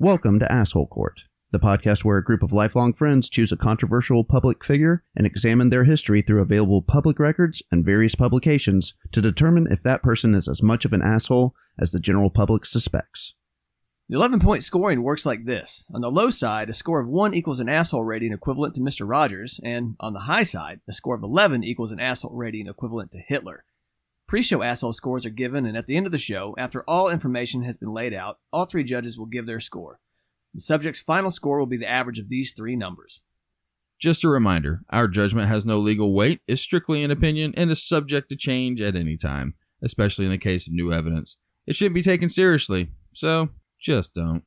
Welcome 0.00 0.38
to 0.38 0.52
Asshole 0.52 0.86
Court, 0.86 1.22
the 1.50 1.58
podcast 1.58 2.04
where 2.04 2.18
a 2.18 2.24
group 2.24 2.44
of 2.44 2.52
lifelong 2.52 2.92
friends 2.92 3.28
choose 3.28 3.50
a 3.50 3.56
controversial 3.56 4.22
public 4.22 4.64
figure 4.64 5.02
and 5.16 5.26
examine 5.26 5.70
their 5.70 5.82
history 5.82 6.22
through 6.22 6.40
available 6.40 6.82
public 6.82 7.18
records 7.18 7.64
and 7.72 7.84
various 7.84 8.14
publications 8.14 8.94
to 9.10 9.20
determine 9.20 9.66
if 9.68 9.82
that 9.82 10.04
person 10.04 10.36
is 10.36 10.46
as 10.46 10.62
much 10.62 10.84
of 10.84 10.92
an 10.92 11.02
asshole 11.02 11.52
as 11.80 11.90
the 11.90 11.98
general 11.98 12.30
public 12.30 12.64
suspects. 12.64 13.34
The 14.08 14.14
11 14.14 14.38
point 14.38 14.62
scoring 14.62 15.02
works 15.02 15.26
like 15.26 15.46
this. 15.46 15.90
On 15.92 16.00
the 16.00 16.12
low 16.12 16.30
side, 16.30 16.70
a 16.70 16.74
score 16.74 17.00
of 17.00 17.08
1 17.08 17.34
equals 17.34 17.58
an 17.58 17.68
asshole 17.68 18.04
rating 18.04 18.32
equivalent 18.32 18.76
to 18.76 18.80
Mr. 18.80 19.04
Rogers, 19.04 19.58
and 19.64 19.96
on 19.98 20.12
the 20.12 20.20
high 20.20 20.44
side, 20.44 20.78
a 20.88 20.92
score 20.92 21.16
of 21.16 21.24
11 21.24 21.64
equals 21.64 21.90
an 21.90 21.98
asshole 21.98 22.36
rating 22.36 22.68
equivalent 22.68 23.10
to 23.10 23.18
Hitler. 23.26 23.64
Pre 24.28 24.42
show 24.42 24.62
asshole 24.62 24.92
scores 24.92 25.24
are 25.24 25.30
given, 25.30 25.64
and 25.64 25.74
at 25.74 25.86
the 25.86 25.96
end 25.96 26.04
of 26.04 26.12
the 26.12 26.18
show, 26.18 26.54
after 26.58 26.82
all 26.82 27.08
information 27.08 27.62
has 27.62 27.78
been 27.78 27.94
laid 27.94 28.12
out, 28.12 28.38
all 28.52 28.66
three 28.66 28.84
judges 28.84 29.18
will 29.18 29.26
give 29.26 29.46
their 29.46 29.58
score. 29.58 30.00
The 30.52 30.60
subject's 30.60 31.00
final 31.00 31.30
score 31.30 31.58
will 31.58 31.66
be 31.66 31.78
the 31.78 31.88
average 31.88 32.18
of 32.18 32.28
these 32.28 32.52
three 32.52 32.76
numbers. 32.76 33.22
Just 33.98 34.24
a 34.24 34.28
reminder 34.28 34.82
our 34.90 35.08
judgment 35.08 35.48
has 35.48 35.64
no 35.64 35.78
legal 35.78 36.12
weight, 36.12 36.42
is 36.46 36.60
strictly 36.60 37.02
an 37.02 37.10
opinion, 37.10 37.54
and 37.56 37.70
is 37.70 37.82
subject 37.82 38.28
to 38.28 38.36
change 38.36 38.82
at 38.82 38.94
any 38.94 39.16
time, 39.16 39.54
especially 39.82 40.26
in 40.26 40.30
the 40.30 40.36
case 40.36 40.68
of 40.68 40.74
new 40.74 40.92
evidence. 40.92 41.38
It 41.66 41.74
shouldn't 41.74 41.94
be 41.94 42.02
taken 42.02 42.28
seriously, 42.28 42.90
so 43.14 43.48
just 43.80 44.14
don't. 44.14 44.44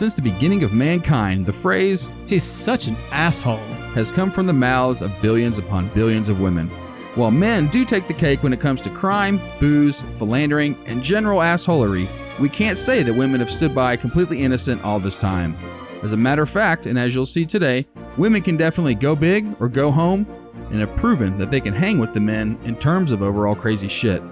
Since 0.00 0.14
the 0.14 0.22
beginning 0.22 0.62
of 0.62 0.72
mankind, 0.72 1.44
the 1.44 1.52
phrase 1.52 2.10
He's 2.26 2.42
such 2.42 2.86
an 2.86 2.96
asshole. 3.10 3.58
has 3.92 4.10
come 4.10 4.30
from 4.30 4.46
the 4.46 4.52
mouths 4.54 5.02
of 5.02 5.12
billions 5.20 5.58
upon 5.58 5.88
billions 5.88 6.30
of 6.30 6.40
women. 6.40 6.70
While 7.16 7.32
men 7.32 7.68
do 7.68 7.84
take 7.84 8.06
the 8.06 8.14
cake 8.14 8.42
when 8.42 8.54
it 8.54 8.60
comes 8.60 8.80
to 8.80 8.88
crime, 8.88 9.38
booze, 9.60 10.00
philandering, 10.16 10.78
and 10.86 11.02
general 11.02 11.40
assholery, 11.40 12.08
we 12.38 12.48
can't 12.48 12.78
say 12.78 13.02
that 13.02 13.12
women 13.12 13.40
have 13.40 13.50
stood 13.50 13.74
by 13.74 13.94
completely 13.94 14.42
innocent 14.42 14.82
all 14.84 15.00
this 15.00 15.18
time. 15.18 15.54
As 16.02 16.14
a 16.14 16.16
matter 16.16 16.44
of 16.44 16.48
fact, 16.48 16.86
and 16.86 16.98
as 16.98 17.14
you'll 17.14 17.26
see 17.26 17.44
today, 17.44 17.86
women 18.16 18.40
can 18.40 18.56
definitely 18.56 18.94
go 18.94 19.14
big 19.14 19.54
or 19.60 19.68
go 19.68 19.90
home 19.90 20.26
and 20.70 20.80
have 20.80 20.96
proven 20.96 21.36
that 21.36 21.50
they 21.50 21.60
can 21.60 21.74
hang 21.74 21.98
with 21.98 22.14
the 22.14 22.20
men 22.20 22.58
in 22.64 22.74
terms 22.74 23.12
of 23.12 23.20
overall 23.20 23.54
crazy 23.54 23.88
shit. 23.88 24.22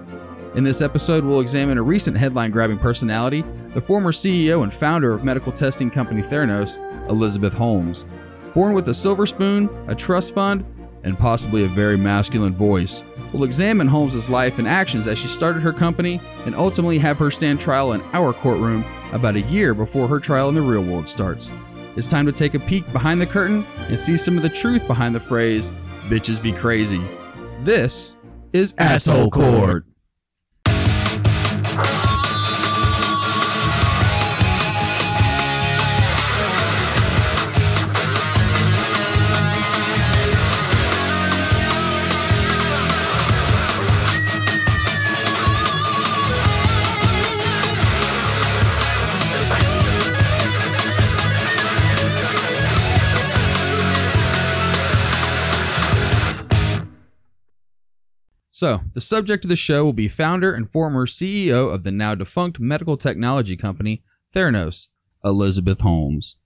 In 0.55 0.63
this 0.63 0.81
episode, 0.81 1.23
we'll 1.23 1.41
examine 1.41 1.77
a 1.77 1.83
recent 1.83 2.17
headline 2.17 2.49
grabbing 2.49 2.79
personality, 2.79 3.43
the 3.73 3.81
former 3.81 4.11
CEO 4.11 4.63
and 4.63 4.73
founder 4.73 5.13
of 5.13 5.23
medical 5.23 5.51
testing 5.51 5.89
company 5.89 6.21
Theranos, 6.21 6.79
Elizabeth 7.09 7.53
Holmes. 7.53 8.07
Born 8.53 8.73
with 8.73 8.87
a 8.87 8.93
silver 8.93 9.25
spoon, 9.25 9.69
a 9.87 9.95
trust 9.95 10.33
fund, 10.33 10.65
and 11.03 11.17
possibly 11.17 11.63
a 11.63 11.67
very 11.67 11.97
masculine 11.97 12.55
voice, 12.55 13.03
we'll 13.31 13.43
examine 13.43 13.87
Holmes's 13.87 14.29
life 14.29 14.59
and 14.59 14.67
actions 14.67 15.07
as 15.07 15.17
she 15.17 15.27
started 15.27 15.61
her 15.61 15.71
company 15.71 16.19
and 16.45 16.55
ultimately 16.55 16.97
have 16.99 17.17
her 17.19 17.31
stand 17.31 17.59
trial 17.59 17.93
in 17.93 18.01
our 18.13 18.33
courtroom 18.33 18.83
about 19.13 19.35
a 19.35 19.41
year 19.41 19.73
before 19.73 20.07
her 20.07 20.19
trial 20.19 20.49
in 20.49 20.55
the 20.55 20.61
real 20.61 20.83
world 20.83 21.07
starts. 21.07 21.53
It's 21.95 22.09
time 22.09 22.25
to 22.25 22.31
take 22.31 22.53
a 22.53 22.59
peek 22.59 22.91
behind 22.91 23.21
the 23.21 23.25
curtain 23.25 23.65
and 23.87 23.99
see 23.99 24.17
some 24.17 24.37
of 24.37 24.43
the 24.43 24.49
truth 24.49 24.85
behind 24.87 25.15
the 25.15 25.19
phrase, 25.19 25.71
bitches 26.07 26.41
be 26.41 26.51
crazy. 26.51 27.01
This 27.61 28.17
is 28.53 28.73
Asshole 28.77 29.31
Court. 29.31 29.85
So, 58.59 58.81
the 58.93 58.99
subject 58.99 59.45
of 59.45 59.49
the 59.49 59.55
show 59.55 59.85
will 59.85 59.93
be 59.93 60.09
founder 60.09 60.53
and 60.53 60.69
former 60.69 61.05
CEO 61.05 61.73
of 61.73 61.83
the 61.83 61.93
now 61.93 62.13
defunct 62.13 62.59
medical 62.59 62.97
technology 62.97 63.55
company 63.55 64.03
Theranos, 64.35 64.89
Elizabeth 65.23 65.79
Holmes. 65.79 66.41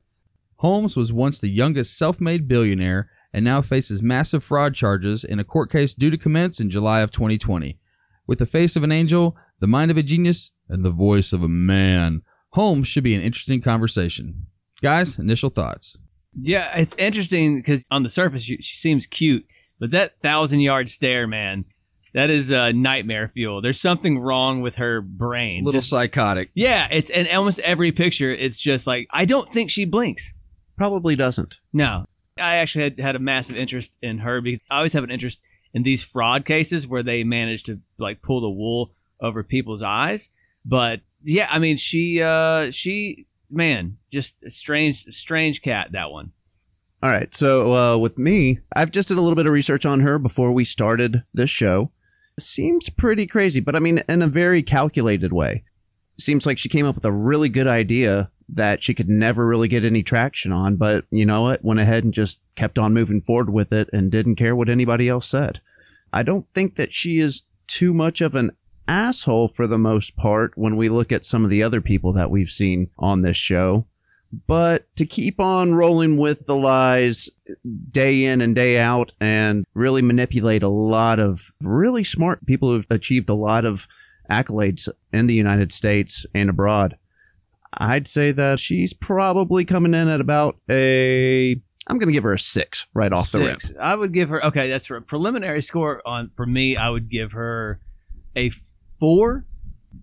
Holmes 0.58 0.96
was 0.96 1.12
once 1.12 1.40
the 1.40 1.50
youngest 1.50 1.98
self 1.98 2.22
made 2.22 2.48
billionaire 2.48 3.10
and 3.34 3.44
now 3.44 3.64
faces 3.64 4.04
massive 4.04 4.44
fraud 4.44 4.76
charges 4.76 5.24
in 5.24 5.40
a 5.40 5.44
court 5.44 5.72
case 5.72 5.96
due 5.96 6.12
to 6.12 6.18
commence 6.20 6.60
in 6.60 6.70
July 6.70 7.02
of 7.02 7.10
2020. 7.10 7.80
With 8.28 8.38
the 8.38 8.46
face 8.46 8.76
of 8.76 8.84
an 8.84 8.92
angel, 8.92 9.36
the 9.60 9.66
mind 9.66 9.90
of 9.90 9.98
a 9.98 10.04
genius, 10.04 10.52
and 10.70 10.86
the 10.86 10.92
voice 10.92 11.34
of 11.34 11.42
a 11.42 11.50
man, 11.50 12.22
Holmes 12.50 12.88
should 12.88 13.04
be 13.04 13.16
an 13.16 13.24
interesting 13.24 13.60
conversation. 13.60 14.46
Guys, 14.84 15.18
initial 15.18 15.50
thoughts. 15.50 15.98
Yeah, 16.40 16.78
it's 16.78 16.96
interesting 16.98 17.58
because 17.58 17.84
on 17.90 18.04
the 18.04 18.10
surface, 18.10 18.44
she, 18.44 18.62
seems 18.62 19.08
cute, 19.08 19.48
but 19.80 19.90
that 19.90 20.22
thousand 20.22 20.60
yard 20.60 20.90
stare, 20.90 21.26
man, 21.26 21.66
that 22.14 22.30
is 22.30 22.52
uh, 22.52 22.72
nightmare 22.72 23.30
fuel. 23.34 23.62
There's 23.62 23.80
something 23.82 24.20
wrong 24.20 24.62
with 24.62 24.76
her 24.78 25.02
brain. 25.02 25.64
little 25.64 25.80
Just- 25.80 25.90
psychotic. 25.90 26.52
yeah, 26.54 26.88
it's 26.92 27.10
in 27.10 27.28
almost 27.36 27.60
every 27.60 27.92
picture. 27.92 28.32
It's 28.32 28.60
just 28.60 28.88
like 28.88 29.08
I 29.12 29.26
don't 29.26 29.48
think 29.48 29.70
she 29.70 29.86
blinks. 29.86 30.34
Probably 30.78 31.16
doesn't. 31.16 31.60
No, 31.72 32.06
I 32.38 32.56
actually 32.58 32.84
had 32.86 33.00
had 33.00 33.16
a 33.16 33.20
massive 33.20 33.56
interest 33.58 33.98
in 34.02 34.18
her 34.20 34.42
because 34.42 34.60
I 34.70 34.78
always 34.78 34.94
have 34.94 35.04
an 35.04 35.12
interest 35.12 35.42
in 35.74 35.84
these 35.84 36.04
fraud 36.04 36.46
cases 36.46 36.88
where 36.88 37.04
they 37.04 37.24
manage 37.24 37.64
to 37.64 37.80
like 37.98 38.22
pull 38.22 38.42
the 38.42 38.50
wool 38.50 38.92
over 39.20 39.44
people's 39.44 39.82
eyes. 39.84 40.30
But 40.66 41.02
yeah, 41.24 41.48
I 41.52 41.60
mean, 41.60 41.78
she, 41.78 42.22
uh, 42.22 42.72
she, 42.72 43.26
man, 43.50 43.98
just 44.12 44.42
a 44.44 44.50
strange, 44.50 45.06
strange 45.14 45.62
cat. 45.62 45.92
That 45.94 46.12
one. 46.12 46.32
All 47.02 47.10
right. 47.10 47.34
So 47.36 47.74
uh, 47.74 47.98
with 47.98 48.18
me, 48.18 48.60
I've 48.76 48.92
just 48.92 49.08
did 49.10 49.18
a 49.18 49.22
little 49.22 49.36
bit 49.36 49.46
of 49.46 49.52
research 49.52 49.86
on 49.86 50.00
her 50.02 50.18
before 50.20 50.52
we 50.54 50.64
started 50.64 51.24
this 51.34 51.50
show. 51.50 51.92
Seems 52.40 52.90
pretty 52.90 53.28
crazy, 53.28 53.60
but 53.60 53.76
I 53.76 53.80
mean, 53.80 54.02
in 54.10 54.22
a 54.22 54.28
very 54.28 54.64
calculated 54.64 55.32
way. 55.34 55.64
Seems 56.20 56.46
like 56.46 56.58
she 56.58 56.70
came 56.70 56.86
up 56.86 56.96
with 56.96 57.06
a 57.06 57.12
really 57.12 57.50
good 57.50 57.68
idea 57.68 58.32
that 58.50 58.84
she 58.84 58.94
could 58.94 59.10
never 59.10 59.48
really 59.48 59.68
get 59.68 59.84
any 59.84 60.04
traction 60.04 60.52
on, 60.52 60.76
but 60.76 61.06
you 61.12 61.26
know 61.26 61.44
what? 61.44 61.64
Went 61.64 61.80
ahead 61.80 62.04
and 62.04 62.14
just 62.14 62.42
kept 62.56 62.78
on 62.78 62.94
moving 62.94 63.22
forward 63.22 63.52
with 63.52 63.74
it 63.74 63.90
and 63.94 64.12
didn't 64.12 64.36
care 64.36 64.56
what 64.56 64.70
anybody 64.70 65.10
else 65.10 65.28
said. 65.28 65.60
I 66.12 66.24
don't 66.24 66.46
think 66.54 66.76
that 66.76 66.94
she 66.94 67.20
is 67.20 67.44
too 67.68 67.94
much 67.94 68.22
of 68.22 68.36
an 68.36 68.52
asshole 68.88 69.48
for 69.48 69.66
the 69.66 69.78
most 69.78 70.16
part 70.18 70.52
when 70.56 70.76
we 70.76 70.90
look 70.90 71.12
at 71.12 71.26
some 71.26 71.44
of 71.44 71.50
the 71.50 71.64
other 71.64 71.82
people 71.82 72.14
that 72.14 72.30
we've 72.30 72.50
seen 72.50 72.90
on 73.00 73.22
this 73.22 73.38
show. 73.38 73.88
But 74.48 74.88
to 74.96 75.06
keep 75.06 75.40
on 75.40 75.76
rolling 75.76 76.18
with 76.18 76.48
the 76.48 76.56
lies 76.56 77.30
day 77.92 78.26
in 78.26 78.42
and 78.42 78.56
day 78.56 78.80
out 78.80 79.14
and 79.20 79.66
really 79.76 80.02
manipulate 80.02 80.64
a 80.64 80.70
lot 80.70 81.20
of 81.20 81.54
really 81.62 82.04
smart 82.04 82.44
people 82.48 82.70
who've 82.70 82.88
achieved 82.90 83.30
a 83.30 83.36
lot 83.36 83.64
of 83.64 83.88
accolades 84.32 84.90
in 85.12 85.28
the 85.28 85.36
United 85.36 85.72
States 85.72 86.26
and 86.34 86.50
abroad, 86.50 86.98
I'd 87.74 88.08
say 88.08 88.32
that 88.32 88.60
she's 88.60 88.94
probably 88.94 89.66
coming 89.66 89.94
in 89.94 90.08
at 90.08 90.22
about 90.22 90.58
a. 90.70 91.62
I'm 91.86 92.00
going 92.00 92.08
to 92.08 92.14
give 92.14 92.24
her 92.24 92.34
a 92.34 92.40
six 92.40 92.88
right 92.94 93.12
off 93.12 93.32
the 93.32 93.40
rip. 93.40 93.60
I 93.80 93.94
would 93.94 94.14
give 94.14 94.30
her 94.30 94.44
okay. 94.46 94.70
That's 94.70 94.88
for 94.88 94.98
a 94.98 95.02
preliminary 95.02 95.62
score 95.62 96.02
on 96.08 96.32
for 96.36 96.46
me. 96.46 96.78
I 96.78 96.90
would 96.90 97.10
give 97.10 97.34
her 97.34 97.82
a 98.36 98.52
four. 99.00 99.46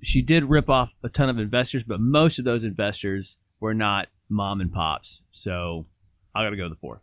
She 0.02 0.22
did 0.22 0.44
rip 0.44 0.68
off 0.68 0.94
a 1.02 1.08
ton 1.08 1.28
of 1.28 1.38
investors, 1.38 1.82
but 1.82 2.00
most 2.00 2.38
of 2.38 2.44
those 2.44 2.62
investors 2.62 3.38
were 3.60 3.74
not 3.74 4.08
mom 4.30 4.60
and 4.60 4.72
pops. 4.72 5.22
So 5.32 5.86
I 6.34 6.44
got 6.44 6.50
to 6.50 6.56
go 6.56 6.64
with 6.64 6.72
the 6.72 6.78
four. 6.80 7.02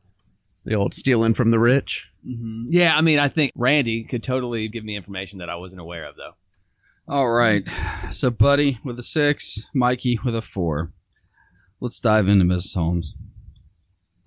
The 0.66 0.76
old 0.76 0.94
stealing 0.94 1.34
from 1.34 1.52
the 1.52 1.60
rich. 1.60 2.12
hmm 2.26 2.66
Yeah, 2.70 2.96
I 2.98 3.02
mean, 3.02 3.20
I 3.20 3.28
think 3.30 3.52
Randy 3.56 4.04
could 4.04 4.24
totally 4.24 4.68
give 4.68 4.84
me 4.84 4.96
information 4.96 5.40
that 5.40 5.50
I 5.50 5.56
wasn't 5.56 5.82
aware 5.82 6.06
of, 6.06 6.16
though. 6.16 6.34
All 7.08 7.30
right. 7.30 7.64
So, 8.12 8.30
Buddy 8.30 8.80
with 8.84 9.00
a 9.00 9.04
six, 9.04 9.70
Mikey 9.74 10.20
with 10.26 10.36
a 10.36 10.42
four. 10.42 10.92
Let's 11.80 12.00
dive 12.00 12.28
into 12.28 12.44
Mrs. 12.44 12.76
Holmes. 12.76 13.18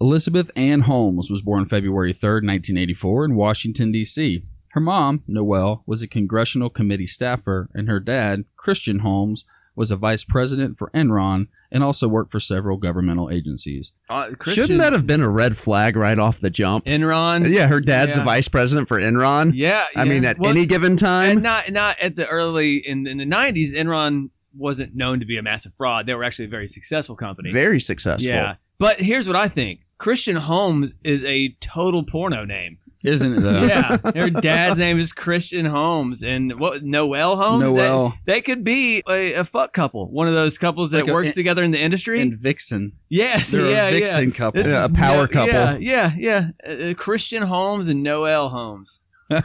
Elizabeth 0.00 0.50
Ann 0.56 0.82
Holmes 0.82 1.28
was 1.30 1.42
born 1.42 1.66
February 1.66 2.14
3rd, 2.14 2.46
1984, 2.46 3.24
in 3.26 3.34
Washington, 3.34 3.92
D.C. 3.92 4.42
Her 4.70 4.80
mom, 4.80 5.24
Noel, 5.26 5.82
was 5.86 6.00
a 6.00 6.08
congressional 6.08 6.70
committee 6.70 7.06
staffer, 7.06 7.68
and 7.74 7.86
her 7.88 8.00
dad, 8.00 8.44
Christian 8.56 9.00
Holmes, 9.00 9.44
was 9.80 9.90
a 9.90 9.96
vice 9.96 10.24
president 10.24 10.76
for 10.76 10.90
Enron, 10.90 11.48
and 11.72 11.82
also 11.82 12.06
worked 12.06 12.30
for 12.30 12.38
several 12.38 12.76
governmental 12.76 13.30
agencies. 13.30 13.94
Uh, 14.10 14.28
Christian 14.38 14.64
Shouldn't 14.64 14.80
that 14.80 14.92
have 14.92 15.06
been 15.06 15.22
a 15.22 15.28
red 15.30 15.56
flag 15.56 15.96
right 15.96 16.18
off 16.18 16.38
the 16.38 16.50
jump? 16.50 16.84
Enron? 16.84 17.48
Yeah, 17.48 17.66
her 17.66 17.80
dad's 17.80 18.14
the 18.14 18.22
vice 18.22 18.46
president 18.46 18.88
for 18.88 18.98
Enron. 19.00 19.52
Yeah, 19.54 19.82
I 19.96 20.04
yeah. 20.04 20.10
mean, 20.10 20.24
at 20.26 20.38
Well, 20.38 20.50
any 20.50 20.66
given 20.66 20.92
and 20.92 20.98
time. 20.98 21.40
not 21.40 21.72
not 21.72 21.98
at 21.98 22.14
the 22.14 22.26
early 22.26 22.76
in 22.76 23.06
in 23.06 23.16
the 23.16 23.24
nineties. 23.24 23.74
Enron 23.74 24.28
wasn't 24.54 24.94
known 24.94 25.20
to 25.20 25.24
be 25.26 25.38
a 25.38 25.42
massive 25.42 25.72
fraud. 25.78 26.04
They 26.04 26.12
were 26.14 26.24
actually 26.24 26.44
a 26.44 26.48
very 26.48 26.68
successful 26.68 27.16
company. 27.16 27.50
Very 27.50 27.80
successful. 27.80 28.28
yeah, 28.30 28.56
but 28.78 29.00
here's 29.00 29.26
what 29.26 29.36
I 29.36 29.48
think: 29.48 29.80
Christian 29.96 30.36
Holmes 30.36 30.94
is 31.02 31.24
a 31.24 31.56
total 31.60 32.04
porno 32.04 32.44
name. 32.44 32.76
Isn't 33.02 33.36
it 33.36 33.40
though? 33.40 33.62
yeah, 33.64 33.96
her 34.14 34.28
dad's 34.28 34.78
name 34.78 34.98
is 34.98 35.12
Christian 35.12 35.64
Holmes, 35.64 36.22
and 36.22 36.58
what 36.60 36.82
Noel 36.84 37.36
Holmes? 37.36 37.64
Noel 37.64 38.12
They, 38.26 38.34
they 38.34 38.40
could 38.42 38.62
be 38.62 39.02
a, 39.08 39.34
a 39.34 39.44
fuck 39.44 39.72
couple, 39.72 40.10
one 40.10 40.28
of 40.28 40.34
those 40.34 40.58
couples 40.58 40.90
that 40.90 41.04
Like 41.04 41.08
a- 41.10 41.14
works 41.14 41.32
together 41.32 41.62
in 41.62 41.70
the 41.70 41.80
industry. 41.80 42.20
and 42.20 42.34
Vixen. 42.34 42.92
yes, 43.08 43.52
They're 43.52 43.70
yeah, 43.70 43.88
a 43.88 43.92
yeah. 43.92 43.98
Vixen 44.00 44.32
couple. 44.32 44.62
This 44.62 44.66
Yeah, 44.70 44.84
a 44.84 44.92
power 44.92 45.22
No- 45.22 45.26
couple. 45.28 45.54
Yeah, 45.54 45.76
yeah, 45.78 46.10
yeah. 46.16 46.48
Uh, 46.66 46.90
uh, 46.90 46.94
Christian 46.94 47.42
Holmes 47.44 47.88
and 47.88 48.02
Noel 48.02 48.50
Holmes. 48.50 49.00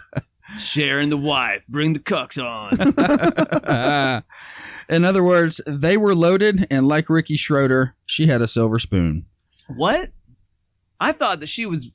Sharing 0.59 1.09
the 1.09 1.17
wife. 1.17 1.63
Bring 1.67 1.93
the 1.93 1.99
cucks 1.99 2.37
on. 2.37 2.77
In 4.89 5.03
other 5.03 5.23
words, 5.23 5.59
they 5.65 5.97
were 5.97 6.13
loaded, 6.13 6.67
and 6.69 6.87
like 6.87 7.09
Ricky 7.09 7.35
Schroder, 7.35 7.95
she 8.05 8.27
had 8.27 8.41
a 8.41 8.47
silver 8.47 8.77
spoon. 8.79 9.25
what? 9.75 10.09
I 10.99 11.11
thought 11.11 11.39
that 11.39 11.49
she 11.49 11.65
was 11.65 11.91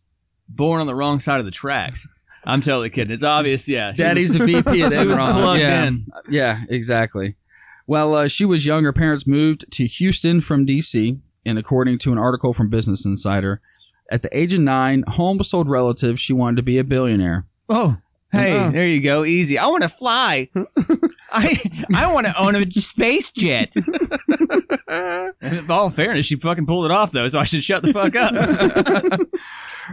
born 0.51 0.81
on 0.81 0.87
the 0.87 0.95
wrong 0.95 1.21
side 1.21 1.41
of 1.41 1.47
the 1.47 1.51
tracks. 1.51 2.07
I'm 2.45 2.61
totally 2.61 2.91
kidding. 2.91 3.13
It's 3.13 3.23
obvious. 3.23 3.69
Yeah. 3.69 3.93
Daddy's 3.93 4.39
was, 4.39 4.43
a 4.43 4.45
VP 4.45 4.59
at 4.59 4.65
she 4.75 4.83
was 4.83 4.93
Enron. 5.19 5.33
plugged 5.33 5.61
yeah. 5.61 5.87
in. 5.87 6.07
Yeah, 6.29 6.61
exactly. 6.69 7.37
Well, 7.87 8.15
uh, 8.15 8.29
she 8.29 8.45
was 8.45 8.65
young. 8.65 8.85
Her 8.85 8.93
parents 8.93 9.27
moved 9.27 9.71
to 9.73 9.87
Houston 9.87 10.41
from 10.41 10.65
D.C., 10.65 11.19
and 11.45 11.59
according 11.59 11.99
to 11.99 12.13
an 12.13 12.19
article 12.19 12.53
from 12.53 12.69
Business 12.69 13.05
Insider, 13.05 13.61
at 14.11 14.23
the 14.23 14.37
age 14.37 14.55
of 14.55 14.61
nine, 14.61 15.05
Holmes 15.07 15.51
told 15.51 15.69
relatives 15.69 16.21
she 16.21 16.33
wanted 16.33 16.57
to 16.57 16.63
be 16.63 16.79
a 16.79 16.85
billionaire. 16.85 17.47
Oh, 17.69 17.97
hey, 18.33 18.57
Uh. 18.57 18.71
there 18.71 18.87
you 18.87 19.01
go. 19.01 19.25
Easy. 19.25 19.59
I 19.59 19.67
want 19.69 19.83
to 19.83 19.89
fly. 19.89 20.49
I 21.33 21.57
I 21.95 22.13
want 22.13 22.27
to 22.27 22.39
own 22.41 22.57
a 22.57 22.71
space 22.73 23.31
jet. 23.31 23.75
In 25.41 25.71
all 25.71 25.91
fairness, 25.91 26.27
she 26.27 26.37
fucking 26.37 26.67
pulled 26.67 26.87
it 26.87 26.91
off 26.91 27.13
though, 27.13 27.29
so 27.29 27.39
I 27.39 27.45
should 27.45 27.63
shut 27.63 27.83
the 27.83 27.93
fuck 27.93 28.17
up. 28.17 29.21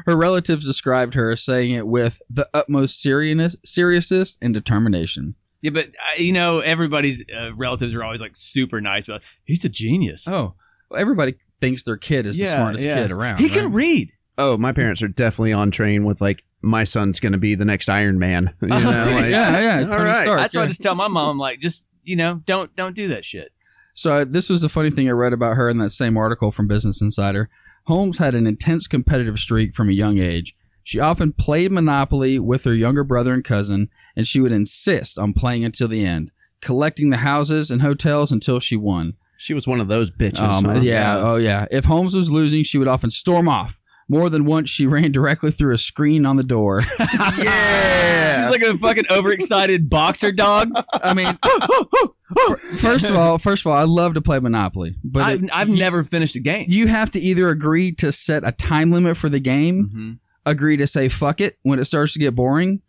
Her 0.05 0.15
relatives 0.15 0.65
described 0.65 1.15
her 1.15 1.31
as 1.31 1.43
saying 1.43 1.73
it 1.73 1.87
with 1.87 2.21
the 2.29 2.47
utmost 2.53 3.01
seriousness, 3.01 3.55
seriousness 3.65 4.37
and 4.43 4.53
determination. 4.53 5.33
yeah, 5.61 5.71
but 5.71 5.87
uh, 5.87 6.19
you 6.21 6.33
know, 6.33 6.59
everybody's 6.59 7.23
uh, 7.35 7.55
relatives 7.55 7.95
are 7.95 8.03
always 8.03 8.21
like 8.21 8.33
super 8.35 8.79
nice 8.79 9.07
about. 9.07 9.21
He's 9.45 9.65
a 9.65 9.69
genius. 9.69 10.27
Oh, 10.27 10.53
well, 10.91 10.99
everybody 11.01 11.35
thinks 11.61 11.81
their 11.83 11.97
kid 11.97 12.27
is 12.27 12.37
the 12.37 12.45
smartest 12.45 12.85
yeah. 12.85 13.01
kid 13.01 13.11
around. 13.11 13.39
He 13.39 13.49
can 13.49 13.73
read. 13.73 14.11
Oh, 14.37 14.55
my 14.57 14.71
parents 14.71 15.01
are 15.01 15.07
definitely 15.07 15.53
on 15.53 15.71
train 15.71 16.03
with 16.05 16.21
like 16.21 16.43
my 16.61 16.83
son's 16.83 17.19
going 17.19 17.33
to 17.33 17.37
be 17.37 17.55
the 17.55 17.65
next 17.65 17.89
Iron 17.89 18.19
Man. 18.19 18.53
You 18.61 18.67
know, 18.67 18.75
like, 19.15 19.29
yeah, 19.31 19.59
yeah. 19.59 19.85
all 19.85 19.91
Tony 19.91 20.03
right. 20.03 20.23
Stark, 20.23 20.39
That's 20.39 20.55
why 20.55 20.63
I 20.63 20.67
just 20.67 20.81
tell 20.81 20.95
my 20.95 21.07
mom, 21.07 21.29
I'm 21.29 21.39
like, 21.39 21.59
just 21.59 21.87
you 22.03 22.15
know, 22.15 22.41
don't 22.45 22.75
don't 22.75 22.95
do 22.95 23.07
that 23.09 23.25
shit. 23.25 23.51
So 23.93 24.13
uh, 24.13 24.25
this 24.27 24.49
was 24.49 24.61
the 24.61 24.69
funny 24.69 24.91
thing 24.91 25.09
I 25.09 25.13
read 25.13 25.33
about 25.33 25.57
her 25.57 25.69
in 25.69 25.79
that 25.79 25.89
same 25.89 26.17
article 26.17 26.51
from 26.51 26.67
Business 26.67 27.01
Insider. 27.01 27.49
Holmes 27.85 28.17
had 28.19 28.35
an 28.35 28.45
intense 28.45 28.87
competitive 28.87 29.39
streak 29.39 29.73
from 29.73 29.89
a 29.89 29.93
young 29.93 30.19
age. 30.19 30.55
She 30.83 30.99
often 30.99 31.33
played 31.33 31.71
Monopoly 31.71 32.37
with 32.39 32.63
her 32.65 32.73
younger 32.73 33.03
brother 33.03 33.33
and 33.33 33.43
cousin, 33.43 33.89
and 34.15 34.27
she 34.27 34.39
would 34.39 34.51
insist 34.51 35.17
on 35.17 35.33
playing 35.33 35.65
until 35.65 35.87
the 35.87 36.05
end, 36.05 36.31
collecting 36.61 37.09
the 37.09 37.17
houses 37.17 37.71
and 37.71 37.81
hotels 37.81 38.31
until 38.31 38.59
she 38.59 38.75
won. 38.77 39.17
She 39.37 39.53
was 39.53 39.67
one 39.67 39.79
of 39.81 39.87
those 39.87 40.11
bitches. 40.11 40.39
Um, 40.39 40.65
huh? 40.65 40.73
yeah, 40.81 40.81
Yeah. 40.81 41.21
oh 41.23 41.35
yeah. 41.37 41.65
If 41.71 41.85
Holmes 41.85 42.15
was 42.15 42.31
losing, 42.31 42.63
she 42.63 42.77
would 42.77 42.87
often 42.87 43.09
storm 43.11 43.47
off. 43.49 43.79
More 44.09 44.29
than 44.29 44.45
once, 44.45 44.69
she 44.69 44.87
ran 44.87 45.11
directly 45.11 45.51
through 45.51 45.73
a 45.73 45.77
screen 45.77 46.25
on 46.25 46.37
the 46.37 46.43
door. 46.43 46.81
yeah. 46.99 48.49
She's 48.49 48.49
like 48.49 48.61
a 48.61 48.77
fucking 48.77 49.03
overexcited 49.11 49.89
boxer 49.89 50.31
dog. 50.31 50.69
I 50.93 51.13
mean, 51.13 51.37
first 52.77 53.09
of 53.09 53.15
all, 53.15 53.37
first 53.37 53.65
of 53.65 53.71
all, 53.71 53.77
I 53.77 53.83
love 53.83 54.13
to 54.13 54.21
play 54.21 54.39
Monopoly, 54.39 54.95
but 55.03 55.23
I've, 55.23 55.43
it- 55.43 55.49
I've 55.53 55.69
never 55.69 56.03
finished 56.03 56.35
a 56.35 56.39
game. 56.39 56.67
you 56.69 56.87
have 56.87 57.11
to 57.11 57.19
either 57.19 57.49
agree 57.49 57.91
to 57.95 58.11
set 58.11 58.47
a 58.47 58.51
time 58.51 58.91
limit 58.91 59.17
for 59.17 59.29
the 59.29 59.39
game, 59.39 59.91
Mhm. 59.93 60.19
agree 60.45 60.77
to 60.77 60.87
say 60.87 61.09
fuck 61.09 61.41
it 61.41 61.57
when 61.63 61.79
it 61.79 61.85
starts 61.85 62.13
to 62.13 62.19
get 62.19 62.35
boring, 62.35 62.81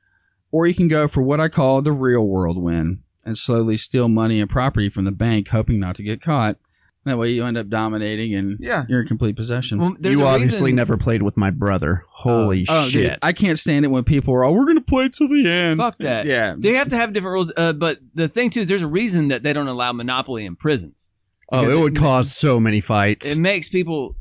or 0.52 0.66
you 0.66 0.74
can 0.74 0.88
go 0.88 1.08
for 1.08 1.22
what 1.22 1.40
I 1.40 1.48
call 1.48 1.82
the 1.82 1.92
real 1.92 2.26
world 2.28 2.62
win 2.62 3.02
and 3.24 3.36
slowly 3.36 3.76
steal 3.76 4.08
money 4.08 4.40
and 4.40 4.48
property 4.48 4.88
from 4.88 5.04
the 5.04 5.10
bank, 5.12 5.48
hoping 5.48 5.80
not 5.80 5.96
to 5.96 6.02
get 6.02 6.22
caught. 6.22 6.58
That 7.04 7.16
way, 7.16 7.30
you 7.30 7.44
end 7.44 7.56
up 7.56 7.68
dominating 7.68 8.34
and 8.34 8.58
Yeah. 8.60 8.84
you're 8.88 9.00
in 9.00 9.06
complete 9.06 9.34
possession. 9.36 9.78
Well, 9.78 9.96
there's 9.98 10.14
you 10.16 10.22
a 10.24 10.26
obviously 10.26 10.66
reason- 10.66 10.76
never 10.76 10.96
played 10.98 11.22
with 11.22 11.36
my 11.38 11.50
brother. 11.50 12.02
Holy 12.10 12.66
Oh, 12.68 12.82
dude, 12.84 12.92
shit. 12.92 13.18
I 13.22 13.32
can't 13.32 13.58
stand 13.58 13.84
it 13.86 13.88
when 13.88 14.04
people 14.04 14.34
are 14.34 14.44
all, 14.44 14.52
we're 14.54 14.64
going 14.66 14.76
to 14.76 14.82
play 14.82 15.08
till 15.08 15.28
the 15.28 15.48
end. 15.50 15.78
Fuck 15.80 15.96
that. 15.98 16.26
Yeah. 16.26 16.54
They 16.58 16.74
have 16.74 16.90
to 16.90 16.96
have 16.96 17.12
different 17.14 17.32
rules, 17.32 17.52
uh, 17.56 17.72
but 17.72 17.98
the 18.14 18.28
thing 18.28 18.50
too 18.50 18.60
is 18.62 18.66
there's 18.68 18.82
a 18.82 18.86
reason 18.88 19.28
that 19.28 19.42
they 19.42 19.52
don't 19.54 19.68
allow 19.68 19.92
Monopoly 19.92 20.44
in 20.44 20.56
prisons. 20.56 21.10
oh, 21.50 21.60
because 21.62 21.72
it 21.78 21.80
would 21.80 21.96
cause 21.96 22.30
so 22.36 22.60
many 22.60 22.80
fights. 22.82 23.32
It 23.32 23.38
makes 23.38 23.68
people 23.68 24.16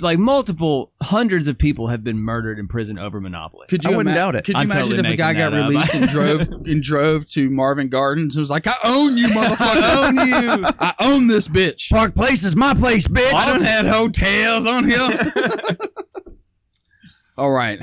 like 0.00 0.18
multiple 0.18 0.92
hundreds 1.02 1.46
of 1.48 1.58
people 1.58 1.88
have 1.88 2.02
been 2.02 2.18
murdered 2.18 2.58
in 2.58 2.68
prison 2.68 2.98
over 2.98 3.20
Monopoly. 3.20 3.66
Could 3.68 3.84
you 3.84 3.90
I 3.90 3.96
wouldn't 3.96 4.14
ima- 4.14 4.18
doubt 4.18 4.34
it. 4.36 4.44
Could 4.44 4.54
you 4.56 4.60
I'm 4.62 4.70
imagine 4.70 4.96
totally 4.96 5.08
if 5.08 5.14
a 5.14 5.16
guy 5.16 5.34
got 5.34 5.52
up. 5.52 5.68
released 5.68 5.94
and 5.94 6.08
drove 6.08 6.40
and 6.66 6.82
drove 6.82 7.28
to 7.30 7.50
Marvin 7.50 7.88
Gardens 7.88 8.36
and 8.36 8.40
was 8.42 8.50
like, 8.50 8.66
"I 8.66 8.74
own 8.84 9.16
you, 9.18 9.26
motherfucker! 9.28 9.56
I 9.60 10.06
own 10.08 10.16
you. 10.16 10.64
I 10.80 10.94
own 11.00 11.28
this 11.28 11.48
bitch." 11.48 11.90
Park 11.90 12.14
Place 12.14 12.44
is 12.44 12.56
my 12.56 12.72
place, 12.74 13.06
bitch. 13.08 13.32
I 13.34 13.46
done 13.58 13.62
had 13.66 13.86
hotels 13.86 14.66
on 14.66 14.88
here. 14.88 15.32
All 17.36 17.50
right. 17.52 17.80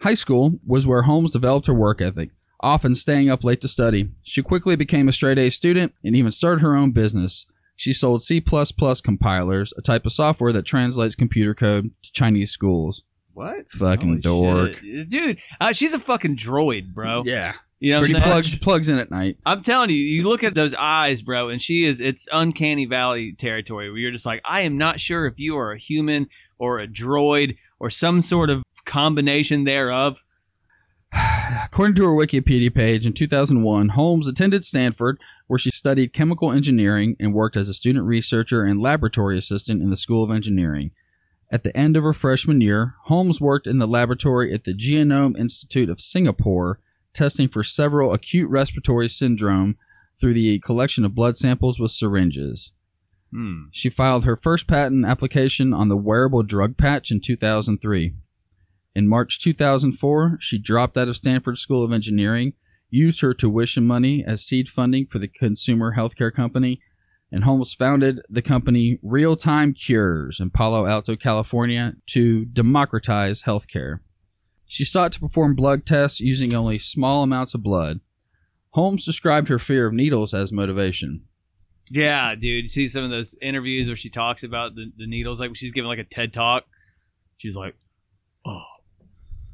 High 0.00 0.14
school 0.14 0.58
was 0.66 0.86
where 0.86 1.02
Holmes 1.02 1.30
developed 1.30 1.66
her 1.66 1.74
work 1.74 2.00
ethic, 2.02 2.30
often 2.60 2.94
staying 2.94 3.30
up 3.30 3.42
late 3.42 3.60
to 3.62 3.68
study. 3.68 4.10
She 4.22 4.42
quickly 4.42 4.76
became 4.76 5.08
a 5.08 5.12
straight 5.12 5.38
A 5.38 5.50
student 5.50 5.94
and 6.04 6.14
even 6.14 6.30
started 6.30 6.60
her 6.62 6.76
own 6.76 6.90
business. 6.90 7.46
She 7.76 7.92
sold 7.92 8.22
C 8.22 8.40
compilers, 8.40 9.72
a 9.76 9.82
type 9.82 10.06
of 10.06 10.12
software 10.12 10.52
that 10.52 10.64
translates 10.64 11.14
computer 11.14 11.54
code 11.54 11.90
to 12.02 12.12
Chinese 12.12 12.50
schools. 12.50 13.04
What? 13.34 13.70
Fucking 13.70 14.08
Holy 14.08 14.20
dork. 14.20 14.76
shit. 14.80 15.10
Dude, 15.10 15.38
uh, 15.60 15.72
she's 15.72 15.92
a 15.92 15.98
fucking 15.98 16.36
droid, 16.36 16.94
bro. 16.94 17.22
Yeah. 17.26 17.54
You 17.78 17.92
know 17.92 18.00
what 18.00 18.08
She 18.08 18.14
I'm 18.14 18.22
saying? 18.22 18.32
plugs 18.32 18.56
plugs 18.56 18.88
in 18.88 18.98
at 18.98 19.10
night. 19.10 19.36
I'm 19.44 19.62
telling 19.62 19.90
you, 19.90 19.96
you 19.96 20.22
look 20.22 20.42
at 20.42 20.54
those 20.54 20.72
eyes, 20.72 21.20
bro, 21.20 21.50
and 21.50 21.60
she 21.60 21.84
is, 21.84 22.00
it's 22.00 22.26
uncanny 22.32 22.86
valley 22.86 23.34
territory 23.34 23.90
where 23.90 23.98
you're 23.98 24.10
just 24.12 24.24
like, 24.24 24.40
I 24.46 24.62
am 24.62 24.78
not 24.78 24.98
sure 24.98 25.26
if 25.26 25.38
you 25.38 25.58
are 25.58 25.72
a 25.72 25.78
human 25.78 26.28
or 26.58 26.80
a 26.80 26.88
droid 26.88 27.58
or 27.78 27.90
some 27.90 28.22
sort 28.22 28.48
of 28.48 28.62
combination 28.86 29.64
thereof. 29.64 30.24
According 31.64 31.96
to 31.96 32.04
her 32.04 32.10
Wikipedia 32.16 32.74
page, 32.74 33.06
in 33.06 33.12
2001, 33.12 33.90
Holmes 33.90 34.26
attended 34.26 34.64
Stanford, 34.64 35.20
where 35.46 35.58
she 35.58 35.70
studied 35.70 36.12
chemical 36.12 36.50
engineering 36.50 37.16
and 37.20 37.34
worked 37.34 37.56
as 37.56 37.68
a 37.68 37.74
student 37.74 38.04
researcher 38.04 38.64
and 38.64 38.80
laboratory 38.80 39.38
assistant 39.38 39.82
in 39.82 39.90
the 39.90 39.96
School 39.96 40.24
of 40.24 40.30
Engineering. 40.30 40.90
At 41.50 41.62
the 41.62 41.76
end 41.76 41.96
of 41.96 42.02
her 42.02 42.12
freshman 42.12 42.60
year, 42.60 42.94
Holmes 43.04 43.40
worked 43.40 43.66
in 43.66 43.78
the 43.78 43.86
laboratory 43.86 44.52
at 44.52 44.64
the 44.64 44.74
Genome 44.74 45.38
Institute 45.38 45.88
of 45.88 46.00
Singapore, 46.00 46.80
testing 47.12 47.48
for 47.48 47.62
severe 47.62 48.02
acute 48.02 48.50
respiratory 48.50 49.08
syndrome 49.08 49.76
through 50.18 50.34
the 50.34 50.58
collection 50.58 51.04
of 51.04 51.14
blood 51.14 51.36
samples 51.36 51.78
with 51.78 51.92
syringes. 51.92 52.72
Hmm. 53.30 53.64
She 53.70 53.90
filed 53.90 54.24
her 54.24 54.36
first 54.36 54.66
patent 54.66 55.04
application 55.04 55.72
on 55.72 55.88
the 55.88 55.96
wearable 55.96 56.42
drug 56.42 56.76
patch 56.76 57.10
in 57.10 57.20
2003. 57.20 58.14
In 58.94 59.08
March 59.08 59.38
2004, 59.40 60.38
she 60.40 60.58
dropped 60.58 60.96
out 60.96 61.08
of 61.08 61.16
Stanford 61.16 61.58
School 61.58 61.84
of 61.84 61.92
Engineering, 61.92 62.54
used 62.90 63.20
her 63.20 63.34
tuition 63.34 63.86
money 63.86 64.24
as 64.26 64.44
seed 64.44 64.68
funding 64.68 65.06
for 65.06 65.18
the 65.18 65.28
consumer 65.28 65.94
healthcare 65.96 66.32
company, 66.32 66.80
and 67.30 67.44
Holmes 67.44 67.74
founded 67.74 68.20
the 68.28 68.42
company 68.42 68.98
Real 69.02 69.36
Time 69.36 69.74
Cures 69.74 70.40
in 70.40 70.50
Palo 70.50 70.86
Alto, 70.86 71.16
California 71.16 71.94
to 72.06 72.44
democratize 72.44 73.42
healthcare. 73.42 74.00
She 74.66 74.84
sought 74.84 75.12
to 75.12 75.20
perform 75.20 75.54
blood 75.54 75.86
tests 75.86 76.20
using 76.20 76.54
only 76.54 76.78
small 76.78 77.22
amounts 77.22 77.54
of 77.54 77.62
blood. 77.62 78.00
Holmes 78.70 79.04
described 79.04 79.48
her 79.48 79.58
fear 79.58 79.86
of 79.86 79.94
needles 79.94 80.34
as 80.34 80.52
motivation. 80.52 81.24
Yeah, 81.90 82.34
dude. 82.34 82.64
You 82.64 82.68
see 82.68 82.88
some 82.88 83.04
of 83.04 83.10
those 83.10 83.36
interviews 83.40 83.86
where 83.86 83.96
she 83.96 84.10
talks 84.10 84.42
about 84.42 84.74
the, 84.74 84.90
the 84.96 85.06
needles, 85.06 85.38
like 85.40 85.54
she's 85.54 85.72
giving 85.72 85.88
like 85.88 86.00
a 86.00 86.04
TED 86.04 86.32
talk. 86.32 86.64
She's 87.38 87.54
like, 87.54 87.76
"Oh, 88.44 88.64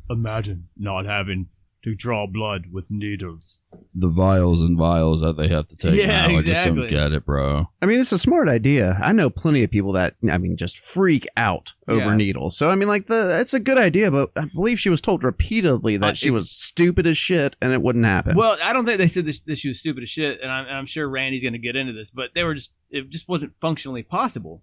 imagine 0.09 0.69
not 0.77 1.05
having 1.05 1.49
to 1.85 1.95
draw 1.95 2.27
blood 2.27 2.67
with 2.71 2.85
needles. 2.91 3.61
the 3.95 4.09
vials 4.09 4.61
and 4.61 4.79
vials 4.79 5.21
that 5.21 5.37
they 5.37 5.49
have 5.49 5.67
to 5.67 5.77
take. 5.77 5.95
Yeah, 6.01 6.29
now. 6.29 6.37
I 6.37 6.41
just 6.41 6.63
don't 6.65 6.89
get 6.89 7.13
it, 7.13 7.27
bro. 7.27 7.67
I 7.83 7.87
mean, 7.87 7.99
it's 8.01 8.13
a 8.13 8.19
smart 8.19 8.49
idea. 8.49 8.97
I 9.03 9.13
know 9.13 9.29
plenty 9.31 9.65
of 9.65 9.71
people 9.71 9.93
that 9.93 10.15
I 10.31 10.39
mean 10.39 10.57
just 10.57 10.79
freak 10.79 11.27
out 11.37 11.73
over 11.89 12.01
Yeah. 12.07 12.17
needles. 12.17 12.57
So 12.57 12.71
I 12.71 12.75
mean, 12.77 12.89
like 12.89 13.09
the 13.09 13.39
it's 13.41 13.53
a 13.55 13.61
good 13.61 13.79
idea, 13.79 14.11
but 14.11 14.31
I 14.37 14.45
believe 14.55 14.79
she 14.79 14.91
was 14.91 15.01
told 15.01 15.25
repeatedly 15.25 15.97
that 15.99 16.13
Uh, 16.13 16.15
she 16.15 16.27
it's- 16.29 16.39
was 16.41 16.51
stupid 16.51 17.07
as 17.07 17.19
shit 17.19 17.57
and 17.61 17.73
it 17.73 17.83
wouldn't 17.83 18.05
happen. 18.05 18.37
Well, 18.37 18.57
I 18.65 18.73
don't 18.73 18.85
think 18.87 18.99
they 18.99 19.09
said 19.09 19.27
this, 19.27 19.41
that 19.41 19.59
she 19.59 19.69
was 19.69 19.81
stupid 19.81 20.03
as 20.05 20.09
shit, 20.09 20.41
and 20.41 20.51
I'm, 20.51 20.67
and 20.67 20.77
I'm 20.77 20.87
sure 20.87 21.09
Randy's 21.09 21.43
going 21.43 21.53
to 21.55 21.59
get 21.59 21.75
into 21.77 21.93
this, 21.93 22.11
but 22.11 22.31
they 22.35 22.45
were 22.45 22.55
just 22.55 22.73
it 22.91 23.09
just 23.11 23.29
wasn't 23.29 23.55
functionally 23.61 24.03
possible. 24.03 24.63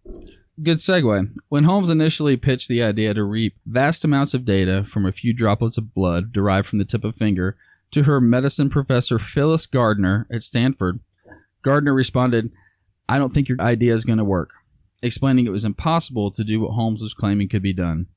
Good 0.62 0.78
segue. 0.80 1.34
When 1.48 1.64
Holmes 1.64 1.90
initially 1.90 2.36
pitched 2.36 2.68
the 2.68 2.84
idea 2.84 3.14
to 3.14 3.24
reap 3.24 3.56
vast 3.66 4.04
amounts 4.04 4.34
of 4.34 4.46
data 4.46 4.84
from 4.84 5.06
a 5.06 5.12
few 5.12 5.34
droplets 5.34 5.78
of 5.78 5.94
blood 5.94 6.34
derived 6.34 6.68
from 6.68 6.80
the 6.80 6.86
tip 6.86 7.04
of 7.04 7.16
finger 7.16 7.56
to 7.92 8.04
her 8.04 8.20
medicine 8.20 8.70
professor 8.70 9.20
Phyllis 9.20 9.66
Gardner 9.66 10.28
at 10.32 10.44
Stanford, 10.44 11.00
Gardner 11.62 11.94
responded, 11.94 12.52
I 13.08 13.18
don't 13.18 13.34
think 13.34 13.50
your 13.50 13.60
idea 13.62 13.94
is 13.94 14.06
going 14.06 14.18
to 14.18 14.24
work, 14.24 14.52
explaining 15.02 15.46
it 15.46 15.52
was 15.52 15.66
impossible 15.66 16.32
to 16.32 16.44
do 16.44 16.62
what 16.62 16.72
Holmes 16.72 17.02
was 17.02 17.14
claiming 17.14 17.50
could 17.50 17.64
be 17.64 17.74
done. 17.74 18.08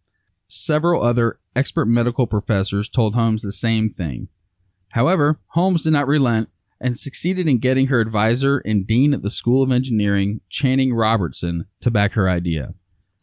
Several 0.48 1.02
other 1.02 1.38
expert 1.56 1.86
medical 1.86 2.26
professors 2.26 2.88
told 2.88 3.14
Holmes 3.14 3.42
the 3.42 3.52
same 3.52 3.88
thing. 3.88 4.28
However, 4.90 5.40
Holmes 5.48 5.84
did 5.84 5.94
not 5.94 6.06
relent 6.06 6.50
and 6.82 6.98
succeeded 6.98 7.48
in 7.48 7.58
getting 7.58 7.86
her 7.86 8.00
advisor 8.00 8.58
and 8.58 8.86
dean 8.86 9.14
at 9.14 9.22
the 9.22 9.30
School 9.30 9.62
of 9.62 9.70
Engineering, 9.70 10.40
Channing 10.50 10.92
Robertson, 10.92 11.66
to 11.80 11.90
back 11.90 12.12
her 12.12 12.28
idea. 12.28 12.74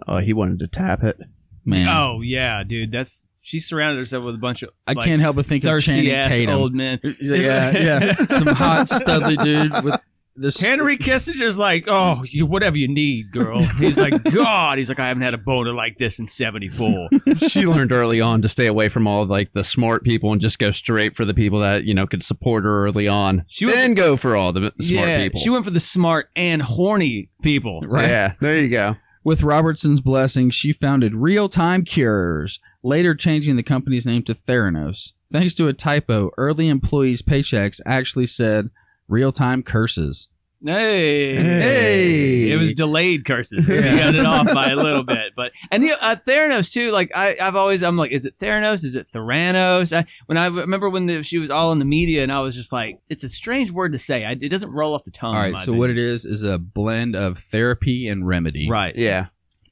oh, 0.08 0.18
he 0.18 0.34
wanted 0.34 0.60
to 0.60 0.68
tap 0.68 1.04
it. 1.04 1.20
Man, 1.66 1.88
Oh 1.88 2.22
yeah, 2.22 2.64
dude, 2.64 2.92
that's 2.92 3.28
she 3.44 3.60
surrounded 3.60 4.00
herself 4.00 4.24
with 4.24 4.36
a 4.36 4.40
bunch 4.40 4.64
of 4.64 4.70
I 4.88 4.94
like, 4.94 5.06
can't 5.06 5.22
help 5.22 5.36
but 5.36 5.46
think 5.46 5.64
of 5.64 5.70
thirsty 5.70 5.92
Channing 5.94 6.12
ass 6.12 6.28
Tatum. 6.28 6.56
old 6.56 6.74
men. 6.74 7.00
yeah, 7.04 7.72
yeah, 7.78 8.14
some 8.28 8.48
hot 8.48 8.88
studly 8.88 9.44
dude 9.44 9.84
with 9.84 10.00
this. 10.42 10.60
Henry 10.60 10.98
Kissinger's 10.98 11.58
like, 11.58 11.86
oh, 11.88 12.24
you, 12.26 12.46
whatever 12.46 12.78
you 12.78 12.88
need, 12.88 13.32
girl. 13.32 13.60
He's 13.60 13.98
like, 13.98 14.24
God, 14.34 14.78
he's 14.78 14.90
like, 14.90 15.00
I 15.00 15.08
haven't 15.08 15.24
had 15.24 15.34
a 15.34 15.38
boner 15.38 15.74
like 15.74 15.98
this 15.98 16.20
in 16.20 16.28
'74. 16.28 17.10
she 17.38 17.66
learned 17.66 17.92
early 17.92 18.22
on 18.22 18.42
to 18.42 18.48
stay 18.48 18.68
away 18.68 18.90
from 18.90 19.08
all 19.08 19.26
like 19.26 19.54
the 19.54 19.64
smart 19.64 20.04
people 20.04 20.32
and 20.32 20.42
just 20.42 20.60
go 20.60 20.72
straight 20.72 21.16
for 21.16 21.26
the 21.26 21.34
people 21.34 21.60
that 21.60 21.84
you 21.84 21.94
know 21.94 22.08
could 22.08 22.24
support 22.24 22.64
her 22.64 22.86
early 22.86 23.08
on. 23.08 23.46
She 23.48 23.66
went- 23.66 23.78
then 23.78 23.94
go 23.94 24.16
for 24.16 24.36
all 24.36 24.52
the, 24.54 24.74
the 24.76 24.84
smart 24.84 25.08
yeah, 25.08 25.24
people. 25.24 25.40
she 25.40 25.50
went 25.50 25.66
for 25.66 25.72
the 25.72 25.80
smart 25.80 26.30
and 26.36 26.62
horny 26.62 27.30
people. 27.42 27.82
Right. 27.82 28.10
Yeah, 28.10 28.34
there 28.40 28.60
you 28.60 28.70
go. 28.70 28.96
With 29.24 29.44
Robertson's 29.44 30.02
blessing, 30.02 30.50
she 30.50 30.72
founded 30.72 31.14
Real 31.14 31.50
Time 31.50 31.84
Cures, 31.84 32.60
later 32.82 33.14
changing 33.14 33.58
the 33.58 33.64
company's 33.64 34.08
name 34.08 34.24
to 34.24 34.34
Theranos. 34.34 35.14
Thanks 35.32 35.54
to 35.56 35.68
a 35.68 35.74
typo, 35.74 36.32
early 36.38 36.68
employees' 36.70 37.22
paychecks 37.22 37.80
actually 37.86 38.26
said 38.26 38.70
Real 39.10 39.32
Time 39.34 39.64
Curses. 39.64 40.30
Hey, 40.64 41.36
Hey. 41.36 42.52
It 42.52 42.60
was 42.60 42.74
delayed 42.74 43.24
curses. 43.26 43.66
We 43.68 43.82
got 43.82 44.14
it 44.14 44.26
off 44.26 44.54
by 44.54 44.72
a 44.72 44.76
little 44.76 45.04
bit, 45.04 45.34
but 45.36 45.54
and 45.72 45.82
the 45.82 45.92
uh, 46.02 46.16
Theranos 46.18 46.74
too. 46.74 46.92
Like 46.92 47.12
I, 47.16 47.38
I've 47.42 47.56
always, 47.56 47.82
I'm 47.82 47.96
like, 47.96 48.12
is 48.12 48.26
it 48.26 48.38
Theranos? 48.40 48.84
Is 48.84 48.96
it 48.96 49.08
Theranos? 49.14 49.96
I, 49.96 50.06
when 50.26 50.38
I 50.38 50.48
remember 50.48 50.90
when 50.90 51.06
the, 51.06 51.24
she 51.24 51.38
was 51.38 51.50
all 51.50 51.72
in 51.72 51.80
the 51.80 51.86
media, 51.86 52.24
and 52.24 52.32
I 52.32 52.42
was 52.42 52.56
just 52.56 52.74
like, 52.74 53.00
it's 53.10 53.24
a 53.24 53.30
strange 53.30 53.72
word 53.72 53.94
to 53.94 54.00
say. 54.00 54.26
I, 54.26 54.32
it 54.32 54.50
doesn't 54.50 54.72
roll 54.72 54.94
off 54.96 55.06
the 55.06 55.12
tongue. 55.12 55.36
All 55.36 55.44
in 55.44 55.54
right, 55.54 55.60
so 55.60 55.72
what 55.72 55.90
it 55.90 55.98
is 55.98 56.26
is 56.26 56.44
a 56.44 56.58
blend 56.60 57.16
of 57.16 57.38
therapy 57.38 58.08
and 58.10 58.28
remedy. 58.28 58.70
right? 58.70 58.96
Yeah, 58.96 59.28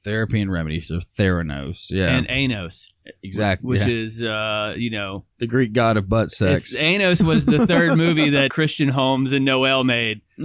Therapy 0.07 0.39
and 0.39 0.49
remedy, 0.49 0.79
so 0.79 1.01
Theranos. 1.19 1.91
Yeah, 1.91 2.15
And 2.15 2.29
Anos, 2.29 2.93
exactly. 3.21 3.67
which 3.67 3.81
yeah. 3.81 3.87
is, 3.89 4.23
uh, 4.23 4.73
you 4.77 4.89
know, 4.89 5.25
the 5.37 5.47
Greek 5.47 5.73
god 5.73 5.97
of 5.97 6.07
butt 6.07 6.31
sex. 6.31 6.71
it's, 6.71 6.79
Anos 6.79 7.21
was 7.21 7.45
the 7.45 7.67
third 7.67 7.97
movie 7.97 8.29
that 8.29 8.49
Christian 8.49 8.87
Holmes 8.87 9.33
and 9.33 9.43
Noel 9.43 9.83
made. 9.83 10.21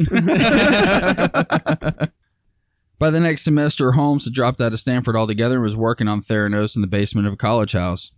By 2.98 3.10
the 3.10 3.20
next 3.20 3.42
semester, 3.42 3.92
Holmes 3.92 4.24
had 4.24 4.34
dropped 4.34 4.60
out 4.60 4.72
of 4.72 4.80
Stanford 4.80 5.14
altogether 5.14 5.54
and 5.54 5.64
was 5.64 5.76
working 5.76 6.08
on 6.08 6.22
Theranos 6.22 6.74
in 6.74 6.82
the 6.82 6.88
basement 6.88 7.28
of 7.28 7.34
a 7.34 7.36
college 7.36 7.72
house. 7.72 8.16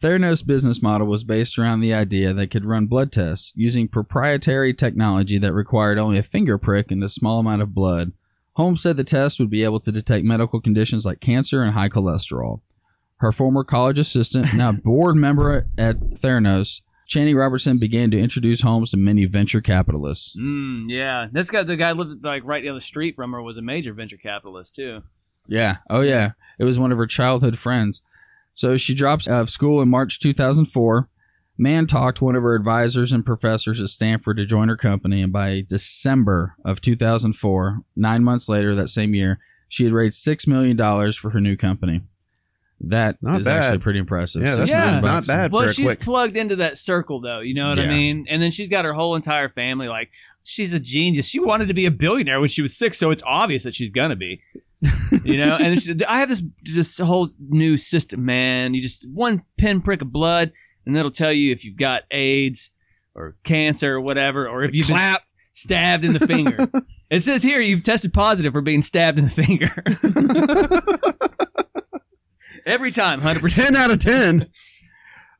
Theranos' 0.00 0.46
business 0.46 0.80
model 0.80 1.06
was 1.06 1.22
based 1.22 1.58
around 1.58 1.80
the 1.80 1.92
idea 1.92 2.32
that 2.32 2.42
it 2.42 2.50
could 2.50 2.64
run 2.64 2.86
blood 2.86 3.12
tests 3.12 3.52
using 3.54 3.88
proprietary 3.88 4.72
technology 4.72 5.36
that 5.36 5.52
required 5.52 5.98
only 5.98 6.16
a 6.16 6.22
finger 6.22 6.56
prick 6.56 6.90
and 6.90 7.04
a 7.04 7.10
small 7.10 7.40
amount 7.40 7.60
of 7.60 7.74
blood. 7.74 8.12
Holmes 8.58 8.82
said 8.82 8.96
the 8.96 9.04
test 9.04 9.38
would 9.38 9.50
be 9.50 9.62
able 9.62 9.78
to 9.78 9.92
detect 9.92 10.24
medical 10.24 10.60
conditions 10.60 11.06
like 11.06 11.20
cancer 11.20 11.62
and 11.62 11.72
high 11.72 11.88
cholesterol. 11.88 12.60
Her 13.18 13.30
former 13.30 13.62
college 13.62 14.00
assistant, 14.00 14.52
now 14.54 14.72
board 14.84 15.14
member 15.14 15.68
at 15.78 15.96
Theranos, 15.96 16.82
Channing 17.06 17.36
Robertson 17.36 17.78
began 17.78 18.10
to 18.10 18.18
introduce 18.18 18.60
Holmes 18.60 18.90
to 18.90 18.96
many 18.96 19.26
venture 19.26 19.60
capitalists. 19.60 20.36
Mm, 20.36 20.86
yeah, 20.88 21.28
this 21.30 21.50
guy, 21.50 21.62
the 21.62 21.76
guy 21.76 21.92
lived 21.92 22.24
like 22.24 22.42
right 22.44 22.64
down 22.64 22.74
the 22.74 22.80
street 22.80 23.14
from 23.14 23.30
her 23.30 23.40
was 23.40 23.58
a 23.58 23.62
major 23.62 23.94
venture 23.94 24.16
capitalist 24.16 24.74
too. 24.74 25.02
Yeah. 25.46 25.76
Oh, 25.88 26.00
yeah. 26.00 26.32
It 26.58 26.64
was 26.64 26.80
one 26.80 26.90
of 26.90 26.98
her 26.98 27.06
childhood 27.06 27.58
friends. 27.60 28.02
So 28.54 28.76
she 28.76 28.92
drops 28.92 29.28
out 29.28 29.42
of 29.42 29.50
school 29.50 29.80
in 29.80 29.88
March 29.88 30.18
2004. 30.18 31.08
Mann 31.58 31.86
talked 31.86 32.22
one 32.22 32.36
of 32.36 32.42
her 32.44 32.54
advisors 32.54 33.10
and 33.12 33.26
professors 33.26 33.80
at 33.80 33.88
Stanford 33.88 34.36
to 34.36 34.46
join 34.46 34.68
her 34.68 34.76
company, 34.76 35.20
and 35.22 35.32
by 35.32 35.64
December 35.68 36.54
of 36.64 36.80
2004, 36.80 37.80
nine 37.96 38.22
months 38.22 38.48
later 38.48 38.74
that 38.76 38.88
same 38.88 39.14
year, 39.14 39.40
she 39.68 39.84
had 39.84 39.92
raised 39.92 40.24
$6 40.24 40.46
million 40.46 40.76
for 41.12 41.30
her 41.30 41.40
new 41.40 41.56
company. 41.56 42.02
That 42.80 43.16
is 43.16 43.22
Not 43.22 43.44
bad. 43.44 43.62
actually 43.64 43.78
pretty 43.80 43.98
impressive. 43.98 44.42
Yeah, 44.42 44.54
that's 44.54 44.70
million 44.70 45.02
not 45.02 45.26
bad. 45.26 45.50
Well, 45.50 45.66
she's 45.66 45.84
quick- 45.84 46.00
plugged 46.00 46.36
into 46.36 46.56
that 46.56 46.78
circle 46.78 47.20
though, 47.20 47.40
you 47.40 47.52
know 47.54 47.68
what 47.68 47.80
I 47.80 47.88
mean? 47.88 48.26
And 48.28 48.40
then 48.40 48.52
she's 48.52 48.68
got 48.68 48.84
her 48.84 48.92
whole 48.92 49.16
entire 49.16 49.48
family 49.48 49.88
like 49.88 50.10
she's 50.44 50.72
a 50.74 50.78
genius. 50.78 51.26
She 51.26 51.40
wanted 51.40 51.66
to 51.68 51.74
be 51.74 51.86
a 51.86 51.90
billionaire 51.90 52.38
when 52.38 52.48
she 52.48 52.62
was 52.62 52.76
six, 52.76 52.96
so 52.96 53.10
it's 53.10 53.22
obvious 53.26 53.64
that 53.64 53.74
she's 53.74 53.90
gonna 53.90 54.14
be. 54.14 54.40
you 55.24 55.38
know, 55.38 55.56
and 55.60 55.82
she, 55.82 55.92
I 56.08 56.20
have 56.20 56.28
this 56.28 56.40
this 56.62 56.98
whole 56.98 57.28
new 57.48 57.76
system, 57.76 58.24
man. 58.24 58.74
You 58.74 58.80
just 58.80 59.10
one 59.10 59.42
pinprick 59.56 60.00
of 60.00 60.12
blood, 60.12 60.52
and 60.88 60.96
it'll 60.96 61.10
tell 61.10 61.32
you 61.32 61.52
if 61.52 61.64
you've 61.66 61.76
got 61.76 62.02
AIDS 62.10 62.70
or 63.14 63.36
cancer 63.44 63.96
or 63.96 64.00
whatever, 64.00 64.48
or 64.48 64.64
if 64.64 64.74
you've 64.74 64.88
been 64.88 65.16
stabbed 65.52 66.04
in 66.04 66.14
the 66.14 66.26
finger. 66.26 66.66
it 67.10 67.20
says 67.20 67.42
here 67.42 67.60
you've 67.60 67.84
tested 67.84 68.14
positive 68.14 68.54
for 68.54 68.62
being 68.62 68.80
stabbed 68.80 69.18
in 69.18 69.26
the 69.26 69.30
finger. 69.30 69.68
Every 72.66 72.90
time, 72.90 73.20
hundred 73.20 73.42
percent. 73.42 73.76
10 73.76 73.76
out 73.76 73.90
of 73.90 74.00
10. 74.00 74.48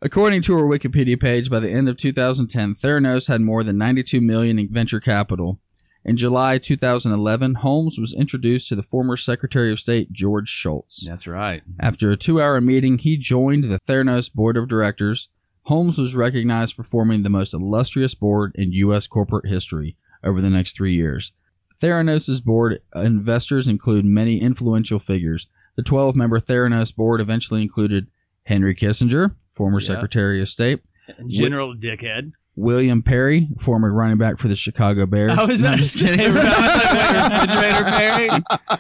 According 0.02 0.42
to 0.42 0.54
her 0.54 0.64
Wikipedia 0.64 1.18
page, 1.20 1.50
by 1.50 1.60
the 1.60 1.70
end 1.70 1.88
of 1.88 1.96
2010, 1.96 2.74
Theranos 2.74 3.28
had 3.28 3.40
more 3.40 3.64
than 3.64 3.78
92 3.78 4.20
million 4.20 4.58
in 4.58 4.70
venture 4.70 5.00
capital. 5.00 5.60
In 6.04 6.16
July 6.16 6.58
2011, 6.58 7.56
Holmes 7.56 7.98
was 7.98 8.14
introduced 8.14 8.68
to 8.68 8.76
the 8.76 8.82
former 8.82 9.16
Secretary 9.16 9.72
of 9.72 9.80
State 9.80 10.12
George 10.12 10.48
Shultz. 10.48 11.06
That's 11.06 11.26
right. 11.26 11.62
After 11.80 12.10
a 12.10 12.16
two-hour 12.16 12.60
meeting, 12.60 12.98
he 12.98 13.16
joined 13.16 13.64
the 13.64 13.78
Theranos 13.78 14.32
board 14.32 14.56
of 14.56 14.68
directors. 14.68 15.30
Holmes 15.68 15.98
was 15.98 16.14
recognized 16.16 16.74
for 16.74 16.82
forming 16.82 17.22
the 17.22 17.28
most 17.28 17.52
illustrious 17.52 18.14
board 18.14 18.52
in 18.54 18.72
U.S. 18.72 19.06
corporate 19.06 19.46
history 19.46 19.96
over 20.24 20.40
the 20.40 20.48
next 20.48 20.74
three 20.74 20.94
years. 20.94 21.32
Theranos' 21.78 22.42
board 22.42 22.80
investors 22.96 23.68
include 23.68 24.06
many 24.06 24.40
influential 24.40 24.98
figures. 24.98 25.46
The 25.76 25.82
12-member 25.82 26.40
Theranos 26.40 26.96
board 26.96 27.20
eventually 27.20 27.60
included 27.60 28.06
Henry 28.44 28.74
Kissinger, 28.74 29.34
former 29.52 29.78
Yeah. 29.78 29.88
Secretary 29.88 30.40
of 30.40 30.48
State, 30.48 30.80
General 31.26 31.74
dickhead. 31.74 32.32
William 32.58 33.02
Perry, 33.02 33.48
former 33.60 33.92
running 33.92 34.18
back 34.18 34.36
for 34.38 34.48
the 34.48 34.56
Chicago 34.56 35.06
Bears. 35.06 35.32
I 35.38 35.44
was 35.44 35.60
No, 35.60 35.66
about 35.68 35.72
I'm 35.74 35.78
to 35.78 35.84
just 35.84 35.98
kidding. 36.00 36.32
refrigerator 36.34 37.84
Perry. 37.84 38.28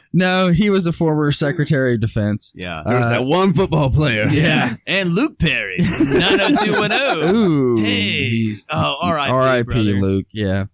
no, 0.12 0.48
he 0.48 0.68
was 0.68 0.86
a 0.86 0.92
former 0.92 1.30
Secretary 1.30 1.94
of 1.94 2.00
Defense. 2.00 2.52
Yeah. 2.56 2.82
There 2.84 2.98
was 2.98 3.06
Uh, 3.06 3.10
that 3.10 3.24
one 3.24 3.52
football 3.52 3.90
player. 3.90 4.26
Yeah. 4.30 4.74
And 4.86 5.10
Luke 5.14 5.38
Perry. 5.38 5.76
90210. 5.78 7.34
Ooh, 7.36 7.76
Hey. 7.76 8.28
he's 8.30 8.66
Oh, 8.72 8.96
R.I.P. 9.00 9.32
R.I.P. 9.32 9.64
brother. 9.64 9.92
Luke. 9.94 10.26
Yeah. 10.32 10.64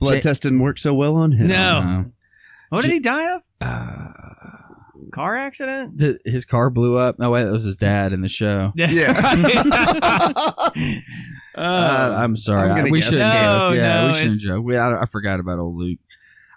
Blood 0.00 0.14
Ja- 0.16 0.20
test 0.20 0.42
didn't 0.44 0.60
work 0.60 0.78
so 0.78 0.94
well 0.94 1.16
on 1.16 1.32
him. 1.32 1.48
No. 1.48 2.06
What 2.70 2.82
did 2.84 2.92
he 2.92 3.00
die 3.00 3.34
of? 3.34 3.42
Uh, 3.60 4.08
Car 5.12 5.36
accident? 5.36 5.98
th- 6.00 6.16
his 6.24 6.44
car 6.46 6.70
blew 6.70 6.96
up. 6.96 7.18
No, 7.18 7.30
wait, 7.30 7.44
that 7.44 7.52
was 7.52 7.64
his 7.64 7.76
dad 7.76 8.12
in 8.14 8.22
the 8.22 8.28
show. 8.30 8.72
Yeah. 8.76 9.12
Right. 11.56 11.64
Uh, 11.64 12.12
Uh, 12.12 12.16
I'm 12.22 12.36
sorry. 12.36 12.70
I'm 12.70 12.90
we 12.90 13.00
shouldn't 13.00 13.22
no, 13.22 13.32
joke. 13.70 13.76
Yeah, 13.76 14.02
no, 14.02 14.08
we 14.08 14.14
shouldn't 14.14 14.40
joke. 14.40 14.64
We, 14.64 14.76
I, 14.76 15.02
I 15.02 15.06
forgot 15.06 15.40
about 15.40 15.58
old 15.58 15.76
Luke. 15.76 15.98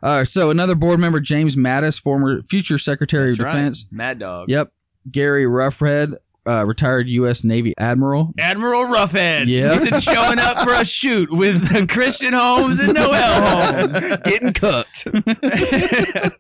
Uh, 0.04 0.24
so 0.24 0.50
another 0.52 0.76
board 0.76 1.00
member, 1.00 1.20
James 1.20 1.56
Mattis, 1.56 2.00
former 2.00 2.42
future 2.44 2.78
Secretary 2.78 3.32
That's 3.32 3.40
of 3.40 3.46
right. 3.46 3.52
Defense. 3.54 3.88
Mad 3.92 4.20
Dog. 4.20 4.50
Yep. 4.50 4.72
Gary 5.12 5.46
Roughead, 5.46 6.16
uh, 6.48 6.64
retired 6.66 7.08
U.S. 7.08 7.44
Navy 7.44 7.74
admiral. 7.78 8.34
Admiral 8.40 8.86
Roughead. 8.86 9.46
Yeah, 9.48 9.80
He's 9.80 10.04
showing 10.04 10.38
up 10.40 10.60
for 10.60 10.74
a 10.74 10.86
shoot 10.86 11.32
with 11.32 11.90
Christian 11.90 12.34
Holmes 12.34 12.80
and 12.80 12.94
Noel 12.94 13.12
Holmes. 13.82 14.00
Getting 14.18 14.54
cooked. 14.54 15.08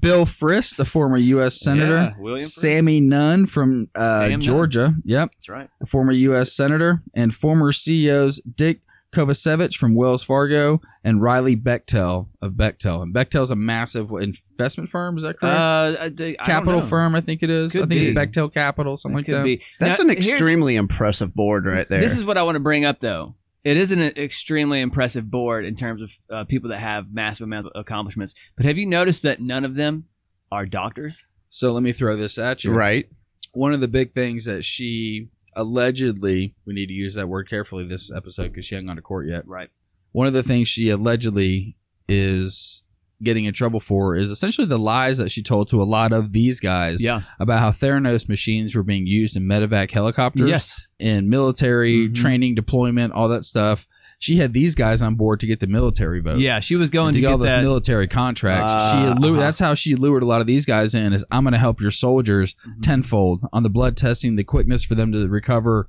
Bill 0.00 0.24
Frist, 0.24 0.76
the 0.76 0.84
former 0.84 1.16
U.S. 1.18 1.60
Senator. 1.60 1.94
Yeah, 1.94 2.12
William 2.18 2.38
Frist. 2.40 2.50
Sammy 2.52 3.00
Nunn 3.00 3.46
from 3.46 3.88
uh, 3.94 4.20
Sam 4.20 4.30
Nunn. 4.30 4.40
Georgia. 4.40 4.94
Yep. 5.04 5.30
That's 5.36 5.48
right. 5.48 5.68
a 5.82 5.86
former 5.86 6.12
U.S. 6.12 6.52
Senator, 6.54 7.02
and 7.14 7.34
former 7.34 7.72
CEOs 7.72 8.40
Dick 8.40 8.80
Kovacevic 9.14 9.76
from 9.76 9.94
Wells 9.94 10.22
Fargo, 10.24 10.80
and 11.04 11.20
Riley 11.20 11.54
Bechtel 11.54 12.28
of 12.40 12.52
Bechtel. 12.52 13.02
And 13.02 13.14
Bechtel's 13.14 13.50
a 13.50 13.56
massive 13.56 14.10
investment 14.10 14.88
firm. 14.88 15.18
Is 15.18 15.24
that 15.24 15.38
correct? 15.38 15.54
Uh, 15.58 15.96
I, 16.04 16.08
they- 16.08 16.34
Capital 16.36 16.80
know. 16.80 16.86
firm, 16.86 17.14
I 17.14 17.20
think 17.20 17.42
it 17.42 17.50
is. 17.50 17.72
Could 17.72 17.82
I 17.82 17.86
think 17.88 18.00
be. 18.02 18.08
it's 18.10 18.18
Bechtel 18.18 18.52
Capital, 18.54 18.96
something 18.96 19.16
like 19.16 19.26
Could 19.26 19.34
that. 19.34 19.44
be. 19.44 19.62
That's 19.80 19.98
Now, 19.98 20.04
an 20.06 20.10
extremely 20.10 20.76
impressive 20.76 21.34
board 21.34 21.66
right 21.66 21.86
there. 21.88 22.00
This 22.00 22.16
is 22.16 22.24
what 22.24 22.38
I 22.38 22.42
want 22.44 22.56
to 22.56 22.60
bring 22.60 22.86
up, 22.86 23.00
though. 23.00 23.34
It 23.64 23.76
is 23.76 23.92
an 23.92 24.00
extremely 24.00 24.80
impressive 24.80 25.30
board 25.30 25.64
in 25.64 25.76
terms 25.76 26.02
of 26.02 26.10
uh, 26.30 26.44
people 26.44 26.70
that 26.70 26.80
have 26.80 27.12
massive 27.12 27.44
amounts 27.44 27.70
of 27.72 27.80
accomplishments. 27.80 28.34
But 28.56 28.66
have 28.66 28.76
you 28.76 28.86
noticed 28.86 29.22
that 29.22 29.40
none 29.40 29.64
of 29.64 29.76
them 29.76 30.06
are 30.50 30.66
doctors? 30.66 31.26
So 31.48 31.72
let 31.72 31.82
me 31.82 31.92
throw 31.92 32.16
this 32.16 32.38
at 32.38 32.64
you. 32.64 32.72
right. 32.74 33.08
One 33.52 33.72
of 33.72 33.80
the 33.80 33.88
big 33.88 34.14
things 34.14 34.46
that 34.46 34.64
she 34.64 35.28
allegedly, 35.54 36.54
we 36.66 36.74
need 36.74 36.86
to 36.86 36.94
use 36.94 37.14
that 37.14 37.28
word 37.28 37.48
carefully 37.48 37.84
this 37.84 38.10
episode 38.10 38.48
because 38.48 38.64
she 38.64 38.74
hasn't 38.74 38.88
gone 38.88 38.96
to 38.96 39.02
court 39.02 39.28
yet. 39.28 39.46
Right. 39.46 39.68
One 40.12 40.26
of 40.26 40.32
the 40.32 40.42
things 40.42 40.68
she 40.68 40.88
allegedly 40.88 41.76
is 42.08 42.84
getting 43.22 43.44
in 43.44 43.54
trouble 43.54 43.80
for 43.80 44.14
is 44.14 44.30
essentially 44.30 44.66
the 44.66 44.78
lies 44.78 45.18
that 45.18 45.30
she 45.30 45.42
told 45.42 45.68
to 45.70 45.80
a 45.80 45.84
lot 45.84 46.12
of 46.12 46.32
these 46.32 46.60
guys 46.60 47.02
Yeah. 47.04 47.22
about 47.40 47.60
how 47.60 47.70
Theranos 47.70 48.28
machines 48.28 48.74
were 48.74 48.82
being 48.82 49.06
used 49.06 49.36
in 49.36 49.44
medevac 49.44 49.90
helicopters, 49.90 50.48
Yes. 50.48 50.88
in 50.98 51.28
military 51.28 52.08
Mhm. 52.08 52.14
training, 52.14 52.54
deployment, 52.54 53.12
all 53.12 53.28
that 53.28 53.44
stuff. 53.44 53.86
She 54.18 54.36
had 54.36 54.52
these 54.52 54.76
guys 54.76 55.02
on 55.02 55.16
board 55.16 55.40
to 55.40 55.48
get 55.48 55.58
the 55.58 55.66
military 55.66 56.20
vote. 56.20 56.38
Yeah. 56.38 56.60
She 56.60 56.76
was 56.76 56.90
going 56.90 57.12
to, 57.12 57.16
to 57.16 57.20
get 57.22 57.32
all 57.32 57.38
those 57.38 57.48
that. 57.50 57.62
military 57.64 58.06
contracts. 58.06 58.72
Uh, 58.72 58.90
she 58.92 58.96
allu- 59.08 59.30
uh-huh. 59.32 59.40
that's 59.40 59.58
how 59.58 59.74
she 59.74 59.96
lured 59.96 60.22
a 60.22 60.26
lot 60.26 60.40
of 60.40 60.46
these 60.46 60.64
guys 60.64 60.94
in. 60.94 61.12
Is 61.12 61.24
I'm 61.32 61.42
going 61.42 61.54
to 61.54 61.58
help 61.58 61.80
your 61.80 61.90
soldiers 61.90 62.54
Mhm. 62.64 62.82
tenfold 62.82 63.40
on 63.52 63.64
the 63.64 63.68
blood 63.68 63.96
testing, 63.96 64.36
the 64.36 64.44
quickness 64.44 64.84
for 64.84 64.94
them 64.94 65.10
to 65.12 65.26
recover 65.28 65.88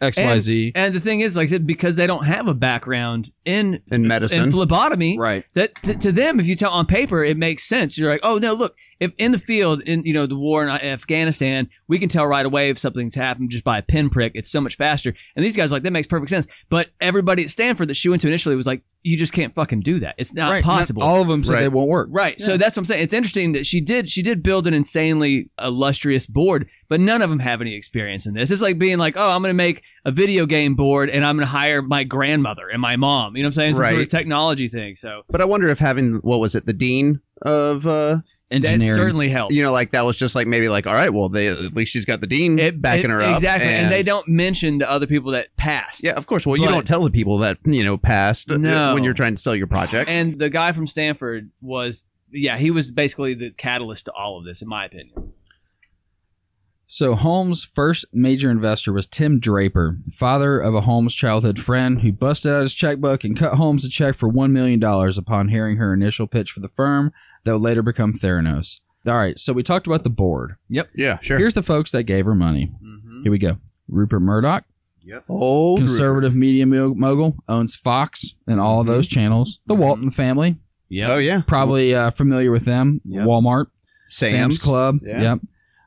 X 0.00 0.18
Y 0.18 0.38
Z. 0.38 0.72
And 0.74 0.94
the 0.94 1.00
thing 1.00 1.20
is, 1.20 1.36
like 1.36 1.44
I 1.44 1.50
said, 1.50 1.66
because 1.66 1.96
they 1.96 2.06
don't 2.06 2.24
have 2.24 2.48
a 2.48 2.54
background 2.54 3.30
in 3.44 3.80
In 3.90 4.06
medicine. 4.06 4.44
in 4.44 4.50
phlebotomy, 4.52 5.18
Right. 5.18 5.44
that 5.54 5.74
to, 5.84 5.96
to 5.98 6.12
them, 6.12 6.38
if 6.40 6.46
you 6.46 6.56
tell 6.56 6.72
on 6.72 6.86
paper, 6.86 7.24
it 7.24 7.36
makes 7.36 7.64
sense. 7.64 7.96
You're 7.98 8.10
like, 8.10 8.20
oh 8.22 8.38
no, 8.38 8.54
look, 8.54 8.76
if 9.00 9.12
in 9.18 9.32
the 9.32 9.38
field, 9.38 9.80
in 9.82 10.04
you 10.04 10.12
know 10.12 10.26
the 10.26 10.36
war 10.36 10.62
in 10.64 10.68
Afghanistan, 10.70 11.68
we 11.86 11.98
can 11.98 12.08
tell 12.08 12.26
right 12.26 12.44
away 12.44 12.68
if 12.70 12.78
something's 12.78 13.14
happened 13.14 13.50
just 13.50 13.64
by 13.64 13.78
a 13.78 13.82
pinprick. 13.82 14.32
It's 14.34 14.50
so 14.50 14.60
much 14.60 14.76
faster. 14.76 15.14
And 15.36 15.44
these 15.44 15.56
guys 15.56 15.70
are 15.70 15.76
like 15.76 15.82
that 15.84 15.92
makes 15.92 16.06
perfect 16.06 16.30
sense. 16.30 16.46
But 16.68 16.88
everybody 17.00 17.44
at 17.44 17.50
Stanford 17.50 17.88
that 17.88 17.94
she 17.94 18.08
went 18.08 18.22
to 18.22 18.28
initially 18.28 18.56
was 18.56 18.66
like, 18.66 18.82
you 19.04 19.16
just 19.16 19.32
can't 19.32 19.54
fucking 19.54 19.80
do 19.80 20.00
that. 20.00 20.16
It's 20.18 20.34
not 20.34 20.50
right. 20.50 20.64
possible. 20.64 21.00
Not 21.00 21.08
all 21.08 21.22
of 21.22 21.28
them 21.28 21.44
said 21.44 21.54
Right. 21.54 21.60
they 21.60 21.68
won't 21.68 21.88
work. 21.88 22.08
Right. 22.10 22.38
So 22.40 22.56
that's 22.56 22.76
what 22.76 22.80
I'm 22.82 22.84
saying. 22.86 23.04
It's 23.04 23.14
interesting 23.14 23.52
that 23.52 23.64
she 23.64 23.80
did 23.80 24.10
she 24.10 24.22
did 24.22 24.42
build 24.42 24.66
an 24.66 24.74
insanely 24.74 25.50
illustrious 25.62 26.26
board, 26.26 26.68
but 26.88 26.98
none 26.98 27.22
of 27.22 27.30
them 27.30 27.38
have 27.38 27.60
any 27.60 27.74
experience 27.76 28.26
in 28.26 28.34
this. 28.34 28.50
It's 28.50 28.60
like 28.60 28.78
being 28.78 28.98
like, 28.98 29.14
oh, 29.16 29.30
I'm 29.30 29.40
going 29.42 29.50
to 29.50 29.54
make 29.54 29.82
a 30.04 30.10
video 30.10 30.44
game 30.46 30.74
board 30.74 31.08
and 31.10 31.24
I'm 31.24 31.36
going 31.36 31.46
to 31.46 31.50
hire 31.50 31.80
my 31.82 32.02
grandmother 32.04 32.68
and 32.68 32.82
my 32.82 32.96
mom. 32.96 33.36
You 33.36 33.44
know 33.44 33.46
what 33.46 33.50
I'm 33.50 33.52
saying? 33.60 33.74
Some 33.74 33.82
sort 33.84 33.92
of 33.92 33.98
Right. 34.00 34.10
technology 34.10 34.68
thing. 34.68 34.96
So 34.96 35.22
But 35.30 35.40
I 35.40 35.44
wonder 35.44 35.68
if 35.68 35.78
having 35.78 36.14
what 36.22 36.40
was 36.40 36.56
it, 36.56 36.66
the 36.66 36.72
dean 36.72 37.20
of 37.42 37.86
uh 37.86 38.16
that 38.50 38.64
Engineering. 38.64 38.96
certainly 38.96 39.28
helps. 39.28 39.54
you 39.54 39.62
know, 39.62 39.72
like 39.72 39.90
that 39.90 40.04
was 40.06 40.18
just 40.18 40.34
like 40.34 40.46
maybe 40.46 40.68
like, 40.68 40.86
all 40.86 40.94
right, 40.94 41.12
well 41.12 41.28
they 41.28 41.48
at 41.48 41.74
least 41.74 41.92
she's 41.92 42.04
got 42.06 42.20
the 42.22 42.26
dean 42.26 42.58
It- 42.58 42.80
backing 42.80 43.04
it- 43.06 43.10
her 43.10 43.20
up. 43.20 43.34
exactly, 43.36 43.68
and, 43.68 43.92
they 43.92 44.02
don't 44.02 44.26
mention 44.28 44.78
the 44.78 44.90
other 44.90 45.06
people 45.06 45.32
that 45.32 45.54
passed. 45.56 46.02
Yeah, 46.02 46.12
of 46.12 46.26
course. 46.26 46.46
Well, 46.46 46.56
you 46.56 46.66
don't 46.66 46.86
tell 46.86 47.04
the 47.04 47.10
people 47.10 47.38
that, 47.38 47.58
you 47.64 47.84
know, 47.84 47.98
passed 47.98 48.50
uh, 48.50 48.56
No. 48.56 48.94
when 48.94 49.04
you're 49.04 49.12
trying 49.14 49.34
to 49.34 49.40
sell 49.40 49.54
your 49.54 49.66
project. 49.66 50.08
And 50.08 50.38
the 50.38 50.48
guy 50.48 50.72
from 50.72 50.86
Stanford 50.86 51.50
was, 51.60 52.06
yeah, 52.30 52.56
he 52.56 52.70
was 52.70 52.90
basically 52.90 53.34
the 53.34 53.50
catalyst 53.50 54.06
to 54.06 54.12
all 54.12 54.38
of 54.38 54.44
this, 54.44 54.62
in 54.62 54.68
my 54.68 54.84
opinion. 54.86 55.32
So 56.90 57.14
Holmes' 57.14 57.64
first 57.64 58.06
major 58.14 58.50
investor 58.50 58.94
was 58.94 59.06
Tim 59.06 59.40
Draper, 59.40 59.98
father 60.10 60.58
of 60.58 60.74
a 60.74 60.80
Holmes 60.80 61.14
childhood 61.14 61.58
friend 61.58 62.00
who 62.00 62.12
busted 62.12 62.50
out 62.50 62.62
his 62.62 62.72
checkbook 62.74 63.24
and 63.24 63.36
cut 63.36 63.54
Holmes 63.54 63.84
a 63.84 63.90
check 63.90 64.14
for 64.14 64.30
$1 64.32 64.50
million 64.52 64.82
upon 64.82 65.48
hearing 65.48 65.76
her 65.76 65.92
initial 65.92 66.26
pitch 66.26 66.50
for 66.50 66.60
the 66.60 66.68
firm 66.70 67.12
that 67.44 67.52
would 67.52 67.62
later 67.62 67.82
become 67.82 68.12
Theranos. 68.12 68.80
All 69.06 69.14
right, 69.16 69.38
so 69.38 69.52
we 69.52 69.62
talked 69.62 69.86
about 69.86 70.02
the 70.04 70.10
board. 70.10 70.56
Yep. 70.68 70.88
Yeah, 70.94 71.18
sure. 71.20 71.38
Here's 71.38 71.54
the 71.54 71.62
folks 71.62 71.92
that 71.92 72.02
gave 72.04 72.24
her 72.26 72.34
money. 72.34 72.66
Mm-hmm. 72.82 73.22
Here 73.22 73.32
we 73.32 73.38
go. 73.38 73.58
Rupert 73.88 74.20
Murdoch, 74.20 74.64
Yep. 75.04 75.24
oh, 75.30 75.76
conservative 75.76 76.34
media 76.34 76.66
mogul, 76.66 77.36
owns 77.48 77.74
Fox 77.76 78.34
and 78.46 78.60
all 78.60 78.84
Mhm. 78.84 78.88
those 78.88 79.06
channels. 79.06 79.60
The 79.66 79.74
Walton 79.74 80.10
family, 80.10 80.58
Yeah. 80.90 81.14
Oh 81.14 81.18
yeah, 81.18 81.42
probably 81.46 81.94
uh, 81.94 82.10
familiar 82.10 82.50
with 82.50 82.64
them. 82.66 83.00
Yep. 83.06 83.24
Walmart, 83.26 83.66
Sam's, 84.08 84.30
Sam's, 84.32 84.62
Club. 84.62 84.98
Yeah. 85.02 85.20
Yep. 85.22 85.40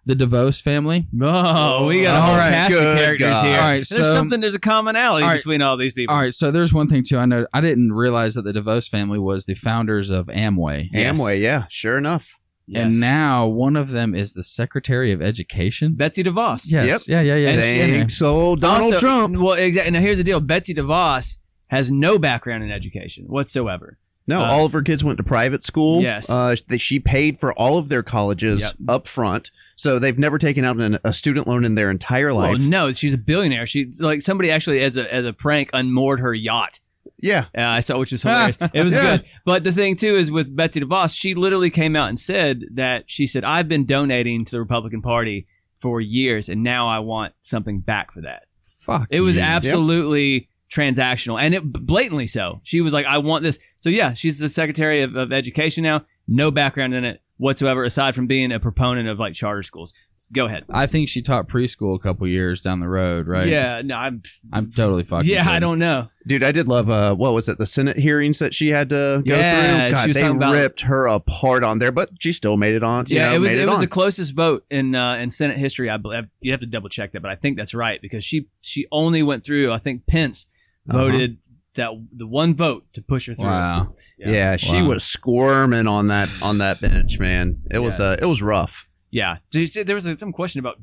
The 0.06 0.16
DeVos 0.16 0.62
family. 0.62 1.08
Oh, 1.22 1.86
we 1.86 2.02
got 2.02 2.16
a 2.16 2.20
All 2.20 2.26
whole 2.30 2.36
right, 2.36 2.52
cast 2.52 2.74
of 2.74 2.98
characters 2.98 3.20
God. 3.30 3.46
here. 3.46 3.56
All 3.56 3.62
right, 3.62 3.86
so, 3.86 3.96
there's 3.96 4.08
something. 4.18 4.40
There's 4.42 4.56
a 4.56 4.60
commonality 4.60 5.24
All 5.24 5.30
right. 5.30 5.38
between 5.38 5.62
all 5.62 5.78
these 5.78 5.94
people. 5.94 6.16
All 6.16 6.20
right, 6.22 6.34
so 6.34 6.50
there's 6.50 6.74
one 6.74 6.88
thing 6.88 7.04
too. 7.04 7.20
I 7.20 7.26
know 7.26 7.46
I 7.54 7.62
didn't 7.62 7.92
realize 7.94 8.34
that 8.34 8.42
the 8.42 8.52
DeVos 8.52 8.90
family 8.90 9.20
was 9.20 9.46
the 9.46 9.54
founders 9.54 10.10
of 10.10 10.26
Amway, 10.28 10.88
Yes. 10.92 11.20
Amway. 11.20 11.40
Yeah, 11.40 11.66
sure 11.70 11.98
enough. 12.00 12.36
Yes. 12.68 12.84
and 12.86 13.00
now 13.02 13.48
one 13.48 13.76
of 13.76 13.92
them 13.92 14.16
is 14.16 14.34
the 14.34 14.44
Secretary 14.44 15.12
of 15.12 15.22
Education. 15.22 15.94
Betsy 15.96 16.24
DeVos. 16.24 16.64
Yes, 16.66 17.08
yeah, 17.08 17.20
yeah, 17.22 17.36
yeah. 17.36 17.50
And- 17.50 17.58
yeah, 17.60 17.74
yeah. 17.86 17.98
Thanks, 18.00 18.22
old 18.22 18.62
Donald 18.62 18.94
Also- 18.94 19.00
Trump. 19.06 19.38
Well, 19.38 19.54
exactly. 19.54 19.92
Now 19.92 20.00
here's 20.00 20.18
the 20.18 20.24
deal. 20.24 20.40
Betsy 20.40 20.74
DeVos 20.74 21.38
has 21.68 21.92
no 21.92 22.18
background 22.18 22.64
in 22.64 22.72
education 22.72 23.26
whatsoever. 23.28 23.98
No, 24.28 24.42
Uh, 24.42 24.48
all 24.52 24.66
of 24.66 24.72
her 24.74 24.82
kids 24.84 25.04
went 25.04 25.18
to 25.18 25.24
private 25.24 25.64
school. 25.64 26.02
Yes. 26.02 26.30
uh, 26.30 26.56
that 26.70 26.80
she 26.80 27.00
paid 27.00 27.40
for 27.40 27.54
all 27.54 27.78
of 27.78 27.90
their 27.90 28.04
colleges 28.04 28.62
Yep. 28.62 28.74
up 28.90 29.08
front, 29.08 29.52
so 29.76 29.98
they've 30.00 30.18
never 30.20 30.38
taken 30.38 30.64
out 30.64 30.78
an, 30.80 31.00
a 31.04 31.12
student 31.12 31.48
loan 31.48 31.66
in 31.66 31.76
their 31.76 31.90
entire 31.90 32.32
life. 32.32 32.58
Well, 32.60 32.70
no, 32.70 32.92
she's 32.92 33.14
a 33.14 33.18
billionaire. 33.18 33.66
She 33.66 33.92
like 34.00 34.22
somebody 34.22 34.52
actually 34.52 34.82
as 34.82 34.96
a 34.98 35.12
as 35.14 35.26
a 35.26 35.34
prank 35.34 35.70
unmoored 35.74 36.20
her 36.20 36.34
yacht. 36.34 36.80
Yeah, 37.24 37.46
Uh, 37.56 37.62
I 37.62 37.80
saw, 37.82 38.00
which 38.00 38.12
was 38.12 38.24
hilarious. 38.24 38.58
it 38.74 38.84
was 38.84 38.94
Yeah. 38.94 39.18
good. 39.18 39.26
But 39.46 39.64
the 39.64 39.72
thing 39.72 39.96
too 39.96 40.16
is 40.16 40.32
with 40.32 40.56
Betsy 40.56 40.82
DeVos, 40.82 41.16
she 41.18 41.34
literally 41.36 41.70
came 41.70 41.96
out 41.96 42.10
and 42.10 42.20
said 42.20 42.64
that 42.74 43.04
she 43.08 43.26
said, 43.28 43.44
"I've 43.44 43.68
been 43.68 43.86
donating 43.86 44.46
to 44.46 44.52
the 44.52 44.60
Republican 44.60 45.02
Party 45.02 45.46
for 45.80 46.00
years, 46.02 46.48
and 46.50 46.64
now 46.64 46.88
I 46.88 47.00
want 47.00 47.34
something 47.42 47.80
back 47.80 48.12
for 48.14 48.22
that." 48.22 48.44
Fuck. 48.80 49.08
It 49.12 49.22
was 49.22 49.36
you. 49.38 49.44
absolutely 49.44 50.48
transactional, 50.74 51.40
and 51.42 51.54
it 51.54 51.64
blatantly 51.64 52.28
so. 52.28 52.62
She 52.64 52.82
was 52.82 52.94
like, 52.94 53.06
"I 53.06 53.18
want 53.20 53.44
this." 53.44 53.60
So 53.80 53.90
yeah, 53.90 54.14
she's 54.14 54.40
the 54.40 54.50
Secretary 54.50 55.02
of, 55.02 55.16
of 55.16 55.32
Education 55.32 55.84
now. 55.84 56.06
No 56.28 56.52
background 56.52 56.94
in 56.94 57.04
it 57.04 57.22
whatsoever, 57.38 57.84
aside 57.84 58.14
from 58.14 58.28
being 58.28 58.52
a 58.52 58.60
proponent 58.60 59.10
of 59.10 59.20
like 59.20 59.34
charter 59.34 59.64
schools. 59.64 59.94
Go 60.32 60.46
ahead. 60.46 60.64
I 60.70 60.86
think 60.86 61.10
she 61.10 61.22
taught 61.22 61.50
preschool 61.50 61.96
a 61.96 62.00
couple 62.00 62.26
years 62.28 62.62
down 62.62 62.80
the 62.80 62.88
road, 62.88 63.28
right? 63.28 63.48
Yeah, 63.48 63.82
no, 63.84 63.98
I'm. 63.98 64.22
I'm 64.54 64.72
totally 64.72 65.04
fucking. 65.04 65.30
Yeah, 65.30 65.44
I 65.50 65.60
don't 65.60 65.80
know. 65.80 66.08
dude, 66.26 66.44
I 66.44 66.52
did 66.54 66.68
love. 66.70 66.90
Uh, 66.90 67.16
what 67.16 67.34
was 67.34 67.50
it? 67.50 67.58
The 67.58 67.66
Senate 67.66 67.98
hearings 67.98 68.40
that 68.40 68.54
she 68.54 68.70
had 68.70 68.90
to 68.90 69.24
go 69.28 69.36
Yeah, 69.36 69.76
through. 69.78 69.86
she 69.88 69.92
God, 69.92 70.10
they 70.14 70.22
talking 70.22 70.38
about- 70.38 70.54
ripped 70.54 70.82
her 70.82 71.08
apart 71.08 71.64
on 71.64 71.80
there, 71.80 71.92
but 71.92 72.10
she 72.20 72.32
still 72.32 72.56
made 72.56 72.76
it 72.76 72.84
on. 72.84 73.06
Yeah, 73.08 73.30
know, 73.30 73.36
it 73.36 73.40
was 73.40 73.52
made 73.52 73.58
it, 73.58 73.64
it, 73.64 73.66
was 73.66 73.76
on. 73.76 73.82
the 73.82 73.88
closest 73.88 74.36
vote 74.36 74.64
in 74.70 74.96
uh, 74.96 75.16
in 75.16 75.32
Senate 75.32 75.58
history. 75.58 75.90
I 75.90 75.98
believe 75.98 76.26
you 76.40 76.52
have 76.52 76.62
to 76.62 76.68
double 76.68 76.88
check 76.88 77.12
that, 77.12 77.22
but 77.22 77.32
I 77.32 77.36
think 77.36 77.58
that's 77.58 77.74
right 77.74 78.00
because 78.02 78.24
she 78.24 78.48
she 78.62 78.86
only 78.92 79.24
went 79.24 79.44
through. 79.44 79.72
I 79.74 79.80
think 79.80 80.06
Pence. 80.06 80.46
Voted 80.86 81.38
that 81.76 81.90
the 82.12 82.28
one 82.28 82.56
vote 82.56 82.86
to 82.94 83.02
push 83.02 83.28
her 83.28 83.36
through. 83.36 83.46
Wow. 83.46 83.94
yeah, 84.18 84.58
she 84.58 84.82
Wow. 84.82 84.90
was 84.90 85.04
squirming 85.04 85.88
on 85.88 86.08
that 86.08 86.30
on 86.42 86.58
that 86.60 86.82
bench, 86.82 87.18
man. 87.20 87.62
It 87.72 87.80
was 87.80 88.00
Yeah. 88.00 88.08
uh, 88.08 88.18
it 88.22 88.26
was 88.26 88.42
rough. 88.42 88.90
Yeah. 89.10 89.38
So 89.52 89.60
you 89.60 89.68
said 89.68 89.88
there 89.88 89.96
was 89.96 90.08
uh, 90.08 90.18
some 90.18 90.34
question 90.34 90.60
about 90.60 90.78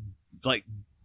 like 0.45 0.65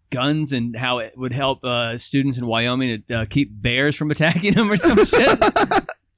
guns 0.09 0.53
and 0.53 0.75
how 0.75 0.99
it 0.99 1.17
would 1.17 1.33
help 1.33 1.63
uh, 1.63 1.97
students 1.97 2.37
in 2.37 2.45
Wyoming 2.45 3.03
to 3.07 3.19
uh, 3.21 3.25
keep 3.25 3.49
bears 3.61 3.95
from 3.95 4.11
attacking 4.11 4.53
them 4.53 4.71
or 4.71 4.77
some 4.77 4.97
shit. 5.05 5.39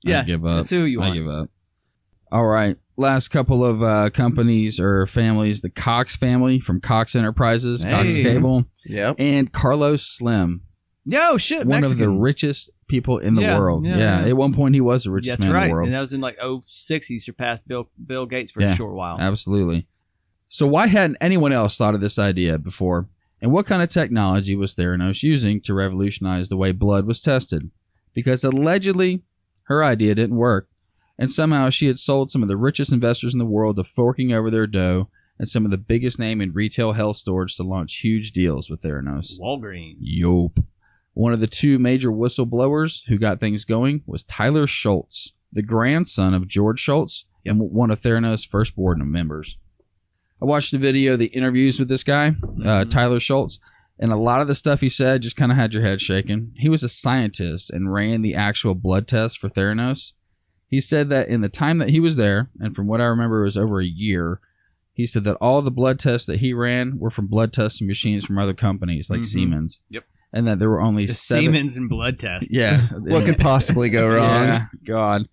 Yeah, 0.04 0.20
I 0.20 0.24
give 0.24 0.46
up. 0.46 0.58
That's 0.58 0.70
who 0.70 0.84
you 0.84 1.00
I 1.02 1.06
want. 1.08 1.16
give 1.16 1.28
up. 1.28 1.50
All 2.32 2.46
right. 2.46 2.76
Last 2.98 3.30
couple 3.30 3.64
of 3.66 3.82
uh, 3.82 4.10
companies 4.12 4.80
or 4.80 5.06
families: 5.08 5.62
the 5.62 5.70
Cox 5.70 6.16
family 6.16 6.60
from 6.60 6.82
Cox 6.82 7.16
Enterprises, 7.16 7.84
Cox 7.84 8.16
Hey. 8.16 8.24
Cable, 8.24 8.66
Yep. 8.86 9.16
and 9.20 9.52
Carlos 9.52 10.04
Slim, 10.04 10.62
Yo, 11.06 11.38
shit, 11.38 11.68
one 11.68 11.84
of 11.84 11.98
the 11.98 12.10
richest 12.10 12.72
people 12.88 13.20
in 13.20 13.36
the 13.36 13.41
Yeah, 13.44 13.60
world. 13.60 13.86
yeah, 13.86 13.98
Yeah, 13.98 14.22
yeah. 14.22 14.28
At 14.30 14.38
one 14.38 14.54
point, 14.54 14.74
he 14.76 14.82
was 14.82 15.04
the 15.04 15.12
richest 15.12 15.38
That's 15.39 15.46
man 15.48 15.54
right. 15.54 15.63
in 15.63 15.70
the 15.70 15.74
world. 15.76 15.88
And 15.88 15.94
that 15.96 16.00
was 16.00 16.13
in 16.13 16.22
like 16.22 16.38
06. 16.41 17.08
He 17.08 17.20
surpassed 17.20 17.68
Bill 17.68 17.88
Bill 18.06 18.26
Gates 18.26 18.52
for 18.52 18.62
Yeah. 18.62 18.74
a 18.74 18.76
short 18.76 18.96
while. 18.96 19.18
Absolutely. 19.20 19.88
So 20.50 20.65
why 20.68 20.88
hadn't 20.88 21.18
anyone 21.22 21.52
else 21.52 21.78
thought 21.78 21.94
of 21.96 22.02
this 22.02 22.18
idea 22.18 22.58
before? 22.58 23.08
And 23.41 23.52
what 23.52 23.65
kind 23.68 23.84
of 23.84 23.89
technology 23.89 24.56
was 24.56 24.74
Theranos 24.76 25.22
using 25.22 25.62
to 25.62 25.74
revolutionize 25.74 26.50
the 26.50 26.58
way 26.58 26.72
blood 26.72 27.06
was 27.06 27.22
tested? 27.22 27.70
Because 28.13 28.44
allegedly, 28.44 29.22
her 29.63 29.84
idea 29.84 30.15
didn't 30.15 30.38
work, 30.38 30.70
and 31.20 31.30
somehow 31.32 31.70
she 31.70 31.88
had 31.88 32.00
sold 32.00 32.32
some 32.32 32.41
of 32.41 32.48
the 32.48 32.58
richest 32.58 32.94
investors 32.94 33.34
in 33.36 33.39
the 33.39 33.46
world 33.46 33.76
to 33.76 33.84
forking 33.84 34.32
over 34.32 34.50
their 34.50 34.68
dough 34.68 35.10
and 35.38 35.50
some 35.50 35.65
of 35.65 35.72
the 35.72 35.78
biggest 35.78 36.18
name 36.18 36.39
in 36.41 36.54
retail 36.54 36.94
health 36.94 37.18
stores 37.18 37.56
to 37.56 37.63
launch 37.63 37.98
huge 37.98 38.32
deals 38.32 38.70
with 38.70 38.82
Theranos. 38.82 39.38
Walgreens. 39.39 39.98
Yup. 40.00 40.60
One 41.15 41.34
of 41.34 41.39
the 41.39 41.47
two 41.47 41.80
major 41.80 42.12
whistleblowers 42.12 43.06
who 43.08 43.17
got 43.17 43.39
things 43.39 43.65
going 43.65 44.04
was 44.06 44.23
Tyler 44.23 44.67
Shultz, 44.67 45.32
the 45.51 45.63
grandson 45.63 46.34
of 46.34 46.47
George 46.47 46.80
Shultz 46.80 47.25
and 47.45 47.60
one 47.60 47.89
of 47.89 48.01
Theranos' 48.01 48.47
first 48.47 48.75
board 48.75 48.99
members. 48.99 49.58
I 50.41 50.45
watched 50.45 50.71
the 50.71 50.78
video, 50.78 51.15
the 51.15 51.28
interviews 51.28 51.80
with 51.80 51.88
this 51.88 52.04
guy, 52.04 52.36
uh, 52.63 52.86
Tyler 52.86 53.19
Shultz, 53.19 53.60
And 53.97 54.12
a 54.12 54.17
lot 54.17 54.41
of 54.41 54.47
the 54.47 54.56
stuff 54.56 54.82
he 54.82 54.89
said 54.89 55.21
just 55.21 55.38
kind 55.38 55.54
of 55.54 55.58
had 55.58 55.71
your 55.71 55.82
head 55.84 56.01
shaking. 56.01 56.51
He 56.58 56.67
was 56.67 56.84
a 56.84 56.89
scientist 56.89 57.71
and 57.71 57.93
ran 57.93 58.21
the 58.21 58.36
actual 58.36 58.75
blood 58.75 59.08
test 59.08 59.39
for 59.39 59.47
Theranos. 59.47 60.13
He 60.67 60.82
said 60.82 61.08
that 61.12 61.30
in 61.30 61.39
the 61.39 61.47
time 61.47 61.78
that 61.78 61.91
he 61.91 62.01
was 62.01 62.17
there, 62.17 62.49
and 62.60 62.75
from 62.75 62.88
what 62.88 62.99
I 62.99 63.06
remember, 63.06 63.39
it 63.39 63.45
was 63.45 63.56
over 63.56 63.80
a 63.80 63.86
year, 63.86 64.41
he 64.91 65.06
said 65.06 65.23
that 65.23 65.38
all 65.39 65.62
the 65.62 65.71
blood 65.71 65.97
tests 65.99 66.28
that 66.28 66.39
he 66.39 66.54
ran 66.54 66.99
were 66.99 67.10
from 67.10 67.28
blood 67.28 67.54
testing 67.54 67.88
machines 67.88 68.25
from 68.25 68.38
other 68.38 68.54
companies 68.54 69.10
like 69.10 69.21
Mhm. 69.21 69.25
Siemens. 69.25 69.82
Yep. 69.89 70.04
And 70.36 70.48
that 70.48 70.60
there 70.60 70.69
were 70.69 70.82
only 70.82 71.06
The 71.08 71.13
seven. 71.13 71.45
Siemens 71.45 71.78
and 71.78 71.89
blood 71.89 72.19
test. 72.19 72.50
Yeah. 72.52 72.82
What 72.91 73.24
could 73.26 73.39
possibly 73.39 73.89
go 73.89 74.08
wrong? 74.15 74.19
Yeah, 74.48 74.65
God. 74.84 75.28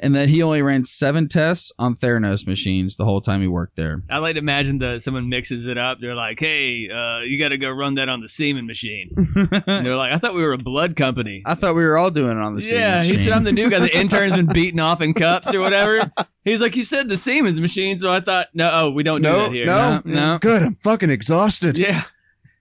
And 0.00 0.16
that 0.16 0.28
he 0.28 0.42
only 0.42 0.60
ran 0.60 0.82
seven 0.82 1.28
tests 1.28 1.72
on 1.78 1.94
Theranos 1.94 2.46
machines 2.48 2.96
the 2.96 3.04
whole 3.04 3.20
time 3.20 3.40
he 3.42 3.46
worked 3.46 3.76
there. 3.76 4.02
I 4.10 4.18
like 4.18 4.32
to 4.34 4.40
imagine 4.40 4.78
that 4.78 5.02
someone 5.02 5.28
mixes 5.28 5.68
it 5.68 5.78
up. 5.78 5.98
They're 6.00 6.16
like, 6.16 6.40
"Hey, 6.40 6.88
uh, 6.90 7.20
you 7.20 7.38
got 7.38 7.50
to 7.50 7.58
go 7.58 7.70
run 7.70 7.94
that 7.94 8.08
on 8.08 8.20
the 8.20 8.28
semen 8.28 8.66
machine." 8.66 9.12
And 9.16 9.86
they're 9.86 9.94
like, 9.94 10.10
"I 10.12 10.18
thought 10.18 10.34
we 10.34 10.42
were 10.42 10.52
a 10.52 10.58
blood 10.58 10.96
company." 10.96 11.42
I 11.46 11.54
thought 11.54 11.76
we 11.76 11.84
were 11.84 11.96
all 11.96 12.10
doing 12.10 12.32
it 12.32 12.42
on 12.42 12.56
the 12.56 12.62
same 12.62 12.78
yeah, 12.80 13.02
he 13.04 13.16
said 13.16 13.32
I'm 13.32 13.44
the 13.44 13.52
new 13.52 13.70
guy. 13.70 13.78
The 13.78 13.96
intern's 13.96 14.34
been 14.34 14.46
beaten 14.52 14.80
off 14.80 15.00
in 15.00 15.14
cups 15.14 15.54
or 15.54 15.60
whatever. 15.60 16.10
He's 16.44 16.60
like, 16.60 16.74
"You 16.74 16.82
said 16.82 17.08
the 17.08 17.16
Siemens 17.16 17.60
machine," 17.60 18.00
so 18.00 18.10
I 18.10 18.18
thought, 18.18 18.46
"No, 18.54 18.68
oh, 18.72 18.90
we 18.90 19.04
don't 19.04 19.22
do 19.22 19.28
No, 19.28 19.42
that 19.44 19.52
here." 19.52 19.66
no. 19.66 20.02
no, 20.04 20.12
no. 20.32 20.38
Good. 20.40 20.62
I'm 20.64 20.74
fucking 20.74 21.10
exhausted. 21.10 21.78
Yeah, 21.78 22.02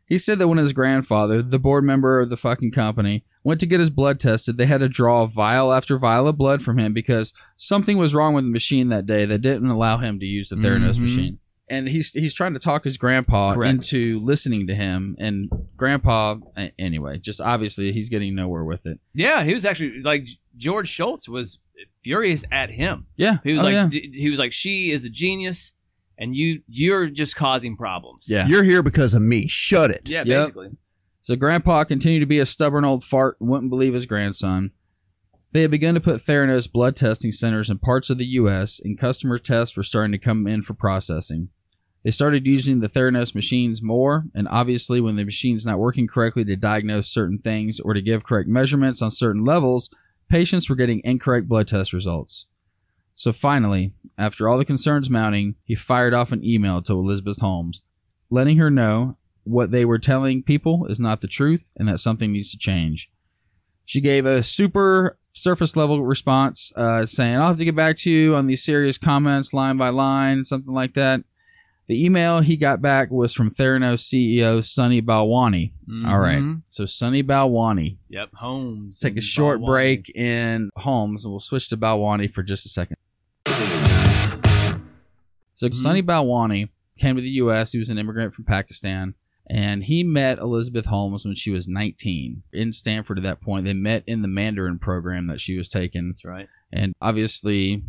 He 0.08 0.18
said 0.18 0.40
that 0.40 0.48
when 0.48 0.58
his 0.58 0.74
grandfather, 0.74 1.42
the 1.42 1.60
board 1.60 1.84
member 1.84 2.20
of 2.22 2.30
the 2.30 2.38
fucking 2.38 2.72
company, 2.72 3.26
went 3.44 3.60
to 3.60 3.66
get 3.66 3.80
his 3.80 3.90
blood 3.90 4.20
tested, 4.20 4.58
they 4.58 4.66
had 4.66 4.80
to 4.80 4.90
draw 4.90 5.26
vial 5.26 5.72
after 5.74 5.98
vial 5.98 6.28
of 6.28 6.38
blood 6.38 6.62
from 6.62 6.78
him 6.80 6.94
because 6.94 7.34
something 7.58 7.98
was 7.98 8.16
wrong 8.16 8.34
with 8.34 8.44
the 8.46 8.50
machine 8.52 8.90
that 8.90 9.06
day 9.06 9.26
that 9.26 9.40
didn't 9.42 9.70
allow 9.70 9.98
him 9.98 10.20
to 10.20 10.26
use 10.26 10.50
the 10.50 10.56
Theranos 10.56 10.98
Mhm. 10.98 11.02
machine. 11.02 11.40
And 11.70 11.90
he's 11.90 12.12
he's 12.14 12.34
trying 12.34 12.54
to 12.54 12.60
talk 12.60 12.86
his 12.86 12.96
grandpa 12.98 13.54
Correct. 13.54 13.74
into 13.74 14.20
listening 14.22 14.68
to 14.68 14.74
him, 14.76 15.18
and 15.20 15.50
grandpa, 15.76 16.38
anyway, 16.80 17.18
just 17.18 17.42
obviously 17.42 17.92
he's 17.92 18.10
getting 18.10 18.36
nowhere 18.36 18.64
with 18.64 18.86
it. 18.86 19.00
yeah. 19.14 19.44
He 19.44 19.54
was 19.54 19.66
actually 19.66 20.02
like 20.02 20.26
George 20.56 20.88
Shultz 20.88 21.28
was 21.28 21.60
furious 22.04 22.46
at 22.54 22.70
him. 22.70 23.06
Yeah, 23.18 23.38
He 23.44 23.52
was 23.52 23.60
Oh, 23.62 23.64
like, 23.66 23.74
yeah. 23.74 23.90
he 23.92 24.30
was 24.30 24.40
like, 24.40 24.54
"She 24.54 24.92
is 24.92 25.04
a 25.04 25.10
genius, 25.10 25.74
and 26.18 26.36
you 26.36 26.62
you're 26.68 27.10
just 27.10 27.36
causing 27.36 27.76
problems." 27.78 28.28
yeah. 28.30 28.48
You're 28.48 28.64
here 28.64 28.84
because 28.84 29.14
of 29.14 29.22
me. 29.22 29.48
Shut 29.48 29.92
it. 29.92 30.10
yeah, 30.10 30.24
Yep. 30.26 30.26
basically. 30.26 30.70
So 31.22 31.36
Grandpa 31.36 31.84
continued 31.84 32.22
to 32.22 32.26
be 32.26 32.40
a 32.40 32.46
stubborn 32.46 32.86
old 32.86 33.04
fart 33.04 33.38
and 33.42 33.50
wouldn't 33.50 33.70
believe 33.70 33.94
his 33.94 34.06
grandson. 34.06 34.72
They 35.52 35.62
had 35.62 35.72
begun 35.72 35.94
to 35.96 36.00
put 36.00 36.22
Theranos 36.22 36.72
blood 36.72 36.96
testing 36.96 37.32
centers 37.32 37.70
in 37.70 37.80
parts 37.80 38.10
of 38.10 38.18
the 38.18 38.26
U.S., 38.26 38.80
and 38.84 38.98
customer 38.98 39.40
tests 39.40 39.76
were 39.76 39.84
starting 39.84 40.12
to 40.12 40.18
come 40.18 40.46
in 40.48 40.62
for 40.62 40.74
processing. 40.74 41.50
They 42.04 42.12
started 42.12 42.46
using 42.48 42.80
the 42.80 42.88
Theranos 42.88 43.34
machines 43.36 43.82
more, 43.82 44.26
and 44.34 44.48
obviously, 44.50 45.02
when 45.02 45.16
the 45.16 45.26
machine's 45.26 45.66
not 45.66 45.80
working 45.80 46.08
correctly 46.08 46.46
to 46.46 46.56
diagnose 46.56 47.10
certain 47.10 47.40
things 47.40 47.80
or 47.80 47.94
to 47.94 48.02
give 48.02 48.24
correct 48.24 48.48
measurements 48.48 49.02
on 49.02 49.12
certain 49.12 49.44
levels, 49.44 49.90
patients 50.30 50.70
were 50.70 50.76
getting 50.76 51.02
incorrect 51.04 51.48
blood 51.50 51.68
test 51.68 51.92
results. 51.92 52.48
So 53.18 53.34
finally, 53.34 53.94
after 54.16 54.48
all 54.48 54.60
the 54.60 54.64
concerns 54.64 55.10
mounting, 55.10 55.56
he 55.64 55.74
fired 55.74 56.14
off 56.14 56.32
an 56.32 56.46
email 56.46 56.84
to 56.84 56.94
Elizabeth 56.94 57.40
Holmes, 57.40 57.82
letting 58.30 58.58
her 58.58 58.70
know 58.70 59.18
what 59.44 59.72
they 59.72 59.86
were 59.86 59.98
telling 59.98 60.44
people 60.44 60.86
is 60.86 61.00
not 61.00 61.22
the 61.22 61.28
truth 61.28 61.68
and 61.76 61.88
that 61.88 62.00
something 62.00 62.32
needs 62.32 62.52
to 62.52 62.60
change. 62.60 63.10
She 63.86 64.02
gave 64.02 64.28
a 64.28 64.44
super 64.44 65.18
surface 65.32 65.76
level 65.76 66.04
response 66.04 66.72
uh, 66.76 67.08
saying, 67.08 67.38
I'll 67.38 67.48
have 67.48 67.58
to 67.58 67.66
get 67.66 67.76
back 67.76 67.98
to 67.98 68.12
you 68.12 68.36
on 68.36 68.46
these 68.46 68.64
serious 68.64 69.00
comments 69.00 69.52
line 69.52 69.78
by 69.78 69.90
line, 69.90 70.46
something 70.46 70.74
like 70.74 70.94
that. 70.94 71.22
The 71.88 72.06
email 72.06 72.42
he 72.42 72.56
got 72.56 72.84
back 72.84 73.10
was 73.10 73.34
from 73.34 73.50
Theranos 73.50 74.02
CEO 74.04 74.64
Sunny 74.64 75.02
Balwani. 75.02 75.72
All 76.06 76.20
right. 76.20 76.44
So 76.66 76.86
Sunny 76.86 77.24
Balwani. 77.24 77.98
Yep. 78.10 78.30
Holmes. 78.36 79.00
Take 79.00 79.18
a 79.18 79.22
short 79.22 79.60
Balwani. 79.60 79.66
break 79.66 80.10
in 80.14 80.70
Holmes 80.76 81.26
and 81.26 81.32
we'll 81.32 81.40
switch 81.40 81.70
to 81.70 81.78
Balwani 81.78 82.32
for 82.32 82.44
just 82.44 82.66
a 82.66 82.70
second. 82.70 82.98
So 85.58 85.68
Mhm. 85.68 85.74
Sunny 85.76 86.02
Balwani 86.04 86.70
came 87.00 87.16
to 87.16 87.22
the 87.22 87.30
U.S. 87.42 87.72
He 87.74 87.80
was 87.80 87.90
an 87.90 87.98
immigrant 87.98 88.34
from 88.34 88.46
Pakistan, 88.46 89.16
and 89.50 89.84
he 89.84 90.04
met 90.04 90.38
Elizabeth 90.40 90.86
Holmes 90.86 91.26
when 91.26 91.36
she 91.36 91.52
was 91.52 91.68
19 91.68 92.44
in 92.54 92.72
Stanford. 92.72 93.18
At 93.18 93.24
that 93.24 93.42
point, 93.42 93.66
they 93.66 93.74
met 93.74 94.04
in 94.08 94.22
the 94.22 94.28
Mandarin 94.28 94.78
program 94.80 95.28
that 95.28 95.42
she 95.42 95.58
was 95.58 95.68
taking, 95.70 96.10
That's 96.10 96.24
right. 96.24 96.48
and 96.72 96.94
obviously 97.02 97.84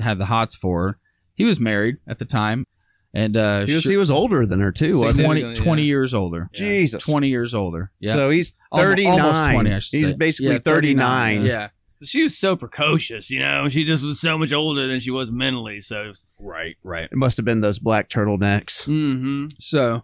had 0.00 0.18
the 0.18 0.26
hots 0.26 0.56
for 0.56 0.82
her. 0.88 0.98
He 1.34 1.44
was 1.44 1.58
married 1.60 1.96
at 2.08 2.18
the 2.18 2.24
time, 2.24 2.66
and 3.12 3.36
uh, 3.36 3.64
He 3.66 3.74
was, 3.74 3.82
she- 3.82 3.90
he 3.90 3.96
was 3.96 4.10
older 4.10 4.44
than 4.44 4.58
her 4.60 4.72
too. 4.72 4.98
Wasn't 4.98 5.18
he? 5.18 5.24
20, 5.24 5.40
Yeah. 5.40 5.54
20 5.54 5.82
years 5.84 6.14
older. 6.14 6.48
Yeah. 6.52 6.58
Jesus. 6.58 7.04
20 7.04 7.28
years 7.28 7.54
older. 7.54 7.92
Yeah. 8.00 8.14
So 8.14 8.30
he's 8.30 8.56
39. 8.74 9.20
Almost 9.20 9.50
20, 9.52 9.70
he's 9.72 9.88
say. 10.10 10.16
basically 10.16 10.52
Yeah, 10.54 10.58
39. 10.58 11.44
Yeah. 11.44 11.68
She 12.04 12.22
was 12.22 12.36
so 12.38 12.56
precocious, 12.56 13.30
you 13.30 13.40
know. 13.40 13.68
She 13.68 13.84
just 13.84 14.04
was 14.04 14.20
so 14.20 14.38
much 14.38 14.52
older 14.52 14.86
than 14.86 15.00
she 15.00 15.10
was 15.10 15.30
mentally. 15.32 15.80
So, 15.80 16.12
Right, 16.38 16.76
right. 16.82 17.04
It 17.10 17.16
must 17.16 17.36
have 17.38 17.44
been 17.46 17.60
those 17.60 17.78
black 17.78 18.08
turtlenecks. 18.08 18.86
mm-hmm. 18.88 19.46
So, 19.58 20.02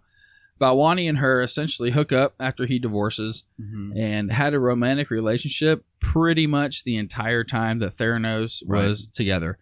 Balwani 0.61 1.09
and 1.09 1.19
her 1.19 1.41
essentially 1.41 1.91
hook 1.91 2.13
up 2.13 2.35
after 2.39 2.67
he 2.67 2.79
divorces 2.79 3.45
Mm-hmm. 3.61 3.93
and 3.97 4.33
had 4.33 4.55
a 4.55 4.59
romantic 4.59 5.11
relationship 5.11 5.85
pretty 6.01 6.47
much 6.47 6.85
the 6.85 6.97
entire 6.97 7.45
time 7.45 7.79
that 7.81 7.95
Theranos 7.97 8.63
Right. 8.67 8.87
was 8.87 9.07
together. 9.07 9.59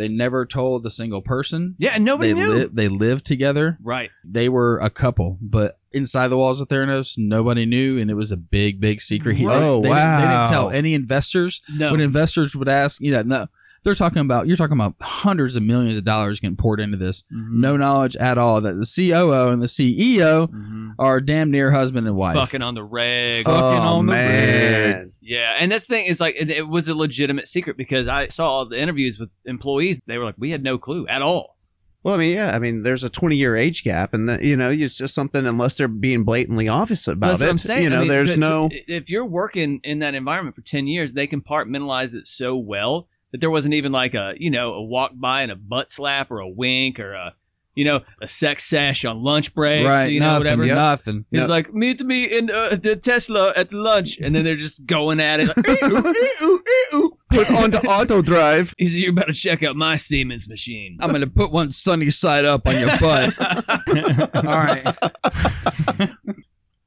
They 0.00 0.08
never 0.08 0.46
told 0.46 0.86
a 0.86 0.90
single 0.90 1.20
person. 1.20 1.74
yeah, 1.78 1.90
and 1.94 2.04
nobody 2.06 2.32
they 2.32 2.40
knew. 2.40 2.52
li- 2.54 2.68
they 2.72 2.88
lived 2.88 3.26
together. 3.26 3.76
right. 3.82 4.10
They 4.24 4.48
were 4.48 4.78
a 4.78 4.88
couple, 4.88 5.36
but 5.42 5.78
inside 5.92 6.28
the 6.28 6.38
walls 6.38 6.60
of 6.62 6.68
Theranos, 6.68 7.18
nobody 7.18 7.66
knew, 7.66 7.98
and 7.98 8.10
it 8.10 8.14
was 8.14 8.32
a 8.32 8.36
big, 8.38 8.80
big 8.80 9.02
secret. 9.02 9.36
He, 9.36 9.46
Oh, 9.46 9.82
they, 9.82 9.88
they 9.90 9.94
didn't- 9.94 10.20
they 10.20 10.26
didn't 10.26 10.46
tell 10.48 10.70
any 10.70 10.94
investors. 10.94 11.60
No. 11.68 11.90
When 11.92 12.00
investors 12.00 12.56
would 12.56 12.68
ask, 12.68 13.00
you 13.02 13.10
know, 13.10 13.22
no, 13.22 13.46
they're 13.82 13.94
talking 13.94 14.20
about 14.20 14.46
you're 14.46 14.56
talking 14.56 14.76
about 14.76 14.94
hundreds 15.00 15.56
of 15.56 15.62
millions 15.62 15.96
of 15.96 16.04
dollars 16.04 16.40
getting 16.40 16.56
poured 16.56 16.80
into 16.80 16.96
this. 16.96 17.22
Mhm. 17.32 17.60
No 17.60 17.76
knowledge 17.76 18.14
at 18.16 18.36
all 18.38 18.60
that 18.60 18.74
the 18.74 18.84
COO 18.86 19.50
and 19.50 19.62
the 19.62 19.68
CEO 19.68 20.48
Mhm. 20.48 20.92
are 20.98 21.20
damn 21.20 21.50
near 21.50 21.70
husband 21.70 22.06
and 22.06 22.16
wife. 22.16 22.36
Fucking 22.36 22.62
on 22.62 22.74
the 22.74 22.82
reg. 22.84 23.44
Fucking 23.44 23.60
oh, 23.60 23.96
on 23.98 24.06
the 24.06 24.12
man. 24.12 25.12
Yeah, 25.22 25.54
and 25.58 25.70
that's 25.72 25.86
the 25.86 25.94
thing 25.94 26.06
is 26.06 26.20
like 26.20 26.34
it, 26.38 26.50
it 26.50 26.68
was 26.68 26.88
a 26.88 26.94
legitimate 26.94 27.48
secret 27.48 27.76
because 27.76 28.08
I 28.08 28.28
saw 28.28 28.48
all 28.50 28.66
the 28.66 28.78
interviews 28.80 29.18
with 29.18 29.30
employees. 29.44 30.00
They 30.06 30.18
were 30.18 30.24
like, 30.24 30.34
we 30.38 30.50
had 30.50 30.62
no 30.62 30.76
clue 30.78 31.06
at 31.06 31.22
all. 31.22 31.56
Well, 32.02 32.14
I 32.14 32.18
mean, 32.18 32.34
yeah. 32.34 32.56
I 32.56 32.58
mean, 32.58 32.82
there's 32.82 33.04
a 33.04 33.10
20 33.10 33.36
year 33.36 33.54
age 33.56 33.84
gap, 33.84 34.14
and 34.14 34.26
the, 34.26 34.38
you 34.42 34.56
know, 34.56 34.70
it's 34.70 34.96
just 34.96 35.14
something. 35.14 35.46
Unless 35.46 35.76
they're 35.76 35.86
being 35.86 36.24
blatantly 36.24 36.66
obvious 36.66 37.06
about 37.06 37.26
That's 37.28 37.40
it, 37.42 37.44
what 37.44 37.50
I'm 37.50 37.58
saying. 37.58 37.82
you 37.84 37.90
know, 37.90 37.96
I 37.96 38.00
mean, 38.00 38.08
there's 38.08 38.38
no. 38.38 38.70
If 38.72 39.10
you're 39.10 39.26
working 39.26 39.80
in 39.84 39.98
that 39.98 40.14
environment 40.14 40.56
for 40.56 40.62
ten 40.62 40.86
years, 40.86 41.12
they 41.12 41.26
compartmentalize 41.26 42.14
it 42.14 42.26
so 42.26 42.56
well 42.56 43.06
that 43.32 43.40
there 43.40 43.50
wasn't 43.50 43.74
even 43.74 43.92
like 43.92 44.14
a 44.14 44.34
you 44.38 44.50
know 44.50 44.74
a 44.74 44.82
walk 44.82 45.12
by 45.14 45.42
and 45.42 45.52
a 45.52 45.56
butt 45.56 45.90
slap 45.90 46.30
or 46.30 46.40
a 46.40 46.48
wink 46.48 46.98
or 47.00 47.12
a 47.12 47.34
you 47.76 47.84
know 47.84 48.00
a 48.20 48.26
sex 48.26 48.64
sesh 48.64 49.04
on 49.04 49.22
lunch 49.22 49.54
breaks. 49.54 49.88
right? 49.88 50.06
You 50.06 50.18
know 50.20 50.26
nothing. 50.26 50.38
whatever. 50.40 50.66
Yep. 50.66 50.74
Nothing. 50.76 51.24
He's 51.30 51.40
No. 51.40 51.46
like, 51.46 51.72
meet 51.72 52.02
me 52.02 52.24
in 52.24 52.50
uh, 52.50 52.70
the 52.82 52.98
Tesla 53.00 53.52
at 53.56 53.72
lunch, 53.72 54.18
and 54.18 54.34
then 54.34 54.42
they're 54.44 54.56
just 54.56 54.86
going 54.86 55.20
at 55.20 55.38
it. 55.38 55.46
Like, 55.46 55.58
"Ee-oo, 55.68 55.88
ee-oo, 55.88 56.62
ee-oo." 56.68 57.10
Put 57.30 57.50
on 57.52 57.70
the 57.70 57.78
auto 57.88 58.22
drive. 58.22 58.74
He 58.76 58.86
said, 58.86 58.98
"You're 58.98 59.12
about 59.12 59.28
to 59.28 59.32
check 59.32 59.62
out 59.62 59.76
my 59.76 59.94
Siemens 59.96 60.48
machine." 60.48 60.98
I'm 61.00 61.12
gonna 61.12 61.28
put 61.28 61.52
one 61.52 61.70
sunny 61.70 62.10
side 62.10 62.44
up 62.44 62.66
on 62.66 62.76
your 62.76 62.90
butt. 62.98 63.34
All 64.44 64.58
right. 64.60 66.10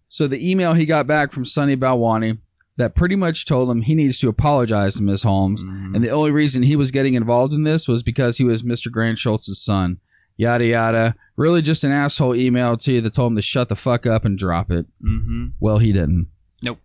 so 0.10 0.27
the 0.27 0.49
email 0.51 0.73
he 0.73 0.86
got 0.86 1.08
back 1.08 1.32
from 1.32 1.45
sunny 1.45 1.75
Balwani 1.77 2.39
that 2.77 2.95
pretty 2.95 3.15
much 3.15 3.45
told 3.45 3.69
him 3.69 3.81
he 3.81 3.93
needs 3.95 4.19
to 4.19 4.29
apologize 4.29 4.95
to 4.95 5.03
Miss 5.03 5.23
Holmes, 5.23 5.63
Mm-hmm. 5.63 5.95
and 5.95 6.03
the 6.03 6.09
only 6.09 6.31
reason 6.31 6.63
he 6.63 6.75
was 6.75 6.91
getting 6.91 7.13
involved 7.13 7.53
in 7.53 7.63
this 7.63 7.88
was 7.88 8.01
because 8.03 8.38
he 8.38 8.43
was 8.43 8.63
Mr. 8.63 8.91
Grant 8.91 9.17
Shultz's 9.19 9.63
son. 9.63 9.99
Yada 10.38 10.65
yada. 10.65 11.15
Really, 11.38 11.62
just 11.62 11.83
an 11.83 11.91
asshole 11.91 12.36
email 12.36 12.75
to 12.77 12.93
you 12.93 13.01
that 13.01 13.13
told 13.13 13.31
him 13.31 13.36
to 13.36 13.41
shut 13.43 13.69
the 13.69 13.75
fuck 13.75 14.07
up 14.07 14.25
and 14.25 14.38
drop 14.38 14.71
it. 14.71 14.88
hmm 15.01 15.49
Well, 15.59 15.77
he 15.77 15.93
didn't. 15.93 16.27
Nope. 16.63 16.79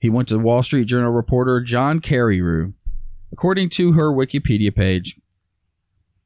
He 0.00 0.08
went 0.08 0.28
to 0.28 0.38
Wall 0.38 0.62
Street 0.62 0.86
Journal 0.86 1.10
reporter 1.12 1.60
John 1.60 2.00
Carreyrou. 2.00 2.72
According 3.30 3.68
to 3.70 3.92
her 3.92 4.10
Wikipedia 4.12 4.74
page, 4.74 5.20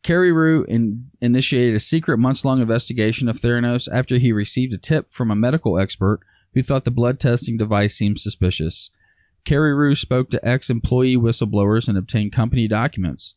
Carreyrou 0.04 0.64
in, 0.66 1.11
initiated 1.20 1.74
a 1.74 1.81
secret 1.81 2.18
months 2.18 2.44
long 2.44 2.61
investigation 2.61 3.28
of 3.28 3.37
Theranos 3.40 3.88
after 3.92 4.18
he 4.18 4.31
received 4.33 4.72
a 4.72 4.78
tip 4.78 5.12
from 5.12 5.31
a 5.31 5.37
medical 5.37 5.78
expert 5.78 6.20
who 6.54 6.62
thought 6.62 6.85
the 6.85 6.90
blood 6.90 7.18
testing 7.18 7.57
device 7.57 7.94
seemed 7.96 8.18
suspicious. 8.18 8.90
Carreyrou 9.44 9.96
spoke 9.96 10.31
to 10.31 10.46
ex 10.46 10.70
employee 10.70 11.16
whistleblowers 11.16 11.88
and 11.88 11.96
obtained 11.96 12.33
company 12.33 12.68
documents. 12.68 13.37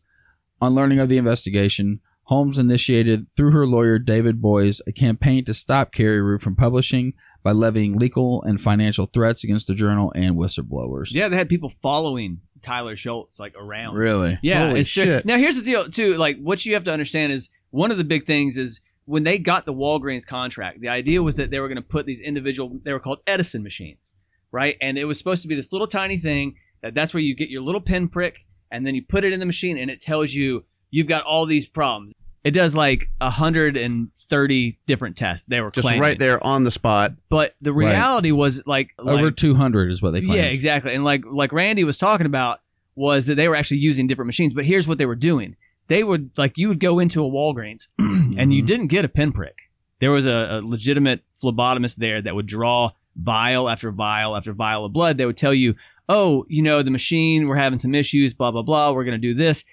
On 0.62 0.76
learning 0.76 1.00
of 1.00 1.10
the 1.10 1.18
investigation, 1.18 2.02
Holmes 2.24 2.58
initiated, 2.58 3.28
through 3.36 3.52
her 3.52 3.66
lawyer 3.68 4.00
David 4.00 4.42
Boies, 4.42 4.82
a 4.88 4.92
campaign 4.92 5.44
to 5.46 5.54
stop 5.54 5.92
Carreyrou 5.92 6.40
from 6.40 6.56
publishing 6.56 7.14
by 7.44 7.52
levying 7.52 7.98
legal 7.98 8.42
and 8.44 8.62
financial 8.62 9.06
threats 9.08 9.44
against 9.44 9.68
the 9.68 9.76
journal 9.76 10.14
and 10.16 10.38
whistleblowers. 10.38 11.12
Yeah, 11.12 11.28
they 11.28 11.36
had 11.36 11.50
people 11.50 11.74
following 11.82 12.42
Tyler 12.62 12.96
Shultz 12.96 13.40
like 13.40 13.56
around. 13.58 13.96
Really? 13.96 14.38
Yeah, 14.42 14.68
Holy 14.68 14.82
it's 14.82 14.94
true. 14.94 15.04
shit. 15.04 15.26
Now 15.26 15.38
here's 15.38 15.58
the 15.58 15.66
deal 15.66 15.86
too. 15.86 16.16
Like 16.18 16.40
what 16.40 16.66
you 16.66 16.74
have 16.76 16.84
to 16.86 16.94
understand 16.94 17.34
is 17.34 17.50
one 17.72 17.92
of 17.92 17.98
the 17.98 18.04
big 18.04 18.26
things 18.26 18.58
is 18.58 18.82
when 19.06 19.24
they 19.24 19.38
got 19.38 19.66
the 19.66 19.74
Walgreens 19.74 20.26
contract, 20.26 20.80
the 20.80 20.90
idea 20.90 21.22
was 21.22 21.36
that 21.36 21.50
they 21.50 21.60
were 21.60 21.68
going 21.68 21.78
to 21.78 21.82
put 21.82 22.06
these 22.06 22.22
individual, 22.22 22.80
they 22.84 22.94
were 22.94 23.00
called 23.00 23.20
Edison 23.28 23.64
machines, 23.64 24.16
right? 24.52 24.76
And 24.82 24.98
it 24.98 25.06
was 25.06 25.18
supposed 25.18 25.42
to 25.44 25.48
be 25.48 25.56
this 25.56 25.72
little 25.72 25.88
tiny 25.88 26.18
thing 26.18 26.56
that 26.82 26.94
that's 26.94 27.14
where 27.14 27.22
you 27.22 27.36
get 27.36 27.50
your 27.50 27.62
little 27.62 27.82
pinprick 27.82 28.38
and 28.72 28.86
then 28.86 28.96
you 28.96 29.02
put 29.04 29.24
it 29.24 29.34
in 29.34 29.40
the 29.40 29.46
machine 29.46 29.78
and 29.78 29.90
it 29.92 30.02
tells 30.02 30.34
you 30.34 30.66
you've 30.90 31.08
got 31.08 31.24
all 31.24 31.46
these 31.46 31.68
problems. 31.68 32.14
It 32.44 32.52
does 32.52 32.76
like 32.76 33.10
130 33.20 34.80
different 34.88 35.18
tests. 35.18 35.48
They 35.48 35.62
were 35.62 35.70
Just 35.70 35.86
claiming. 35.88 36.02
right 36.02 36.18
there 36.20 36.44
on 36.44 36.64
the 36.64 36.72
spot. 36.72 37.12
But 37.30 37.56
the 37.62 37.74
Right. 37.74 37.92
reality 37.92 38.32
was 38.32 38.64
like, 38.66 38.90
Over 39.00 39.26
like 39.26 39.36
200 39.36 39.92
is 39.92 40.02
what 40.02 40.12
they 40.14 40.22
claim. 40.22 40.38
yeah, 40.38 40.46
exactly. 40.46 40.94
And 40.94 41.04
like 41.04 41.24
like 41.26 41.52
Randy 41.52 41.84
was 41.84 41.98
talking 41.98 42.26
about 42.26 42.60
was 42.96 43.28
that 43.28 43.36
they 43.36 43.48
were 43.48 43.56
actually 43.56 43.78
using 43.78 44.08
different 44.08 44.28
machines. 44.28 44.54
But 44.54 44.66
here's 44.66 44.88
what 44.88 44.98
they 44.98 45.06
were 45.06 45.16
doing: 45.16 45.56
they 45.88 46.04
would 46.04 46.32
like 46.38 46.58
you 46.58 46.68
would 46.70 46.80
go 46.80 47.00
into 47.00 47.24
a 47.26 47.30
Walgreens 47.30 47.88
and 48.00 48.54
you 48.54 48.64
Mhm. 48.64 48.68
didn't 48.68 48.88
get 48.88 49.06
a 49.06 49.10
pinprick. 49.10 49.56
There 50.00 50.12
was 50.12 50.26
a, 50.26 50.60
a 50.60 50.62
legitimate 50.64 51.24
phlebotomist 51.42 51.98
there 51.98 52.22
that 52.22 52.34
would 52.36 52.48
draw 52.48 52.92
vial 53.15 53.69
after 53.69 53.91
vial 53.91 54.36
after 54.36 54.54
vial 54.54 54.86
of 54.86 54.93
blood. 54.93 55.17
They 55.17 55.26
would 55.26 55.38
tell 55.38 55.54
you, 55.54 55.76
"Oh, 56.10 56.45
you 56.50 56.62
know, 56.62 56.82
the 56.84 56.91
machine, 56.91 57.47
we're 57.47 57.56
having 57.56 57.80
some 57.80 57.95
issues. 57.95 58.34
Blah 58.34 58.52
blah 58.52 58.62
blah. 58.63 58.91
We're 58.91 59.04
going 59.06 59.19
to 59.21 59.28
do 59.28 59.34
this." 59.34 59.65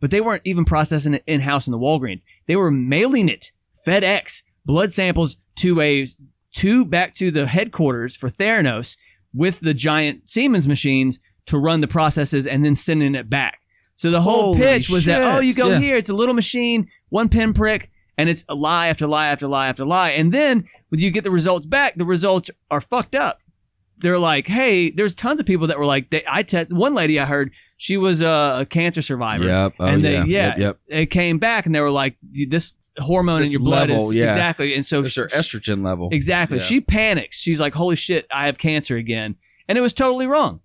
But 0.00 0.10
they 0.10 0.20
weren't 0.20 0.42
even 0.44 0.64
processing 0.64 1.14
it 1.14 1.24
in 1.26 1.40
house 1.40 1.66
in 1.66 1.70
the 1.72 1.78
Walgreens. 1.78 2.24
They 2.46 2.56
were 2.56 2.70
mailing 2.70 3.28
it 3.28 3.52
FedEx 3.86 4.42
blood 4.64 4.92
samples 4.92 5.36
to 5.56 5.80
a 5.80 6.06
to 6.52 6.84
back 6.84 7.14
to 7.14 7.30
the 7.30 7.46
headquarters 7.46 8.16
for 8.16 8.28
Theranos 8.28 8.96
with 9.34 9.60
the 9.60 9.74
giant 9.74 10.28
Siemens 10.28 10.66
machines 10.66 11.20
to 11.46 11.58
run 11.58 11.80
the 11.80 11.88
processes 11.88 12.46
and 12.46 12.64
then 12.64 12.74
sending 12.74 13.14
it 13.14 13.30
back. 13.30 13.60
So 13.94 14.10
the 14.10 14.20
whole 14.20 14.54
Holy 14.54 14.58
pitch 14.60 14.90
was 14.90 15.04
that 15.06 15.22
oh, 15.22 15.40
you 15.40 15.54
go 15.54 15.70
Yeah. 15.70 15.78
here, 15.78 15.96
it's 15.96 16.08
a 16.10 16.14
little 16.14 16.34
machine, 16.34 16.88
one 17.08 17.28
pinprick, 17.28 17.90
and 18.18 18.28
it's 18.30 18.44
a 18.48 18.54
lie 18.54 18.88
after 18.88 19.06
lie 19.06 19.28
after 19.28 19.46
lie 19.46 19.68
after 19.68 19.84
lie. 19.84 20.10
And 20.10 20.32
then 20.32 20.68
when 20.88 21.00
you 21.00 21.10
get 21.10 21.24
the 21.24 21.30
results 21.30 21.66
back, 21.66 21.94
the 21.96 22.04
results 22.04 22.50
are 22.70 22.80
fucked 22.80 23.14
up. 23.14 23.40
They're 23.98 24.18
like, 24.18 24.46
hey, 24.46 24.90
there's 24.90 25.14
tons 25.14 25.40
of 25.40 25.46
people 25.46 25.68
that 25.68 25.78
were 25.78 25.86
like, 25.86 26.10
they, 26.10 26.22
I 26.28 26.42
test. 26.42 26.70
One 26.72 26.94
lady 26.94 27.18
I 27.18 27.24
heard, 27.24 27.52
she 27.78 27.96
was 27.96 28.20
a, 28.20 28.58
a 28.60 28.66
cancer 28.68 29.00
survivor. 29.00 29.44
Yep. 29.44 29.74
Oh, 29.80 29.86
and 29.86 30.04
they, 30.04 30.14
yeah. 30.16 30.24
yeah, 30.24 30.46
Yep. 30.48 30.58
yep. 30.58 30.78
it 30.88 31.06
came 31.06 31.38
back 31.38 31.64
and 31.66 31.74
they 31.74 31.80
were 31.80 31.90
like, 31.90 32.16
this 32.22 32.74
hormone 32.98 33.40
This 33.40 33.54
in 33.54 33.60
your 33.60 33.66
blood 33.68 33.88
level, 33.90 34.08
is 34.10 34.14
yeah. 34.14 34.24
exactly. 34.24 34.74
And 34.74 34.84
so 34.84 35.00
It's 35.00 35.14
their 35.14 35.28
estrogen 35.28 35.84
level. 35.84 36.08
Exactly. 36.12 36.58
Yeah. 36.58 36.64
She 36.64 36.80
panics. 36.80 37.38
She's 37.40 37.60
like, 37.60 37.74
"Holy 37.74 37.96
shit, 37.96 38.26
I 38.30 38.46
have 38.46 38.58
cancer 38.58 38.96
again," 38.96 39.36
and 39.68 39.76
it 39.76 39.80
was 39.80 39.92
totally 39.92 40.26
wrong. 40.26 40.60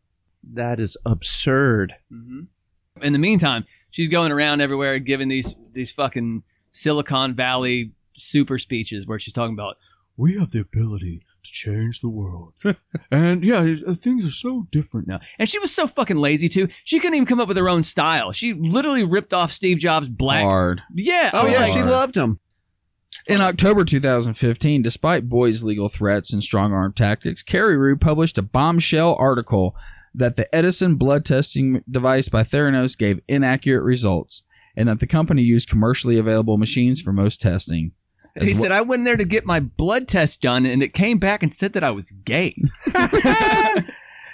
That 0.53 0.79
is 0.79 0.97
absurd. 1.05 1.95
Mm-hmm. 2.11 3.03
In 3.03 3.13
the 3.13 3.19
meantime, 3.19 3.65
she's 3.89 4.07
going 4.07 4.31
around 4.31 4.61
everywhere 4.61 4.99
giving 4.99 5.27
these 5.27 5.55
these 5.73 5.91
fucking 5.91 6.43
Silicon 6.71 7.35
Valley 7.35 7.91
super 8.13 8.57
speeches 8.57 9.05
where 9.05 9.19
she's 9.19 9.33
talking 9.33 9.53
about 9.53 9.77
we 10.17 10.37
have 10.37 10.51
the 10.51 10.59
ability 10.59 11.25
to 11.43 11.51
change 11.51 12.01
the 12.01 12.09
world, 12.09 12.53
and 13.11 13.43
yeah, 13.43 13.75
uh, 13.87 13.93
things 13.93 14.27
are 14.27 14.31
so 14.31 14.67
different 14.71 15.07
now. 15.07 15.19
And 15.39 15.49
she 15.49 15.59
was 15.59 15.73
so 15.73 15.87
fucking 15.87 16.17
lazy 16.17 16.47
too. 16.47 16.67
She 16.83 16.99
couldn't 16.99 17.15
even 17.15 17.25
come 17.25 17.39
up 17.39 17.47
with 17.47 17.57
her 17.57 17.69
own 17.69 17.83
style. 17.83 18.31
She 18.31 18.53
literally 18.53 19.03
ripped 19.03 19.33
off 19.33 19.51
Steve 19.51 19.77
Jobs' 19.77 20.09
black. 20.09 20.43
Hard. 20.43 20.81
Yeah. 20.93 21.31
Oh 21.33 21.47
I 21.47 21.51
yeah, 21.51 21.59
like, 21.59 21.73
she 21.73 21.81
loved 21.81 22.15
him. 22.15 22.39
In 23.27 23.41
October 23.41 23.83
2015, 23.83 24.81
despite 24.81 25.29
Boyd's 25.29 25.63
legal 25.63 25.89
threats 25.89 26.33
and 26.33 26.41
strong 26.41 26.73
arm 26.73 26.93
tactics, 26.93 27.43
Carreyrou 27.43 27.99
published 27.99 28.37
a 28.37 28.43
bombshell 28.43 29.15
article 29.15 29.75
that 30.13 30.35
the 30.35 30.53
Edison 30.53 30.95
blood 30.95 31.25
testing 31.25 31.83
device 31.89 32.29
by 32.29 32.43
Theranos 32.43 32.97
gave 32.97 33.21
inaccurate 33.27 33.83
results 33.83 34.43
and 34.75 34.87
that 34.89 34.99
the 34.99 35.07
company 35.07 35.41
used 35.41 35.69
commercially 35.69 36.17
available 36.17 36.57
machines 36.57 37.01
for 37.01 37.11
most 37.13 37.41
testing. 37.41 37.91
As 38.35 38.47
He 38.47 38.53
well- 38.53 38.61
said, 38.63 38.71
I 38.71 38.81
went 38.81 39.03
there 39.05 39.17
to 39.17 39.25
get 39.25 39.45
my 39.45 39.59
blood 39.59 40.07
test 40.07 40.41
done, 40.41 40.65
and 40.65 40.81
it 40.81 40.93
came 40.93 41.17
back 41.17 41.43
and 41.43 41.51
said 41.53 41.73
that 41.73 41.83
I 41.83 41.91
was 41.91 42.11
gay. 42.11 42.55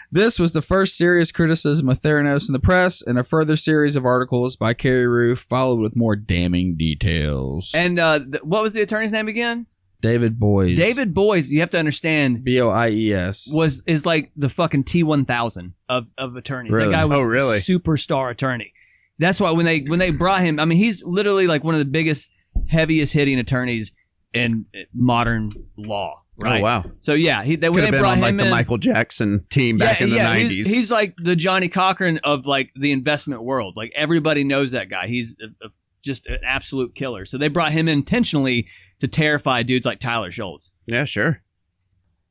This 0.10 0.40
was 0.40 0.54
the 0.54 0.62
first 0.62 0.96
serious 0.98 1.34
criticism 1.34 1.90
of 1.90 2.00
Theranos 2.02 2.48
in 2.48 2.54
the 2.54 2.62
press, 2.62 3.02
and 3.02 3.20
a 3.20 3.26
further 3.26 3.58
series 3.58 3.98
of 3.98 4.06
articles 4.06 4.56
by 4.56 4.74
Carreyrou 4.74 5.38
followed 5.38 5.82
with 5.82 5.98
more 5.98 6.16
damning 6.16 6.78
details. 6.78 7.74
And 7.76 8.00
uh, 8.00 8.20
th- 8.20 8.42
what 8.44 8.64
was 8.64 8.72
the 8.72 8.82
attorney's 8.82 9.12
name 9.12 9.28
again? 9.28 9.66
David 10.00 10.40
Boies. 10.40 10.78
David 10.78 11.14
Boies. 11.14 11.52
You 11.52 11.60
have 11.60 11.72
to 11.72 11.78
understand 11.80 12.46
B 12.46 12.62
O 12.62 12.70
I 12.70 12.90
E 12.92 13.12
S. 13.12 13.50
was 13.54 13.84
is 13.86 14.06
like 14.06 14.32
the 14.38 14.48
fucking 14.48 14.86
T 14.86 15.04
one 15.04 15.26
thousand 15.26 15.74
of 15.90 16.08
of 16.18 16.38
attorneys. 16.38 16.72
Really? 16.72 16.86
That 16.92 16.92
guy 17.00 17.06
was 17.06 17.18
Oh, 17.18 17.24
really? 17.24 17.58
a 17.58 17.60
superstar 17.60 18.32
attorney. 18.32 18.72
That's 19.20 19.40
why 19.40 19.52
when 19.52 19.66
they 19.66 19.82
when 19.82 20.00
they 20.00 20.12
brought 20.12 20.42
him, 20.42 20.60
I 20.60 20.66
mean, 20.66 20.78
he's 20.78 21.04
literally 21.04 21.48
like 21.48 21.64
one 21.64 21.76
of 21.76 21.80
the 21.80 21.86
biggest, 21.86 22.32
heaviest 22.68 23.14
hitting 23.14 23.40
attorneys 23.40 23.94
in 24.34 24.66
modern 24.94 25.52
law. 25.76 26.22
Oh, 26.40 26.44
right. 26.44 26.62
Oh 26.62 26.64
wow. 26.64 26.86
So 27.00 27.14
yeah, 27.14 27.44
he 27.44 27.56
they, 27.56 27.70
when 27.70 27.76
Could 27.76 27.82
they 27.82 27.86
have 27.86 27.92
been 27.94 28.02
brought 28.02 28.18
on 28.18 28.22
like 28.22 28.30
him 28.32 28.38
the 28.38 28.46
in, 28.46 28.52
Michael 28.52 28.78
Jackson 28.78 29.46
team 29.50 29.78
back 29.80 30.00
yeah, 30.00 30.04
in 30.04 30.10
the 30.12 30.16
yeah, 30.18 30.24
nineties. 30.24 30.68
He's, 30.68 30.74
he's 30.74 30.92
like 30.92 31.16
the 31.18 31.36
Johnnie 31.36 31.70
Cochran 31.70 32.20
of 32.24 32.46
like 32.46 32.72
the 32.76 32.92
investment 32.92 33.44
world. 33.44 33.74
Like 33.76 33.92
everybody 33.96 34.44
knows 34.44 34.74
that 34.74 34.90
guy. 34.90 35.08
He's 35.08 35.38
a, 35.42 35.66
a, 35.66 35.70
just 36.04 36.28
an 36.28 36.40
absolute 36.44 36.94
killer. 36.94 37.26
So 37.26 37.40
they 37.40 37.48
brought 37.48 37.72
him 37.72 37.88
intentionally 37.88 38.68
to 39.00 39.08
terrify 39.08 39.64
dudes 39.64 39.86
like 39.86 40.00
Tyler 40.00 40.32
Shultz. 40.32 40.72
yeah, 40.86 41.06
sure. 41.06 41.42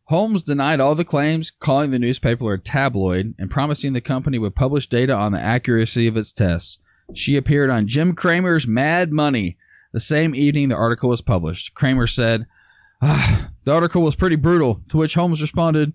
Holmes 0.06 0.42
denied 0.42 0.78
all 0.78 0.94
the 0.94 1.04
claims, 1.04 1.50
calling 1.50 1.90
the 1.90 1.98
newspaper 1.98 2.52
a 2.52 2.58
tabloid 2.60 3.34
and 3.38 3.50
promising 3.50 3.92
the 3.92 4.00
company 4.00 4.38
would 4.38 4.54
publish 4.54 4.88
data 4.88 5.14
on 5.14 5.32
the 5.32 5.40
accuracy 5.40 6.06
of 6.06 6.16
its 6.16 6.32
tests. 6.32 6.78
She 7.12 7.36
appeared 7.36 7.70
on 7.70 7.88
Jim 7.88 8.14
Cramer's 8.14 8.66
Mad 8.66 9.10
Money 9.10 9.56
the 9.92 10.00
same 10.00 10.34
evening 10.34 10.68
the 10.68 10.76
article 10.76 11.08
was 11.08 11.22
published. 11.22 11.74
Cramer 11.74 12.06
said, 12.06 12.46
ah, 13.00 13.50
The 13.64 13.72
article 13.72 14.02
was 14.02 14.14
pretty 14.14 14.36
brutal, 14.36 14.82
to 14.90 14.98
which 14.98 15.14
Holmes 15.14 15.40
responded, 15.40 15.94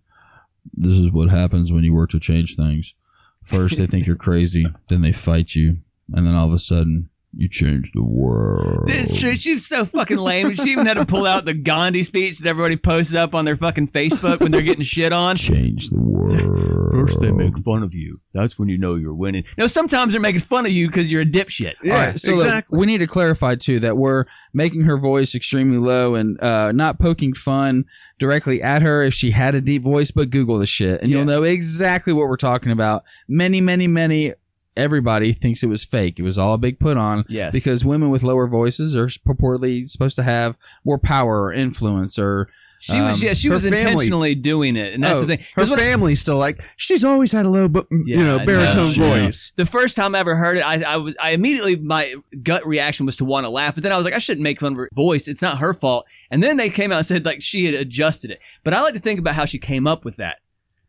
This 0.73 0.97
is 0.97 1.11
what 1.11 1.29
happens 1.29 1.71
when 1.71 1.83
you 1.83 1.93
work 1.93 2.09
to 2.09 2.19
change 2.19 2.55
things. 2.55 2.95
First, 3.43 3.77
they 3.77 3.85
think 3.85 4.07
you're 4.07 4.15
crazy, 4.15 4.65
then 4.89 5.01
they 5.01 5.11
fight 5.11 5.55
you, 5.55 5.77
and 6.11 6.25
then 6.25 6.33
all 6.33 6.47
of 6.47 6.53
a 6.53 6.59
sudden, 6.59 7.10
you 7.33 7.47
change 7.49 7.91
the 7.93 8.03
world. 8.03 8.87
This 8.87 9.19
true. 9.19 9.35
She 9.35 9.53
was 9.53 9.65
so 9.65 9.85
fucking 9.85 10.17
lame. 10.17 10.53
She 10.55 10.71
even 10.71 10.85
had 10.85 10.97
to 10.97 11.05
pull 11.05 11.25
out 11.25 11.45
the 11.45 11.53
Gandhi 11.53 12.03
speech 12.03 12.39
that 12.39 12.49
everybody 12.49 12.75
posts 12.75 13.15
up 13.15 13.33
on 13.33 13.45
their 13.45 13.55
fucking 13.55 13.87
Facebook 13.89 14.41
when 14.41 14.51
they're 14.51 14.61
getting 14.61 14.83
shit 14.83 15.13
on. 15.13 15.37
Change 15.37 15.89
the 15.89 16.01
world. 16.01 16.91
First, 16.91 17.21
they 17.21 17.31
make 17.31 17.57
fun 17.59 17.83
of 17.83 17.93
you. 17.93 18.19
That's 18.33 18.59
when 18.59 18.67
you 18.69 18.77
know 18.77 18.95
you're 18.95 19.13
winning. 19.13 19.43
No, 19.57 19.67
sometimes 19.67 20.11
they're 20.11 20.21
making 20.21 20.41
fun 20.41 20.65
of 20.65 20.71
you 20.71 20.87
because 20.87 21.11
you're 21.11 21.21
a 21.21 21.25
dipshit. 21.25 21.73
Yeah, 21.83 21.93
All 21.93 21.99
right, 22.07 22.19
so 22.19 22.31
look, 22.35 22.45
exactly. 22.45 22.77
we 22.79 22.85
need 22.85 22.99
to 22.99 23.07
clarify 23.07 23.55
too 23.55 23.79
that 23.79 23.97
we're 23.97 24.25
making 24.53 24.81
her 24.83 24.97
voice 24.97 25.33
extremely 25.35 25.77
low 25.77 26.15
and 26.15 26.41
uh, 26.43 26.71
not 26.73 26.99
poking 26.99 27.33
fun 27.33 27.85
directly 28.19 28.61
at 28.61 28.81
her 28.81 29.03
if 29.03 29.13
she 29.13 29.31
had 29.31 29.55
a 29.55 29.61
deep 29.61 29.83
voice, 29.83 30.11
but 30.11 30.29
Google 30.29 30.57
the 30.59 30.67
shit 30.67 31.01
and 31.01 31.09
Yeah. 31.11 31.17
you'll 31.19 31.27
know 31.27 31.43
exactly 31.43 32.13
what 32.13 32.27
we're 32.27 32.37
talking 32.37 32.71
about. 32.71 33.03
Many, 33.27 33.61
many, 33.61 33.87
many. 33.87 34.33
Everybody 34.77 35.33
thinks 35.33 35.63
it 35.63 35.67
was 35.67 35.83
fake. 35.83 36.17
It 36.19 36.23
was 36.23 36.37
all 36.37 36.53
a 36.53 36.57
big 36.57 36.79
put 36.79 36.95
on 36.97 37.25
Yes. 37.27 37.51
because 37.53 37.83
women 37.83 38.09
with 38.09 38.23
lower 38.23 38.47
voices 38.47 38.95
are 38.95 39.07
purportedly 39.07 39.87
supposed 39.87 40.15
to 40.15 40.23
have 40.23 40.57
more 40.85 40.97
power 40.97 41.43
or 41.43 41.51
influence 41.53 42.17
or 42.17 42.47
she 42.79 42.99
was, 42.99 43.21
um, 43.21 43.27
yeah, 43.27 43.33
she 43.33 43.47
was 43.47 43.61
family- 43.61 43.77
intentionally 43.77 44.33
doing 44.33 44.75
it, 44.75 44.95
and 44.95 45.03
that's 45.03 45.17
Oh, 45.17 45.21
the 45.21 45.37
thing. 45.37 45.45
Her 45.55 45.67
family's 45.67 46.19
still 46.19 46.39
like 46.39 46.63
she's 46.77 47.03
always 47.03 47.31
had 47.31 47.45
a 47.45 47.49
low, 47.49 47.67
but 47.67 47.85
you 47.91 48.17
know, 48.17 48.43
baritone 48.43 48.85
know. 48.97 49.25
voice. 49.27 49.51
the 49.55 49.67
first 49.67 49.95
time 49.95 50.15
I 50.15 50.19
ever 50.19 50.35
heard 50.35 50.57
it, 50.57 50.61
I, 50.61 50.81
I 50.93 50.97
was, 50.97 51.13
I 51.21 51.31
immediately 51.33 51.75
my 51.75 52.15
gut 52.41 52.65
reaction 52.65 53.05
was 53.05 53.17
to 53.17 53.25
want 53.25 53.43
to 53.45 53.51
laugh, 53.51 53.75
but 53.75 53.83
then 53.83 53.91
I 53.91 53.97
was 53.97 54.05
like, 54.05 54.15
I 54.15 54.17
shouldn't 54.17 54.41
make 54.41 54.59
fun 54.61 54.71
of 54.71 54.77
her 54.79 54.89
voice. 54.95 55.27
It's 55.27 55.43
not 55.43 55.59
her 55.59 55.75
fault. 55.75 56.07
And 56.31 56.41
then 56.41 56.57
they 56.57 56.71
came 56.71 56.91
out 56.91 56.97
and 56.97 57.05
said 57.05 57.23
like 57.23 57.43
she 57.43 57.65
had 57.65 57.75
adjusted 57.75 58.31
it. 58.31 58.39
But 58.63 58.73
I 58.73 58.81
like 58.81 58.95
to 58.95 58.99
think 58.99 59.19
about 59.19 59.35
how 59.35 59.45
she 59.45 59.59
came 59.59 59.85
up 59.85 60.03
with 60.03 60.15
that. 60.15 60.37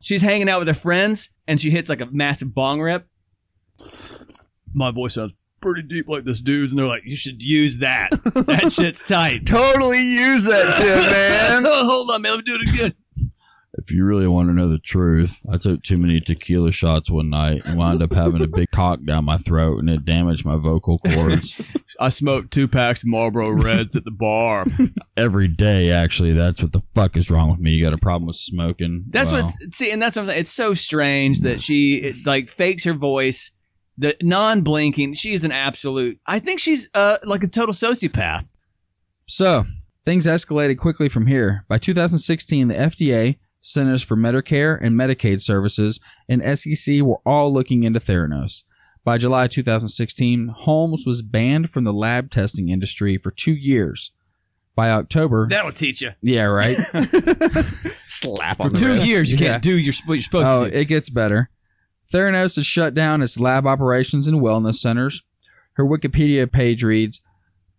She's 0.00 0.22
hanging 0.22 0.48
out 0.48 0.60
with 0.60 0.68
her 0.68 0.74
friends 0.74 1.28
and 1.46 1.60
she 1.60 1.70
hits 1.70 1.90
like 1.90 2.00
a 2.00 2.06
massive 2.06 2.54
bong 2.54 2.80
rip. 2.80 3.06
My 4.74 4.90
voice 4.90 5.14
sounds 5.14 5.35
pretty 5.61 5.82
deep 5.82 6.08
like 6.08 6.24
this 6.24 6.40
dude's, 6.40 6.72
and 6.72 6.78
they're 6.78 6.87
like, 6.87 7.04
you 7.04 7.16
should 7.16 7.42
use 7.42 7.78
that. 7.78 8.11
That 8.11 8.72
shit's 8.76 9.06
tight. 9.06 9.46
Totally 9.46 10.02
use 10.02 10.44
that 10.46 10.72
shit, 10.74 11.62
man. 11.62 11.64
Hold 11.72 12.11
on, 12.11 12.22
man. 12.22 12.32
Let 12.32 12.38
me 12.38 12.42
do 12.52 12.58
it 12.61 12.68
again. 12.74 12.94
If 13.78 13.90
you 13.90 14.04
really 14.04 14.28
want 14.28 14.48
to 14.50 14.52
know 14.54 14.68
the 14.68 14.78
truth, 14.78 15.40
I 15.50 15.56
took 15.56 15.82
too 15.82 15.96
many 15.96 16.20
tequila 16.20 16.72
shots 16.72 17.11
one 17.11 17.30
night 17.30 17.62
and 17.64 17.78
wound 17.78 18.02
up 18.02 18.12
having 18.12 18.42
a 18.42 18.46
big 18.46 18.70
cock 18.72 19.00
down 19.04 19.24
my 19.24 19.38
throat 19.38 19.78
and 19.78 19.88
it 19.88 20.04
damaged 20.04 20.44
my 20.44 20.56
vocal 20.56 20.98
cords. 20.98 21.58
I 21.98 22.11
smoked 22.11 22.52
two 22.52 22.68
packs 22.68 23.02
of 23.02 23.08
Marlboro 23.08 23.50
Reds 23.50 23.96
at 23.96 24.04
the 24.04 24.11
bar. 24.11 24.66
Every 25.16 25.48
day, 25.48 25.90
actually, 25.90 26.32
that's 26.32 26.62
what 26.62 26.72
the 26.72 26.82
fuck 26.94 27.16
is 27.16 27.30
wrong 27.30 27.50
with 27.50 27.61
me. 27.61 27.70
You 27.70 27.82
got 27.82 27.94
a 27.94 27.98
problem 27.98 28.26
with 28.26 28.37
smoking? 28.37 29.04
That's 29.08 29.32
Well, 29.32 29.44
what 29.44 29.74
see, 29.74 29.90
and 29.90 30.02
that's 30.02 30.16
what 30.16 30.22
I'm 30.24 30.28
saying. 30.28 30.40
It's 30.40 30.52
so 30.52 30.74
strange 30.74 31.40
that 31.40 31.62
she 31.62 31.96
it, 31.96 32.26
like 32.26 32.50
fakes 32.50 32.85
her 32.85 32.92
voice, 32.94 33.52
the 33.98 34.16
non-blinking. 34.22 35.14
She's 35.14 35.44
an 35.44 35.52
absolute. 35.52 36.18
I 36.26 36.38
think 36.38 36.61
she's 36.61 36.88
uh 36.94 37.18
like 37.24 37.42
a 37.42 37.48
total 37.48 37.74
sociopath. 37.74 38.48
So, 39.26 39.64
things 40.05 40.26
escalated 40.26 40.78
quickly 40.78 41.09
from 41.09 41.26
here. 41.26 41.64
By 41.68 41.78
2016, 41.78 42.68
the 42.68 42.74
FDA, 42.74 43.38
Centers 43.61 44.02
for 44.02 44.16
Medicare 44.16 44.78
and 44.83 44.98
Medicaid 44.98 45.40
Services, 45.40 46.00
and 46.28 46.42
SEC 46.59 47.00
were 47.02 47.20
all 47.24 47.52
looking 47.52 47.85
into 47.85 48.00
Theranos. 48.00 48.64
By 49.05 49.18
July 49.18 49.46
2016, 49.48 50.48
Holmes 50.48 51.05
was 51.07 51.22
banned 51.22 51.70
from 51.70 51.85
the 51.85 51.92
lab 51.92 52.31
testing 52.31 52.68
industry 52.68 53.18
for 53.18 53.31
two 53.31 53.52
years. 53.55 54.12
By 54.74 54.90
October, 54.90 55.48
That'll 55.50 55.70
teach 55.70 56.00
you. 56.00 56.12
yeah, 56.22 56.44
right. 56.44 56.74
Slap 58.09 58.57
For 58.59 58.68
the 58.70 58.76
two 58.76 58.87
wrist. 58.94 59.07
years, 59.07 59.31
you 59.33 59.38
Yeah. 59.38 59.52
can't 59.52 59.62
do 59.62 59.76
your, 59.78 59.92
what 60.07 60.14
you're 60.14 60.22
supposed 60.22 60.46
oh, 60.48 60.64
to 60.64 60.70
do. 60.70 60.76
it 60.76 60.87
gets 60.88 61.11
better. 61.11 61.50
Theranos 62.12 62.57
has 62.57 62.66
shut 62.66 62.94
down 62.94 63.22
its 63.22 63.40
lab 63.40 63.66
operations 63.66 64.27
and 64.27 64.40
wellness 64.40 64.77
centers. 64.77 65.22
Her 65.75 65.85
Wikipedia 65.85 66.51
page 66.51 66.85
reads 66.85 67.22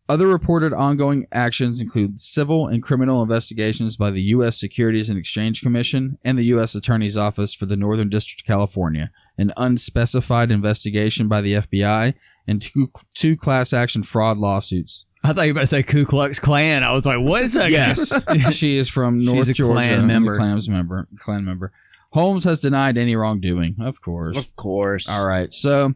Other 0.10 0.28
reported 0.28 0.74
ongoing 0.74 1.28
actions 1.32 1.80
include 1.80 2.20
civil 2.20 2.68
and 2.68 2.82
criminal 2.82 3.22
investigations 3.22 3.96
by 3.96 4.10
the 4.10 4.24
U.S. 4.24 4.60
Securities 4.60 5.10
and 5.10 5.20
Exchange 5.20 5.62
Commission 5.62 6.18
and 6.26 6.38
the 6.38 6.46
U.S. 6.46 6.74
Attorney's 6.74 7.16
Office 7.16 7.54
for 7.54 7.68
the 7.68 7.78
Northern 7.78 8.10
District 8.10 8.42
of 8.42 8.48
California, 8.48 9.12
an 9.38 9.54
unspecified 9.56 10.50
investigation 10.50 11.28
by 11.28 11.42
the 11.42 11.54
FBI, 11.54 12.16
and 12.48 12.62
two, 12.62 12.90
two 13.14 13.38
class 13.38 13.72
action 13.72 14.02
fraud 14.02 14.38
lawsuits. 14.38 15.06
I 15.24 15.32
thought 15.32 15.44
you 15.44 15.54
were 15.54 15.60
about 15.60 15.62
to 15.62 15.68
say 15.68 15.84
Ku 15.84 16.06
Klux 16.06 16.40
Klan. 16.40 16.84
I 16.84 16.92
was 16.92 17.06
like, 17.06 17.20
what 17.20 17.44
is 17.44 17.54
that? 17.54 17.72
Yes. 17.72 18.12
she 18.54 18.78
is 18.78 18.90
from 18.90 19.22
She's 19.22 19.34
North 19.34 19.48
a 19.50 19.54
Georgia, 19.54 19.74
Klan 19.74 20.08
member. 20.08 20.36
Klan's 20.36 20.68
member. 20.68 21.08
Klan 21.20 21.46
member. 21.46 21.72
Holmes 22.14 22.44
has 22.44 22.62
denied 22.62 22.98
any 22.98 23.16
wrongdoing, 23.16 23.76
of 23.80 24.00
course. 24.00 24.38
Of 24.38 24.56
course. 24.56 25.10
All 25.10 25.28
right. 25.28 25.52
So 25.52 25.96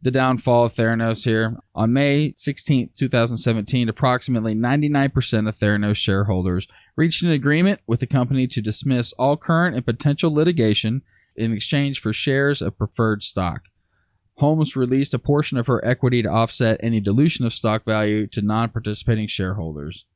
the 0.00 0.10
downfall 0.10 0.64
of 0.64 0.74
Theranos 0.74 1.24
here. 1.24 1.56
On 1.74 1.92
May 1.92 2.32
16th, 2.32 2.96
2017, 2.96 3.88
approximately 3.88 4.54
99% 4.54 5.48
of 5.48 5.58
Theranos 5.58 5.96
shareholders 5.96 6.66
reached 6.96 7.22
an 7.22 7.30
agreement 7.30 7.80
with 7.86 8.00
the 8.00 8.06
company 8.06 8.46
to 8.46 8.62
dismiss 8.62 9.12
all 9.14 9.36
current 9.36 9.76
and 9.76 9.84
potential 9.84 10.32
litigation 10.32 11.02
in 11.36 11.52
exchange 11.52 12.00
for 12.00 12.12
shares 12.12 12.62
of 12.62 12.78
preferred 12.78 13.22
stock. 13.22 13.64
Holmes 14.38 14.74
released 14.74 15.12
a 15.12 15.18
portion 15.18 15.58
of 15.58 15.66
her 15.66 15.84
equity 15.84 16.22
to 16.22 16.30
offset 16.30 16.80
any 16.82 16.98
dilution 16.98 17.44
of 17.44 17.52
stock 17.52 17.84
value 17.84 18.26
to 18.28 18.42
non 18.42 18.70
participating 18.70 19.28
shareholders. 19.28 20.06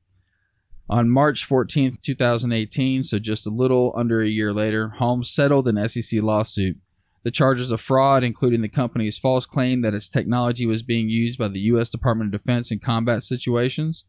On 0.88 1.10
March 1.10 1.44
14, 1.44 1.98
2018, 2.00 3.02
so 3.02 3.18
just 3.18 3.46
a 3.46 3.50
little 3.50 3.92
under 3.96 4.20
a 4.22 4.28
year 4.28 4.52
later, 4.52 4.90
Holmes 4.98 5.30
settled 5.30 5.66
an 5.68 5.88
SEC 5.88 6.22
lawsuit. 6.22 6.76
The 7.24 7.32
charges 7.32 7.72
of 7.72 7.80
fraud, 7.80 8.22
including 8.22 8.62
the 8.62 8.68
company's 8.68 9.18
false 9.18 9.46
claim 9.46 9.82
that 9.82 9.94
its 9.94 10.08
technology 10.08 10.64
was 10.64 10.84
being 10.84 11.08
used 11.08 11.40
by 11.40 11.48
the 11.48 11.58
U.S. 11.60 11.90
Department 11.90 12.32
of 12.32 12.40
Defense 12.40 12.70
in 12.70 12.78
combat 12.78 13.24
situations. 13.24 14.04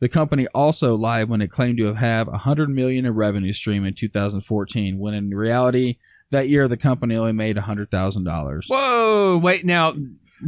The 0.00 0.08
company 0.08 0.46
also 0.54 0.94
lied 0.94 1.28
when 1.28 1.42
it 1.42 1.50
claimed 1.50 1.76
to 1.78 1.84
have 1.84 1.98
had 1.98 2.26
100 2.28 2.70
million 2.70 3.04
in 3.04 3.14
revenue 3.14 3.52
stream 3.52 3.84
in 3.84 3.92
2014, 3.94 4.98
when 4.98 5.12
in 5.12 5.30
reality, 5.30 5.98
that 6.30 6.48
year 6.48 6.66
the 6.66 6.78
company 6.78 7.14
only 7.16 7.32
made 7.32 7.56
$100,000. 7.56 8.60
Whoa, 8.68 9.36
wait, 9.42 9.66
now. 9.66 9.94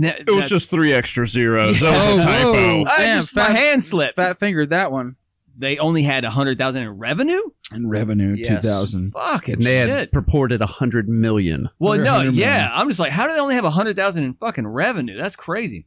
It 0.01 0.31
was 0.31 0.49
just 0.49 0.71
three 0.71 0.93
extra 0.95 1.27
zeros. 1.27 1.81
That 1.81 2.15
was 2.15 2.25
a 2.25 2.27
Oh, 2.27 2.31
typo. 2.31 2.53
whoa. 2.53 2.85
I 2.91 3.05
Damn, 3.05 3.19
just 3.19 3.37
my 3.37 3.43
fat- 3.47 3.57
hand 3.57 3.83
slipped. 3.83 4.17
Fat 4.17 4.39
fingered 4.39 4.71
that 4.71 4.93
one. 4.93 5.17
They 5.61 5.79
only 5.79 6.03
had 6.03 6.25
a 6.25 6.31
hundred 6.31 6.57
thousand 6.59 6.85
in 6.85 6.91
revenue. 6.91 7.41
In 7.75 7.89
revenue, 7.89 8.35
Yes. 8.39 8.63
2000. 8.63 9.11
Fucking 9.13 9.55
And 9.55 9.63
they 9.65 9.77
had 9.79 10.13
purported 10.13 10.63
a 10.63 10.67
hundred 10.67 11.09
million. 11.09 11.69
Well, 11.79 11.95
Under 11.95 12.05
no, 12.05 12.11
100 12.13 12.31
million. 12.33 12.49
yeah. 12.49 12.71
I'm 12.73 12.89
just 12.89 13.01
like, 13.01 13.11
how 13.13 13.27
do 13.27 13.33
they 13.35 13.41
only 13.41 13.57
have 13.57 13.65
a 13.65 13.71
hundred 13.71 13.97
thousand 13.97 14.25
in 14.25 14.35
fucking 14.35 14.67
revenue? 14.67 15.17
That's 15.19 15.37
crazy. 15.37 15.87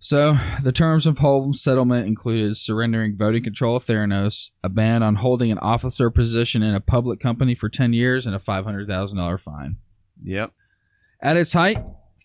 So, 0.00 0.36
the 0.62 0.72
terms 0.72 1.06
of 1.06 1.16
Holmes' 1.18 1.62
settlement 1.62 2.06
included 2.06 2.56
surrendering 2.56 3.16
voting 3.16 3.42
control 3.42 3.76
of 3.76 3.84
Theranos, 3.84 4.50
a 4.62 4.68
ban 4.68 5.02
on 5.02 5.14
holding 5.14 5.50
an 5.50 5.58
officer 5.60 6.10
position 6.10 6.62
in 6.62 6.74
a 6.74 6.80
public 6.80 7.20
company 7.20 7.54
for 7.54 7.70
10 7.70 7.94
years, 7.94 8.26
and 8.26 8.36
a 8.36 8.38
$500,000 8.38 9.40
fine. 9.40 9.76
Yep. 10.22 10.52
At 11.22 11.38
its 11.38 11.54
height, 11.54 11.78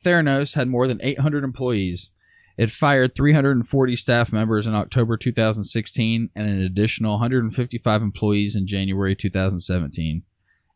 Theranos 0.03 0.55
had 0.55 0.67
more 0.67 0.87
than 0.87 0.99
800 1.01 1.45
employees. 1.45 2.11
It 2.59 2.71
fired 2.71 3.15
340 3.15 3.95
staff 3.95 4.33
members 4.33 4.67
in 4.67 4.75
October 4.75 5.15
2016 5.15 6.29
and 6.35 6.49
an 6.49 6.59
additional 6.59 7.13
155 7.13 8.01
employees 8.01 8.57
in 8.57 8.67
January 8.67 9.15
2017. 9.15 10.23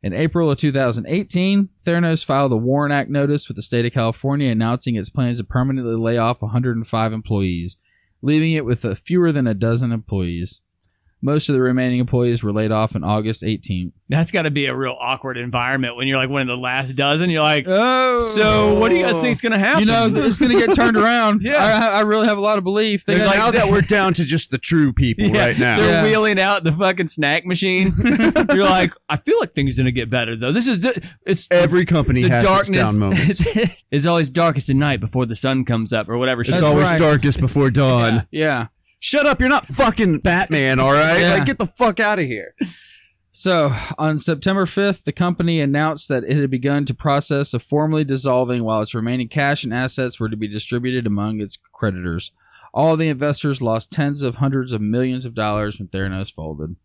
In 0.02 0.14
April 0.14 0.50
of 0.50 0.58
2018, 0.60 1.68
Theranos 1.86 2.24
filed 2.24 2.54
a 2.54 2.56
WARN 2.56 2.94
Act 2.94 3.10
notice 3.10 3.50
with 3.50 3.58
the 3.58 3.62
state 3.62 3.86
of 3.86 3.92
California 3.92 4.50
announcing 4.50 4.96
its 4.96 5.10
plans 5.10 5.40
to 5.40 5.44
permanently 5.44 5.98
lay 5.98 6.18
off 6.18 6.42
105 6.42 7.12
employees, 7.12 7.76
leaving 8.22 8.54
it 8.54 8.64
with 8.64 8.86
fewer 9.00 9.34
than 9.34 9.46
a 9.46 9.54
dozen 9.54 9.92
employees. 9.92 10.62
Most 11.26 11.48
of 11.48 11.56
the 11.56 11.62
remaining 11.62 12.00
employees 12.02 12.44
were 12.44 12.52
laid 12.52 12.74
off 12.74 12.98
on 12.98 13.04
August 13.06 13.44
18th. 13.44 13.94
That's 14.10 14.30
got 14.30 14.42
to 14.42 14.52
be 14.52 14.66
a 14.66 14.76
real 14.76 14.98
awkward 15.00 15.38
environment 15.38 15.96
when 15.96 16.06
you're 16.06 16.18
like 16.18 16.30
one 16.30 16.42
of 16.42 16.48
the 16.50 16.58
last 16.58 16.94
dozen. 16.98 17.30
You're 17.30 17.42
like, 17.42 17.64
Oh, 17.66 18.20
so 18.36 18.78
what 18.78 18.90
do 18.90 18.98
you 18.98 19.04
guys 19.04 19.22
think's 19.22 19.40
gonna 19.40 19.58
happen? 19.58 19.80
You 19.80 19.86
know, 19.86 20.10
it's 20.14 20.38
going 20.38 20.52
to 20.52 20.58
get 20.58 20.76
turned 20.76 20.98
around. 20.98 21.42
Yeah. 21.44 21.56
I, 21.60 22.00
I 22.00 22.02
really 22.02 22.28
have 22.28 22.38
a 22.38 22.42
lot 22.42 22.58
of 22.58 22.66
belief. 22.66 23.06
They 23.06 23.16
They're 23.16 23.26
got- 23.26 23.36
now 23.38 23.52
that 23.52 23.72
we're 23.72 23.80
down 23.82 24.14
to 24.16 24.26
just 24.26 24.52
the 24.52 24.58
true 24.58 24.92
people 24.92 25.26
Yeah, 25.34 25.46
right 25.46 25.58
now. 25.58 25.78
They're 25.78 25.92
Yeah. 25.92 26.04
wheeling 26.04 26.40
out 26.40 26.66
the 26.66 26.74
fucking 26.74 27.08
snack 27.08 27.46
machine. 27.46 27.94
You're 28.54 28.66
like, 28.66 28.94
I 29.08 29.16
feel 29.16 29.40
like 29.40 29.54
things 29.54 29.80
are 29.80 29.84
gonna 29.84 29.92
get 29.92 30.10
better 30.10 30.36
though. 30.36 30.52
This 30.52 30.68
is 30.68 30.82
the, 30.82 31.02
it's 31.26 31.48
Every 31.50 31.86
company 31.86 32.24
the 32.24 32.30
has 32.32 32.44
its 32.44 32.52
darkness 32.54 32.78
down 32.92 33.00
moments. 33.00 33.44
is 33.92 34.06
always 34.06 34.30
darkest 34.30 34.70
at 34.70 34.76
night 34.76 35.00
before 35.00 35.26
the 35.26 35.36
sun 35.36 35.64
comes 35.64 35.94
up 35.94 36.10
or 36.10 36.18
whatever. 36.18 36.42
It's 36.42 36.50
That's 36.52 36.62
always 36.64 36.92
right. 36.92 37.00
darkest 37.00 37.40
before 37.40 37.70
dawn. 37.72 38.28
yeah. 38.30 38.68
Shut 39.06 39.26
up! 39.26 39.42
You're 39.42 39.50
not 39.50 39.66
fucking 39.66 40.20
Batman, 40.20 40.80
all 40.80 40.94
right? 40.94 41.20
Yeah. 41.20 41.34
Like, 41.34 41.46
get 41.46 41.60
the 41.60 41.66
fuck 41.66 42.00
out 42.00 42.20
of 42.20 42.26
here. 42.26 42.56
So, 43.34 43.76
on 43.98 44.18
September 44.18 44.64
5th, 44.64 45.04
the 45.04 45.12
company 45.12 45.60
announced 45.60 46.08
that 46.08 46.24
it 46.24 46.38
had 46.38 46.50
begun 46.50 46.86
to 46.86 46.94
process 46.94 47.54
of 47.54 47.64
formally 47.64 48.06
dissolving 48.06 48.64
while 48.64 48.80
its 48.80 48.96
remaining 48.96 49.28
cash 49.28 49.66
and 49.66 49.74
assets 49.74 50.22
were 50.22 50.30
to 50.30 50.38
be 50.38 50.48
distributed 50.48 51.06
among 51.06 51.42
its 51.42 51.58
creditors. 51.74 52.32
All 52.74 52.96
the 52.96 53.10
investors 53.10 53.62
lost 53.62 53.92
tens 53.92 54.24
of 54.24 54.36
hundreds 54.36 54.72
of 54.72 54.80
millions 54.80 55.26
of 55.26 55.36
dollars 55.36 55.80
when 55.80 55.90
Theranos 55.90 56.34
folded. 56.34 56.78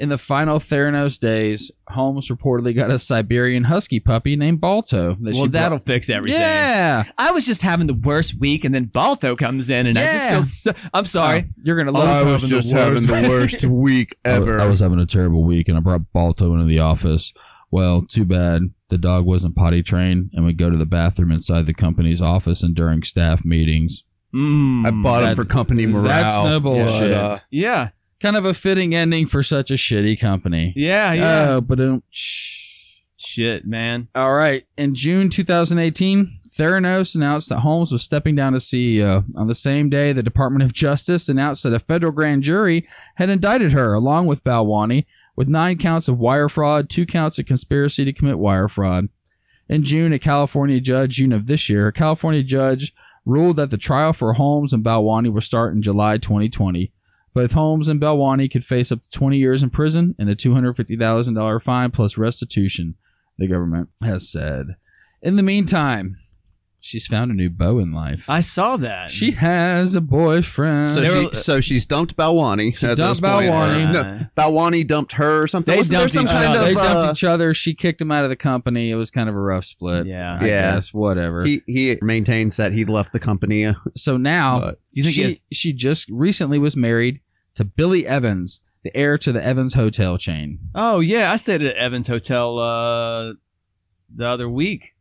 In 0.00 0.08
the 0.10 0.18
final 0.18 0.58
Theranos 0.60 1.18
days, 1.18 1.72
Holmes 1.88 2.28
reportedly 2.28 2.74
got 2.74 2.90
a 2.90 2.98
Siberian 3.00 3.64
husky 3.64 3.98
puppy 3.98 4.36
named 4.36 4.60
Balto. 4.60 5.16
That 5.20 5.34
well, 5.34 5.48
that'll 5.48 5.78
brought- 5.78 5.86
fix 5.86 6.08
everything. 6.08 6.40
Yeah. 6.40 7.02
I 7.18 7.32
was 7.32 7.44
just 7.44 7.62
having 7.62 7.88
the 7.88 7.94
worst 7.94 8.38
week, 8.38 8.64
and 8.64 8.72
then 8.74 8.84
Balto 8.84 9.34
comes 9.34 9.70
in, 9.70 9.86
and 9.88 9.98
I 9.98 10.02
just 10.02 10.30
feel 10.64 10.74
so. 10.74 10.88
I'm 10.94 11.04
sorry. 11.04 11.46
Oh, 11.48 11.52
you're 11.64 11.76
gonna 11.76 11.90
love. 11.90 12.08
I 12.08 12.22
was 12.30 12.42
having 12.42 12.56
just 12.56 12.72
worst- 12.74 13.06
having 13.06 13.24
the 13.24 13.28
worst 13.28 13.64
week 13.64 14.16
ever. 14.24 14.60
I 14.60 14.68
was 14.68 14.80
having 14.80 15.00
a 15.00 15.06
terrible 15.06 15.42
week, 15.42 15.68
and 15.68 15.76
I 15.76 15.80
brought 15.80 16.12
Balto 16.12 16.52
into 16.54 16.66
the 16.66 16.78
office. 16.78 17.32
Well, 17.70 18.02
too 18.02 18.24
bad 18.24 18.62
the 18.90 18.98
dog 18.98 19.26
wasn't 19.26 19.56
potty 19.56 19.82
trained, 19.82 20.30
and 20.32 20.44
would 20.44 20.56
go 20.58 20.70
to 20.70 20.76
the 20.76 20.86
bathroom 20.86 21.32
inside 21.32 21.66
the 21.66 21.74
company's 21.74 22.22
office 22.22 22.62
and 22.62 22.74
during 22.74 23.02
staff 23.02 23.44
meetings. 23.44 24.04
Mm, 24.34 24.86
I 24.86 24.90
bought 24.90 25.24
him 25.24 25.34
for 25.36 25.44
company 25.44 25.86
morale. 25.86 26.04
That's 26.04 26.44
noble. 26.44 26.76
Yeah. 26.76 26.86
shit. 26.98 27.12
uh, 27.12 27.38
yeah, 27.50 27.88
kind 28.20 28.36
of 28.36 28.44
a 28.44 28.54
fitting 28.54 28.94
ending 28.94 29.26
for 29.26 29.42
such 29.42 29.70
a 29.70 29.74
shitty 29.74 30.18
company. 30.18 30.72
yeah, 30.76 31.12
yeah. 31.12 31.46
Oh, 31.50 31.60
but 31.60 31.80
um, 31.80 32.02
Shit, 33.20 33.66
man. 33.66 34.08
all 34.14 34.32
right. 34.32 34.64
In 34.76 34.94
June 34.94 35.28
2018, 35.28 36.40
Theranos 36.48 37.14
announced 37.16 37.48
that 37.48 37.60
Holmes 37.60 37.92
was 37.92 38.02
stepping 38.02 38.36
down 38.36 38.54
as 38.54 38.64
CEO. 38.64 39.24
On 39.36 39.48
the 39.48 39.54
same 39.54 39.90
day, 39.90 40.12
the 40.12 40.22
Department 40.22 40.62
of 40.62 40.72
Justice 40.72 41.28
announced 41.28 41.64
that 41.64 41.72
a 41.72 41.80
federal 41.80 42.12
grand 42.12 42.42
jury 42.44 42.88
had 43.16 43.28
indicted 43.28 43.72
her, 43.72 43.92
along 43.92 44.26
with 44.26 44.44
Balwani, 44.44 45.06
with 45.36 45.48
nine 45.48 45.78
counts 45.78 46.08
of 46.08 46.18
wire 46.18 46.48
fraud, 46.48 46.88
two 46.88 47.06
counts 47.06 47.38
of 47.38 47.46
conspiracy 47.46 48.04
to 48.04 48.12
commit 48.12 48.38
wire 48.38 48.68
fraud. 48.68 49.08
In 49.68 49.82
June, 49.82 50.12
a 50.12 50.18
California 50.18 50.80
judge, 50.80 51.16
June 51.16 51.32
of 51.32 51.46
this 51.46 51.68
year, 51.68 51.88
a 51.88 51.92
California 51.92 52.42
judge 52.42 52.92
ruled 53.24 53.56
that 53.56 53.70
the 53.70 53.76
trial 53.76 54.12
for 54.12 54.32
Holmes 54.32 54.72
and 54.72 54.84
Balwani 54.84 55.32
will 55.32 55.40
start 55.40 55.74
in 55.74 55.82
July 55.82 56.18
2020. 56.18 56.92
Both 57.34 57.52
Holmes 57.52 57.88
and 57.88 58.00
Balwani 58.00 58.50
could 58.50 58.64
face 58.64 58.90
up 58.90 59.02
to 59.02 59.10
20 59.10 59.36
years 59.38 59.62
in 59.62 59.70
prison 59.70 60.14
and 60.18 60.28
a 60.28 60.36
$250,000 60.36 61.62
fine 61.62 61.90
plus 61.90 62.18
restitution, 62.18 62.96
the 63.38 63.46
government 63.46 63.88
has 64.02 64.28
said. 64.28 64.76
In 65.22 65.36
the 65.36 65.42
meantime, 65.42 66.18
she's 66.80 67.06
found 67.06 67.30
a 67.30 67.34
new 67.34 67.50
beau 67.50 67.78
in 67.78 67.92
life. 67.92 68.24
I 68.28 68.40
saw 68.40 68.76
that. 68.78 69.10
She 69.10 69.32
has 69.32 69.94
a 69.96 70.00
boyfriend. 70.00 70.90
So, 70.92 71.04
she, 71.04 71.34
so 71.34 71.60
she's 71.60 71.86
dumped 71.86 72.16
Balwani. 72.16 72.76
She 72.76 72.86
at 72.86 72.96
dumped 72.96 73.20
this 73.20 73.30
point. 73.30 73.50
Balwani. 73.50 73.92
No, 73.92 74.26
Balwani 74.36 74.86
dumped 74.86 75.12
her 75.14 75.42
or 75.42 75.46
something. 75.48 75.72
They 75.72 75.78
Wasn't 75.78 75.92
there 75.98 76.00
dumped 76.06 76.14
some 76.14 76.24
each 76.26 76.30
kind 76.32 76.56
other. 76.56 76.64
they 76.64 76.70
of 76.72 76.76
dumped 76.76 77.08
uh, 77.08 77.12
each 77.12 77.24
other. 77.24 77.54
She 77.54 77.74
kicked 77.74 78.00
him 78.00 78.10
out 78.12 78.24
of 78.24 78.30
the 78.30 78.36
company. 78.36 78.90
It 78.90 78.94
was 78.96 79.10
kind 79.10 79.28
of 79.28 79.34
a 79.34 79.40
rough 79.40 79.64
split. 79.64 80.06
Yeah. 80.06 80.38
I 80.40 80.46
Yeah. 80.46 80.74
guess. 80.74 80.92
Whatever. 80.94 81.44
he 81.44 81.62
he 81.66 81.98
maintains 82.02 82.56
that 82.58 82.72
he 82.72 82.84
left 82.84 83.12
the 83.12 83.20
company. 83.20 83.64
uh, 83.66 83.74
so 83.96 84.16
now 84.16 84.60
But- 84.60 84.80
You 84.92 85.02
think 85.02 85.14
she, 85.14 85.22
it's- 85.22 85.44
she 85.52 85.72
just 85.72 86.08
recently 86.10 86.58
was 86.58 86.76
married 86.76 87.20
to 87.54 87.64
Billy 87.64 88.06
Evans, 88.06 88.60
the 88.84 88.96
heir 88.96 89.18
to 89.18 89.32
the 89.32 89.44
Evans 89.44 89.74
Hotel 89.74 90.16
chain. 90.16 90.58
Oh 90.74 91.00
yeah, 91.00 91.32
I 91.32 91.36
stayed 91.36 91.62
at 91.62 91.74
Evans 91.76 92.06
Hotel 92.06 92.58
uh, 92.58 93.32
the 94.14 94.26
other 94.26 94.48
week. 94.48 94.94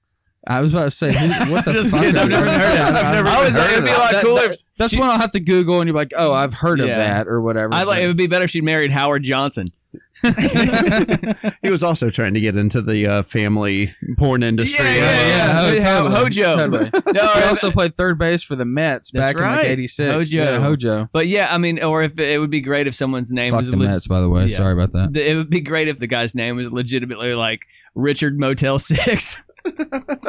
I 0.46 0.62
was 0.62 0.74
about 0.74 0.84
to 0.86 0.92
say, 0.92 1.12
who, 1.14 1.52
what 1.52 1.66
the 1.66 1.74
fuck? 1.92 2.02
kidding, 2.02 2.18
I've 2.20 2.30
never 2.30 2.46
heard 2.46 2.72
of 2.88 2.94
that. 2.94 3.06
I've 3.06 3.14
never 3.16 3.28
I 3.28 3.46
was 3.46 3.58
like, 3.58 3.72
it'd 3.72 3.84
be 3.86 3.90
a 3.92 3.94
lot 3.94 4.12
That- 4.12 4.24
cooler 4.24 4.48
that- 4.50 4.58
That's 4.78 4.94
she- 4.94 5.00
when 5.00 5.10
I'll 5.10 5.20
have 5.20 5.32
to 5.34 5.40
Google, 5.40 5.82
and 5.82 5.88
you're 5.88 5.96
like, 5.96 6.12
oh, 6.18 6.34
I've 6.34 6.54
heard 6.54 6.80
of 6.80 6.88
that 6.88 7.28
or 7.28 7.42
whatever. 7.42 7.74
I 7.74 7.84
like. 7.84 8.04
It 8.04 8.08
would 8.08 8.18
be 8.18 8.28
better 8.28 8.46
if 8.46 8.52
she 8.52 8.62
married 8.62 8.92
Howard 8.92 9.24
Johnson. 9.24 9.68
he 11.62 11.70
was 11.70 11.84
also 11.84 12.10
trying 12.10 12.34
to 12.34 12.40
get 12.40 12.56
into 12.56 12.82
the 12.82 13.06
uh, 13.08 13.22
family 13.22 13.94
porn 14.18 14.44
industry. 14.44 14.84
Yeah, 14.84 14.96
yeah, 14.96 15.28
yeah. 15.28 15.60
Oh, 15.60 16.10
totally. 16.10 16.16
Hojo. 16.16 16.52
Totally. 16.56 16.92
No, 17.14 17.28
He 17.34 17.44
also 17.44 17.72
played 17.72 17.96
third 17.96 18.18
base 18.18 18.44
for 18.44 18.56
the 18.56 18.66
Mets 18.66 19.12
That's 19.12 19.34
back 19.34 19.42
in 19.42 19.50
like 19.58 19.66
'86. 19.68 20.12
Hojo. 20.12 20.44
Yeah, 20.44 20.60
Hojo. 20.60 21.10
but 21.14 21.28
yeah, 21.28 21.48
I 21.50 21.58
mean, 21.58 21.82
or 21.82 22.02
if 22.02 22.18
it 22.20 22.40
would 22.40 22.50
be 22.52 22.62
great 22.62 22.88
if 22.88 22.96
someone's 22.96 23.32
name 23.32 23.52
Fuck 23.52 23.60
was 23.60 23.72
the 23.72 23.78
le- 23.78 23.86
Mets, 23.86 24.08
by 24.08 24.20
the 24.20 24.30
way. 24.30 24.46
Yeah. 24.46 24.58
Sorry 24.58 24.74
about 24.74 24.92
that. 24.94 25.16
It 25.16 25.36
would 25.36 25.50
be 25.50 25.62
great 25.62 25.88
if 25.88 26.00
the 26.00 26.08
guy's 26.08 26.36
name 26.36 26.58
was 26.58 26.72
legitimately 26.72 27.34
like 27.34 27.62
Richard 27.96 28.40
Motel 28.40 28.80
Six. 28.80 29.46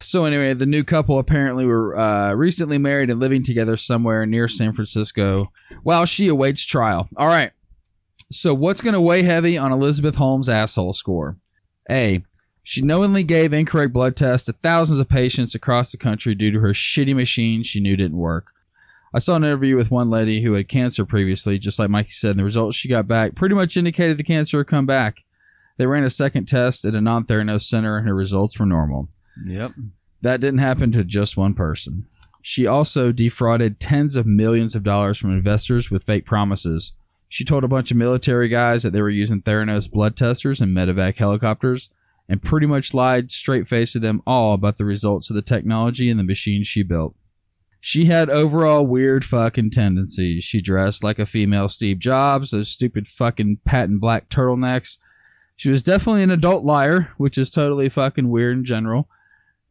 So 0.00 0.26
anyway, 0.26 0.52
the 0.52 0.66
new 0.66 0.84
couple 0.84 1.18
apparently 1.18 1.64
were 1.64 1.96
uh, 1.96 2.34
recently 2.34 2.76
married 2.76 3.08
and 3.08 3.18
living 3.18 3.42
together 3.42 3.76
somewhere 3.76 4.26
near 4.26 4.48
San 4.48 4.74
Francisco 4.74 5.50
while 5.82 6.04
she 6.04 6.28
awaits 6.28 6.64
trial. 6.64 7.08
All 7.16 7.26
right. 7.26 7.52
So 8.30 8.54
what's 8.54 8.80
going 8.80 8.94
to 8.94 9.00
weigh 9.00 9.22
heavy 9.22 9.56
on 9.56 9.72
Elizabeth 9.72 10.16
Holmes' 10.16 10.48
asshole 10.48 10.94
score? 10.94 11.36
A. 11.90 12.24
She 12.62 12.80
knowingly 12.80 13.22
gave 13.22 13.52
incorrect 13.52 13.92
blood 13.92 14.16
tests 14.16 14.46
to 14.46 14.52
thousands 14.52 14.98
of 14.98 15.08
patients 15.08 15.54
across 15.54 15.92
the 15.92 15.98
country 15.98 16.34
due 16.34 16.50
to 16.50 16.60
her 16.60 16.72
shitty 16.72 17.14
machine 17.14 17.62
she 17.62 17.80
knew 17.80 17.96
didn't 17.96 18.16
work. 18.16 18.52
I 19.14 19.18
saw 19.18 19.36
an 19.36 19.44
interview 19.44 19.76
with 19.76 19.90
one 19.90 20.10
lady 20.10 20.42
who 20.42 20.54
had 20.54 20.68
cancer 20.68 21.04
previously, 21.04 21.58
just 21.58 21.78
like 21.78 21.90
Mikey 21.90 22.10
said, 22.10 22.30
and 22.30 22.40
the 22.40 22.44
results 22.44 22.76
she 22.76 22.88
got 22.88 23.06
back 23.06 23.36
pretty 23.36 23.54
much 23.54 23.76
indicated 23.76 24.18
the 24.18 24.24
cancer 24.24 24.58
had 24.58 24.66
come 24.66 24.86
back. 24.86 25.22
They 25.76 25.86
ran 25.86 26.04
a 26.04 26.10
second 26.10 26.46
test 26.46 26.84
at 26.84 26.94
a 26.94 27.00
non-Theranos 27.00 27.62
center, 27.62 27.98
and 27.98 28.08
her 28.08 28.14
results 28.14 28.58
were 28.58 28.66
normal. 28.66 29.08
Yep. 29.46 29.72
That 30.22 30.40
didn't 30.40 30.60
happen 30.60 30.90
to 30.92 31.04
just 31.04 31.36
one 31.36 31.54
person. 31.54 32.06
She 32.42 32.66
also 32.66 33.12
defrauded 33.12 33.78
tens 33.78 34.16
of 34.16 34.26
millions 34.26 34.74
of 34.74 34.82
dollars 34.82 35.18
from 35.18 35.32
investors 35.32 35.90
with 35.90 36.04
fake 36.04 36.26
promises. 36.26 36.92
She 37.34 37.44
told 37.44 37.64
a 37.64 37.68
bunch 37.68 37.90
of 37.90 37.96
military 37.96 38.46
guys 38.46 38.84
that 38.84 38.92
they 38.92 39.02
were 39.02 39.10
using 39.10 39.42
Theranos 39.42 39.90
blood 39.90 40.16
testers 40.16 40.60
and 40.60 40.70
medevac 40.70 41.16
helicopters 41.16 41.90
and 42.28 42.40
pretty 42.40 42.68
much 42.68 42.94
lied 42.94 43.32
straight 43.32 43.66
faced 43.66 43.94
to 43.94 43.98
them 43.98 44.22
all 44.24 44.54
about 44.54 44.78
the 44.78 44.84
results 44.84 45.30
of 45.30 45.34
the 45.34 45.42
technology 45.42 46.08
and 46.08 46.20
the 46.20 46.22
machines 46.22 46.68
she 46.68 46.84
built. 46.84 47.16
She 47.80 48.04
had 48.04 48.30
overall 48.30 48.86
weird 48.86 49.24
fucking 49.24 49.70
tendencies. 49.70 50.44
She 50.44 50.62
dressed 50.62 51.02
like 51.02 51.18
a 51.18 51.26
female 51.26 51.68
Steve 51.68 51.98
Jobs, 51.98 52.52
those 52.52 52.68
stupid 52.68 53.08
fucking 53.08 53.58
patent 53.64 54.00
black 54.00 54.28
turtlenecks. 54.28 54.98
She 55.56 55.70
was 55.70 55.82
definitely 55.82 56.22
an 56.22 56.30
adult 56.30 56.62
liar, 56.62 57.14
which 57.16 57.36
is 57.36 57.50
totally 57.50 57.88
fucking 57.88 58.28
weird 58.28 58.58
in 58.58 58.64
general 58.64 59.08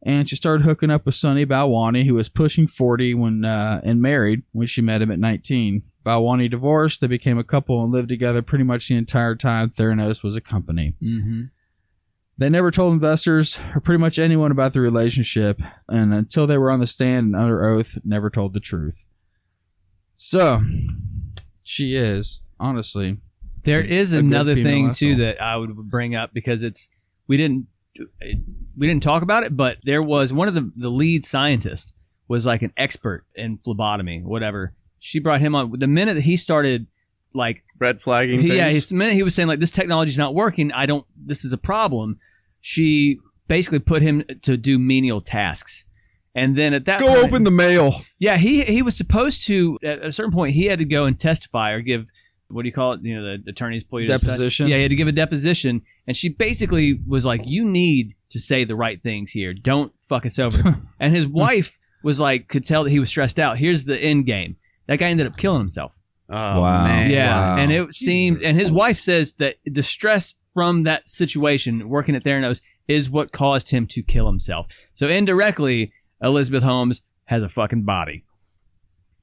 and 0.04 0.28
she 0.28 0.36
started 0.36 0.64
hooking 0.64 0.90
up 0.90 1.06
with 1.06 1.14
Sunny 1.14 1.46
Balwani, 1.46 2.04
who 2.04 2.12
was 2.12 2.28
pushing 2.28 2.66
40 2.66 3.14
when 3.14 3.44
uh, 3.46 3.80
and 3.82 4.02
married 4.02 4.42
when 4.52 4.66
she 4.66 4.82
met 4.82 5.00
him 5.00 5.10
at 5.10 5.18
19. 5.18 5.82
Balwani 6.04 6.50
divorced, 6.50 7.00
they 7.00 7.06
became 7.06 7.38
a 7.38 7.44
couple 7.44 7.82
and 7.82 7.92
lived 7.92 8.08
together 8.08 8.42
pretty 8.42 8.64
much 8.64 8.88
the 8.88 8.96
entire 8.96 9.34
time 9.34 9.70
Theranos 9.70 10.22
was 10.22 10.36
a 10.36 10.40
company. 10.40 10.94
Mm-hmm. 11.02 11.44
They 12.36 12.50
never 12.50 12.70
told 12.70 12.92
investors 12.92 13.58
or 13.74 13.80
pretty 13.80 14.00
much 14.00 14.18
anyone 14.18 14.50
about 14.50 14.72
the 14.72 14.80
relationship, 14.80 15.60
and 15.88 16.12
until 16.12 16.46
they 16.46 16.58
were 16.58 16.70
on 16.70 16.80
the 16.80 16.86
stand 16.86 17.26
and 17.26 17.36
under 17.36 17.64
oath, 17.64 17.96
never 18.04 18.28
told 18.28 18.54
the 18.54 18.60
truth. 18.60 19.06
So, 20.14 20.60
she 21.62 21.94
is, 21.94 22.42
honestly. 22.58 23.18
There 23.64 23.80
is 23.80 24.12
A 24.12 24.18
another 24.18 24.54
thing 24.54 24.92
too 24.92 25.16
that 25.16 25.40
I 25.40 25.56
would 25.56 25.74
bring 25.88 26.14
up 26.14 26.34
because 26.34 26.62
it's 26.62 26.90
we 27.26 27.36
didn't 27.36 27.66
we 28.76 28.86
didn't 28.86 29.02
talk 29.02 29.22
about 29.22 29.44
it, 29.44 29.56
but 29.56 29.78
there 29.84 30.02
was 30.02 30.32
one 30.32 30.48
of 30.48 30.54
the 30.54 30.70
the 30.76 30.90
lead 30.90 31.24
scientists 31.24 31.94
was 32.28 32.44
like 32.44 32.62
an 32.62 32.72
expert 32.76 33.24
in 33.34 33.58
phlebotomy, 33.58 34.22
whatever. 34.22 34.74
She 35.04 35.18
brought 35.18 35.42
him 35.42 35.54
on 35.54 35.70
the 35.78 35.86
minute 35.86 36.14
that 36.14 36.22
he 36.22 36.34
started 36.34 36.86
like 37.34 37.62
Red 37.78 38.00
flagging. 38.00 38.40
he, 38.40 38.56
yeah, 38.56 38.68
his, 38.68 38.88
the 38.88 38.94
minute 38.94 39.12
he 39.12 39.22
was 39.22 39.34
saying 39.34 39.48
like 39.48 39.60
this 39.60 39.70
technology's 39.70 40.16
not 40.16 40.34
working, 40.34 40.72
I 40.72 40.86
don't. 40.86 41.06
This 41.14 41.44
is 41.44 41.52
a 41.52 41.58
problem. 41.58 42.18
She 42.62 43.18
basically 43.46 43.80
put 43.80 44.00
him 44.00 44.24
to 44.40 44.56
do 44.56 44.78
menial 44.78 45.20
tasks, 45.20 45.84
and 46.34 46.56
then 46.56 46.72
at 46.72 46.86
that 46.86 47.00
Go 47.00 47.08
point, 47.08 47.18
open 47.26 47.44
the 47.44 47.50
mail. 47.50 47.92
yeah, 48.18 48.38
he 48.38 48.62
he 48.62 48.80
was 48.80 48.96
supposed 48.96 49.46
to 49.48 49.78
at 49.82 50.02
a 50.02 50.10
certain 50.10 50.32
point 50.32 50.54
he 50.54 50.64
had 50.64 50.78
to 50.78 50.86
go 50.86 51.04
and 51.04 51.20
testify 51.20 51.72
or 51.72 51.82
give 51.82 52.06
what 52.48 52.62
do 52.62 52.68
you 52.68 52.72
call 52.72 52.92
it? 52.92 53.02
You 53.02 53.20
know, 53.20 53.36
the 53.36 53.50
attorneys 53.50 53.84
pull 53.84 54.00
you 54.00 54.06
to 54.06 54.14
the 54.14 54.18
side. 54.18 54.26
Deposition? 54.28 54.68
Yeah, 54.68 54.76
he 54.76 54.82
had 54.84 54.90
to 54.90 54.96
give 54.96 55.08
a 55.08 55.12
deposition, 55.12 55.82
and 56.06 56.16
she 56.16 56.30
basically 56.30 56.98
was 57.06 57.26
like, 57.26 57.42
"You 57.44 57.66
need 57.66 58.14
to 58.30 58.38
say 58.38 58.64
the 58.64 58.74
right 58.74 59.02
things 59.02 59.32
here. 59.32 59.52
Don't 59.52 59.92
fuck 60.08 60.24
us 60.24 60.38
over." 60.38 60.62
and 60.98 61.14
his 61.14 61.26
wife 61.26 61.78
was 62.02 62.18
like, 62.18 62.48
could 62.48 62.64
tell 62.64 62.84
that 62.84 62.90
he 62.90 63.00
was 63.00 63.08
stressed 63.08 63.38
out. 63.38 63.58
Here's 63.58 63.84
the 63.84 63.98
end 63.98 64.26
game. 64.26 64.56
That 64.86 64.98
guy 64.98 65.08
ended 65.08 65.26
up 65.26 65.36
killing 65.36 65.60
himself. 65.60 65.92
Oh, 66.28 66.60
Wow. 66.60 66.84
man. 66.84 67.10
Yeah, 67.10 67.30
Wow. 67.30 67.56
and 67.58 67.72
it 67.72 67.94
seemed, 67.94 68.42
and 68.42 68.56
his 68.56 68.70
wife 68.72 68.98
says 68.98 69.34
that 69.34 69.56
the 69.64 69.82
stress 69.82 70.34
from 70.54 70.84
that 70.84 71.08
situation, 71.08 71.88
working 71.88 72.14
at 72.16 72.24
Theranos, 72.24 72.60
is 72.88 73.10
what 73.10 73.32
caused 73.32 73.70
him 73.70 73.86
to 73.88 74.02
kill 74.02 74.26
himself. 74.26 74.66
So 74.94 75.06
indirectly, 75.08 75.92
Elizabeth 76.22 76.62
Holmes 76.62 77.02
has 77.24 77.42
a 77.42 77.48
fucking 77.48 77.84
body, 77.84 78.24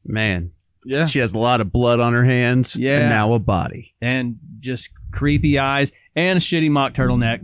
Man. 0.05 0.51
Yeah. 0.83 1.05
She 1.05 1.19
has 1.19 1.33
a 1.33 1.37
lot 1.37 1.61
of 1.61 1.71
blood 1.71 1.99
on 1.99 2.13
her 2.13 2.23
hands. 2.23 2.75
Yeah. 2.75 3.01
And 3.01 3.09
now 3.09 3.33
a 3.33 3.39
body. 3.39 3.93
and 4.01 4.37
just 4.59 4.89
creepy 5.11 5.59
eyes 5.59 5.91
and 6.15 6.37
a 6.37 6.39
shitty 6.41 6.71
mock 6.71 6.93
turtleneck. 6.93 7.41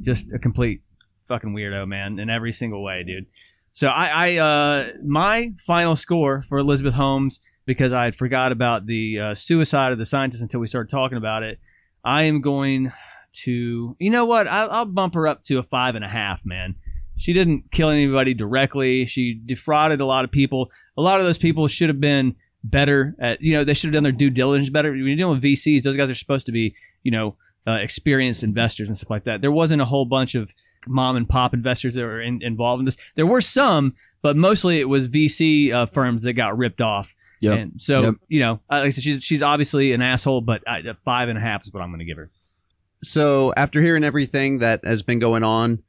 Just 0.00 0.32
a 0.32 0.38
complete 0.40 0.80
fucking 1.28 1.54
weirdo, 1.54 1.86
man, 1.86 2.18
in 2.18 2.30
every 2.30 2.52
single 2.52 2.82
way, 2.82 3.04
dude. 3.04 3.26
So 3.74 3.88
I, 3.88 4.06
I 4.06 4.36
uh, 4.36 4.92
my 5.04 5.52
final 5.58 5.96
score 5.96 6.42
for 6.42 6.58
Elizabeth 6.58 6.94
Holmes 6.94 7.40
because 7.66 7.92
I 7.92 8.04
had 8.04 8.14
forgot 8.14 8.52
about 8.52 8.86
the 8.86 9.18
uh, 9.18 9.34
suicide 9.34 9.90
of 9.90 9.98
the 9.98 10.06
scientist 10.06 10.42
until 10.42 10.60
we 10.60 10.68
started 10.68 10.90
talking 10.90 11.18
about 11.18 11.42
it. 11.42 11.58
I 12.04 12.22
am 12.22 12.40
going 12.40 12.92
to, 13.42 13.96
you 13.98 14.10
know 14.10 14.26
what? 14.26 14.46
I, 14.46 14.66
I'll 14.66 14.84
bump 14.84 15.14
her 15.14 15.26
up 15.26 15.42
to 15.44 15.58
a 15.58 15.64
five 15.64 15.96
and 15.96 16.04
a 16.04 16.08
half, 16.08 16.46
man. 16.46 16.76
She 17.16 17.32
didn't 17.32 17.72
kill 17.72 17.88
anybody 17.90 18.32
directly. 18.32 19.06
She 19.06 19.34
defrauded 19.34 20.00
a 20.00 20.06
lot 20.06 20.24
of 20.24 20.30
people. 20.30 20.70
A 20.96 21.02
lot 21.02 21.18
of 21.18 21.26
those 21.26 21.38
people 21.38 21.66
should 21.66 21.88
have 21.88 22.00
been 22.00 22.36
better 22.62 23.16
at, 23.18 23.40
you 23.40 23.54
know, 23.54 23.64
they 23.64 23.74
should 23.74 23.88
have 23.88 23.94
done 23.94 24.04
their 24.04 24.12
due 24.12 24.30
diligence 24.30 24.70
better. 24.70 24.92
When 24.92 25.00
you're 25.00 25.16
dealing 25.16 25.40
with 25.40 25.44
VCs, 25.44 25.82
those 25.82 25.96
guys 25.96 26.10
are 26.10 26.14
supposed 26.14 26.46
to 26.46 26.52
be, 26.52 26.76
you 27.02 27.10
know, 27.10 27.34
uh, 27.66 27.72
experienced 27.72 28.44
investors 28.44 28.88
and 28.88 28.96
stuff 28.96 29.10
like 29.10 29.24
that. 29.24 29.40
There 29.40 29.50
wasn't 29.50 29.82
a 29.82 29.86
whole 29.86 30.04
bunch 30.04 30.36
of 30.36 30.52
mom 30.86 31.16
and 31.16 31.28
pop 31.28 31.54
investors 31.54 31.94
that 31.94 32.02
were 32.02 32.20
in, 32.20 32.42
involved 32.42 32.80
in 32.80 32.84
this. 32.84 32.96
There 33.14 33.26
were 33.26 33.40
some, 33.40 33.94
but 34.22 34.36
mostly 34.36 34.80
it 34.80 34.88
was 34.88 35.08
VC 35.08 35.72
uh, 35.72 35.86
firms 35.86 36.22
that 36.24 36.32
got 36.34 36.56
ripped 36.56 36.80
off. 36.80 37.14
Yep. 37.40 37.58
And 37.58 37.72
so, 37.80 38.02
Yep. 38.02 38.14
you 38.28 38.40
know, 38.40 38.52
uh, 38.70 38.78
like 38.78 38.86
I 38.86 38.90
said, 38.90 39.04
she's 39.04 39.22
she's 39.22 39.42
obviously 39.42 39.92
an 39.92 40.00
asshole, 40.02 40.40
but 40.40 40.62
I, 40.66 40.78
a 40.78 40.94
five 41.04 41.28
and 41.28 41.36
a 41.36 41.40
half 41.40 41.62
is 41.66 41.72
what 41.72 41.82
I'm 41.82 41.90
going 41.90 41.98
to 41.98 42.04
give 42.04 42.16
her. 42.16 42.30
So 43.02 43.52
after 43.56 43.82
hearing 43.82 44.02
everything 44.04 44.58
that 44.60 44.84
has 44.84 45.02
been 45.02 45.18
going 45.18 45.42
on, 45.42 45.82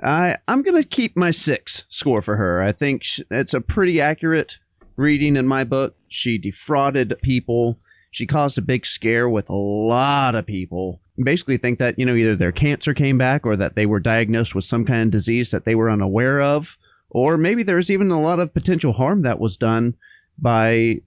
I 0.00 0.36
I'm 0.46 0.62
gonna 0.62 0.82
keep 0.84 1.16
my 1.16 1.30
six 1.32 1.86
score 1.88 2.22
for 2.22 2.36
her. 2.36 2.62
I 2.62 2.70
think 2.72 3.02
it's 3.30 3.54
a 3.54 3.60
pretty 3.60 4.00
accurate 4.00 4.58
reading 4.96 5.36
in 5.36 5.46
my 5.46 5.64
book. 5.64 5.96
She 6.08 6.38
defrauded 6.38 7.14
people. 7.22 7.78
She 8.12 8.26
caused 8.26 8.58
a 8.58 8.62
big 8.62 8.84
scare 8.86 9.28
with 9.28 9.48
a 9.48 9.54
lot 9.56 10.34
of 10.36 10.46
people. 10.46 11.00
Basically, 11.24 11.56
think 11.56 11.78
that 11.78 11.98
you 11.98 12.06
know 12.06 12.14
either 12.14 12.36
their 12.36 12.52
cancer 12.52 12.94
came 12.94 13.18
back 13.18 13.46
or 13.46 13.56
that 13.56 13.74
they 13.74 13.86
were 13.86 14.00
diagnosed 14.00 14.54
with 14.54 14.64
some 14.64 14.84
kind 14.84 15.02
of 15.02 15.10
disease 15.10 15.50
that 15.50 15.64
they 15.64 15.74
were 15.74 15.90
unaware 15.90 16.40
of, 16.40 16.76
or 17.10 17.36
maybe 17.36 17.62
there 17.62 17.76
was 17.76 17.90
even 17.90 18.10
a 18.10 18.20
lot 18.20 18.40
of 18.40 18.54
potential 18.54 18.92
harm 18.94 19.22
that 19.22 19.40
was 19.40 19.56
done 19.56 19.94
by 20.38 21.00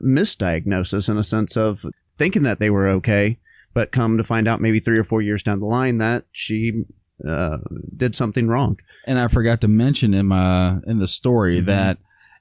misdiagnosis 0.00 1.08
in 1.08 1.16
a 1.18 1.22
sense 1.22 1.56
of 1.56 1.84
thinking 2.18 2.42
that 2.44 2.58
they 2.60 2.70
were 2.70 2.86
okay 2.88 3.38
but 3.74 3.90
come 3.90 4.16
to 4.18 4.22
find 4.22 4.46
out 4.46 4.60
maybe 4.60 4.78
three 4.78 4.98
or 4.98 5.04
four 5.04 5.22
years 5.22 5.42
down 5.42 5.58
the 5.60 5.66
line 5.66 5.98
that 5.98 6.24
she 6.30 6.84
uh, 7.26 7.58
did 7.96 8.14
something 8.14 8.46
wrong. 8.48 8.78
and 9.06 9.18
I 9.18 9.28
forgot 9.28 9.60
to 9.62 9.68
mention 9.68 10.12
in 10.12 10.26
my 10.26 10.78
in 10.86 10.98
the 10.98 11.08
story 11.08 11.56
Mm-hmm. 11.58 11.66
that 11.66 11.98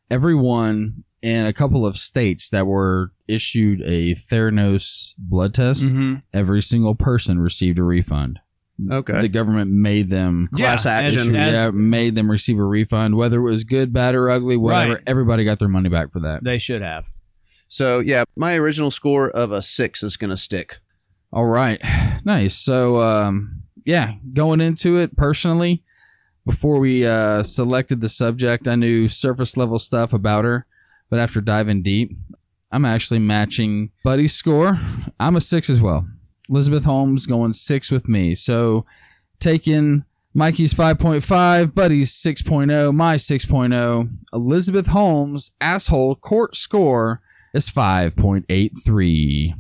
everyone 0.10 1.04
in 1.22 1.46
a 1.46 1.54
couple 1.54 1.86
of 1.86 1.98
states 1.98 2.50
that 2.50 2.66
were 2.68 3.12
issued 3.28 3.82
a 3.82 4.16
Theranos 4.16 5.14
blood 5.18 5.54
test, 5.54 5.86
Mm-hmm. 5.86 6.16
every 6.34 6.62
single 6.62 6.96
person 6.96 7.40
received 7.40 7.78
a 7.80 7.84
refund. 7.84 8.40
Okay. 8.92 9.22
The 9.22 9.28
government 9.30 9.70
made 9.70 10.10
them 10.10 10.50
Class 10.54 10.88
action. 10.88 11.36
as- 11.36 11.54
yeah, 11.54 11.70
made 11.72 12.16
them 12.16 12.32
receive 12.32 12.58
a 12.58 12.64
refund, 12.66 13.16
whether 13.16 13.38
it 13.40 13.44
was 13.44 13.64
good, 13.64 13.94
bad, 13.94 14.16
or 14.16 14.30
ugly, 14.30 14.58
whatever. 14.58 14.94
Right. 14.96 15.04
Everybody 15.06 15.44
got 15.46 15.60
their 15.60 15.68
money 15.68 15.90
back 15.90 16.12
for 16.12 16.20
that. 16.22 16.44
they 16.44 16.58
should 16.58 16.82
have. 16.82 17.06
So 17.68 18.00
yeah, 18.00 18.24
my 18.36 18.56
original 18.56 18.90
score 18.92 19.30
of 19.30 19.52
a 19.52 19.62
six 19.62 20.02
is 20.04 20.18
going 20.18 20.32
to 20.32 20.38
stick. 20.38 20.80
All 21.32 21.46
right, 21.46 21.80
nice. 22.26 22.56
So, 22.56 23.00
um, 23.02 23.62
yeah, 23.86 24.14
going 24.34 24.60
into 24.62 24.98
it 24.98 25.16
personally, 25.16 25.84
before 26.46 26.80
we 26.80 27.06
uh, 27.06 27.44
selected 27.44 28.02
the 28.02 28.10
subject, 28.10 28.68
I 28.68 28.76
knew 28.76 29.08
surface 29.08 29.56
level 29.58 29.78
stuff 29.80 30.12
about 30.12 30.44
her, 30.44 30.66
but 31.12 31.20
after 31.20 31.42
diving 31.42 31.84
deep, 31.84 32.18
I'm 32.72 32.86
actually 32.86 33.20
matching 33.20 33.92
Buddy's 34.04 34.34
score. 34.34 34.80
I'm 35.20 35.36
a 35.36 35.42
six 35.42 35.70
as 35.70 35.80
well. 35.80 36.08
Elizabeth 36.50 36.86
Holmes 36.86 37.28
going 37.28 37.54
six 37.54 37.92
with 37.92 38.10
me. 38.10 38.34
So, 38.34 38.86
taking 39.40 40.06
Mikey's 40.34 40.74
5.5, 40.74 41.76
Buddy's 41.76 42.12
6.0, 42.14 42.94
my 42.94 43.16
6.0. 43.16 44.18
Elizabeth 44.34 44.88
Holmes' 44.88 45.56
asshole 45.60 46.16
court 46.16 46.56
score 46.56 47.22
is 47.54 47.70
5.83. 47.70 49.54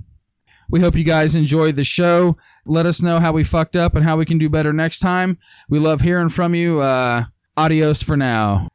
We 0.70 0.80
hope 0.80 0.96
you 0.96 1.04
guys 1.04 1.36
enjoyed 1.36 1.76
the 1.76 1.84
show. 1.84 2.38
Let 2.66 2.86
us 2.86 3.02
know 3.02 3.20
how 3.20 3.34
we 3.34 3.44
fucked 3.44 3.76
up 3.76 3.96
and 3.96 4.06
how 4.06 4.16
we 4.16 4.26
can 4.26 4.38
do 4.38 4.50
better 4.50 4.72
next 4.72 5.00
time. 5.00 5.38
We 5.68 5.80
love 5.80 6.00
hearing 6.00 6.30
from 6.30 6.56
you. 6.56 6.80
Uh, 6.80 7.26
adios 7.58 8.02
for 8.02 8.16
now. 8.16 8.70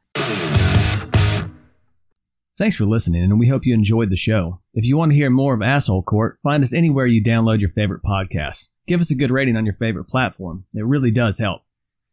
Thanks 2.57 2.75
for 2.75 2.85
listening, 2.85 3.21
and 3.21 3.39
we 3.39 3.47
hope 3.47 3.67
you 3.67 3.75
enjoyed 3.75 4.09
the 4.09 4.15
show. 4.15 4.61
If 4.73 4.87
you 4.87 4.97
want 4.97 5.11
to 5.11 5.15
hear 5.15 5.29
more 5.29 5.53
of 5.53 5.61
Asshole 5.61 6.01
Court, 6.01 6.39
find 6.41 6.63
us 6.63 6.73
anywhere 6.73 7.05
you 7.05 7.23
download 7.23 7.59
your 7.59 7.69
favorite 7.69 8.01
podcasts. 8.01 8.69
Give 8.87 8.99
us 8.99 9.11
a 9.11 9.15
good 9.15 9.29
rating 9.29 9.55
on 9.55 9.65
your 9.67 9.75
favorite 9.75 10.05
platform. 10.05 10.65
It 10.73 10.83
really 10.83 11.11
does 11.11 11.37
help. 11.37 11.61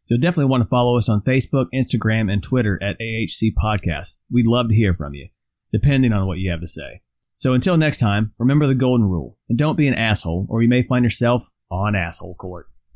You'll 0.06 0.20
definitely 0.20 0.50
want 0.50 0.62
to 0.62 0.68
follow 0.68 0.98
us 0.98 1.08
on 1.08 1.22
Facebook, 1.22 1.68
Instagram, 1.74 2.30
and 2.30 2.42
Twitter 2.42 2.78
at 2.82 3.00
AHC 3.00 3.54
Podcast. 3.54 4.18
We'd 4.30 4.44
love 4.44 4.68
to 4.68 4.74
hear 4.74 4.92
from 4.92 5.14
you, 5.14 5.30
depending 5.72 6.12
on 6.12 6.26
what 6.26 6.36
you 6.36 6.50
have 6.50 6.60
to 6.60 6.68
say. 6.68 7.00
So 7.36 7.54
until 7.54 7.78
next 7.78 7.96
time, 7.96 8.34
remember 8.36 8.66
the 8.66 8.74
golden 8.74 9.06
rule, 9.06 9.38
and 9.48 9.56
don't 9.56 9.78
be 9.78 9.88
an 9.88 9.94
asshole, 9.94 10.46
or 10.50 10.60
you 10.60 10.68
may 10.68 10.82
find 10.82 11.06
yourself 11.06 11.42
on 11.70 11.96
Asshole 11.96 12.34
Court. 12.34 12.66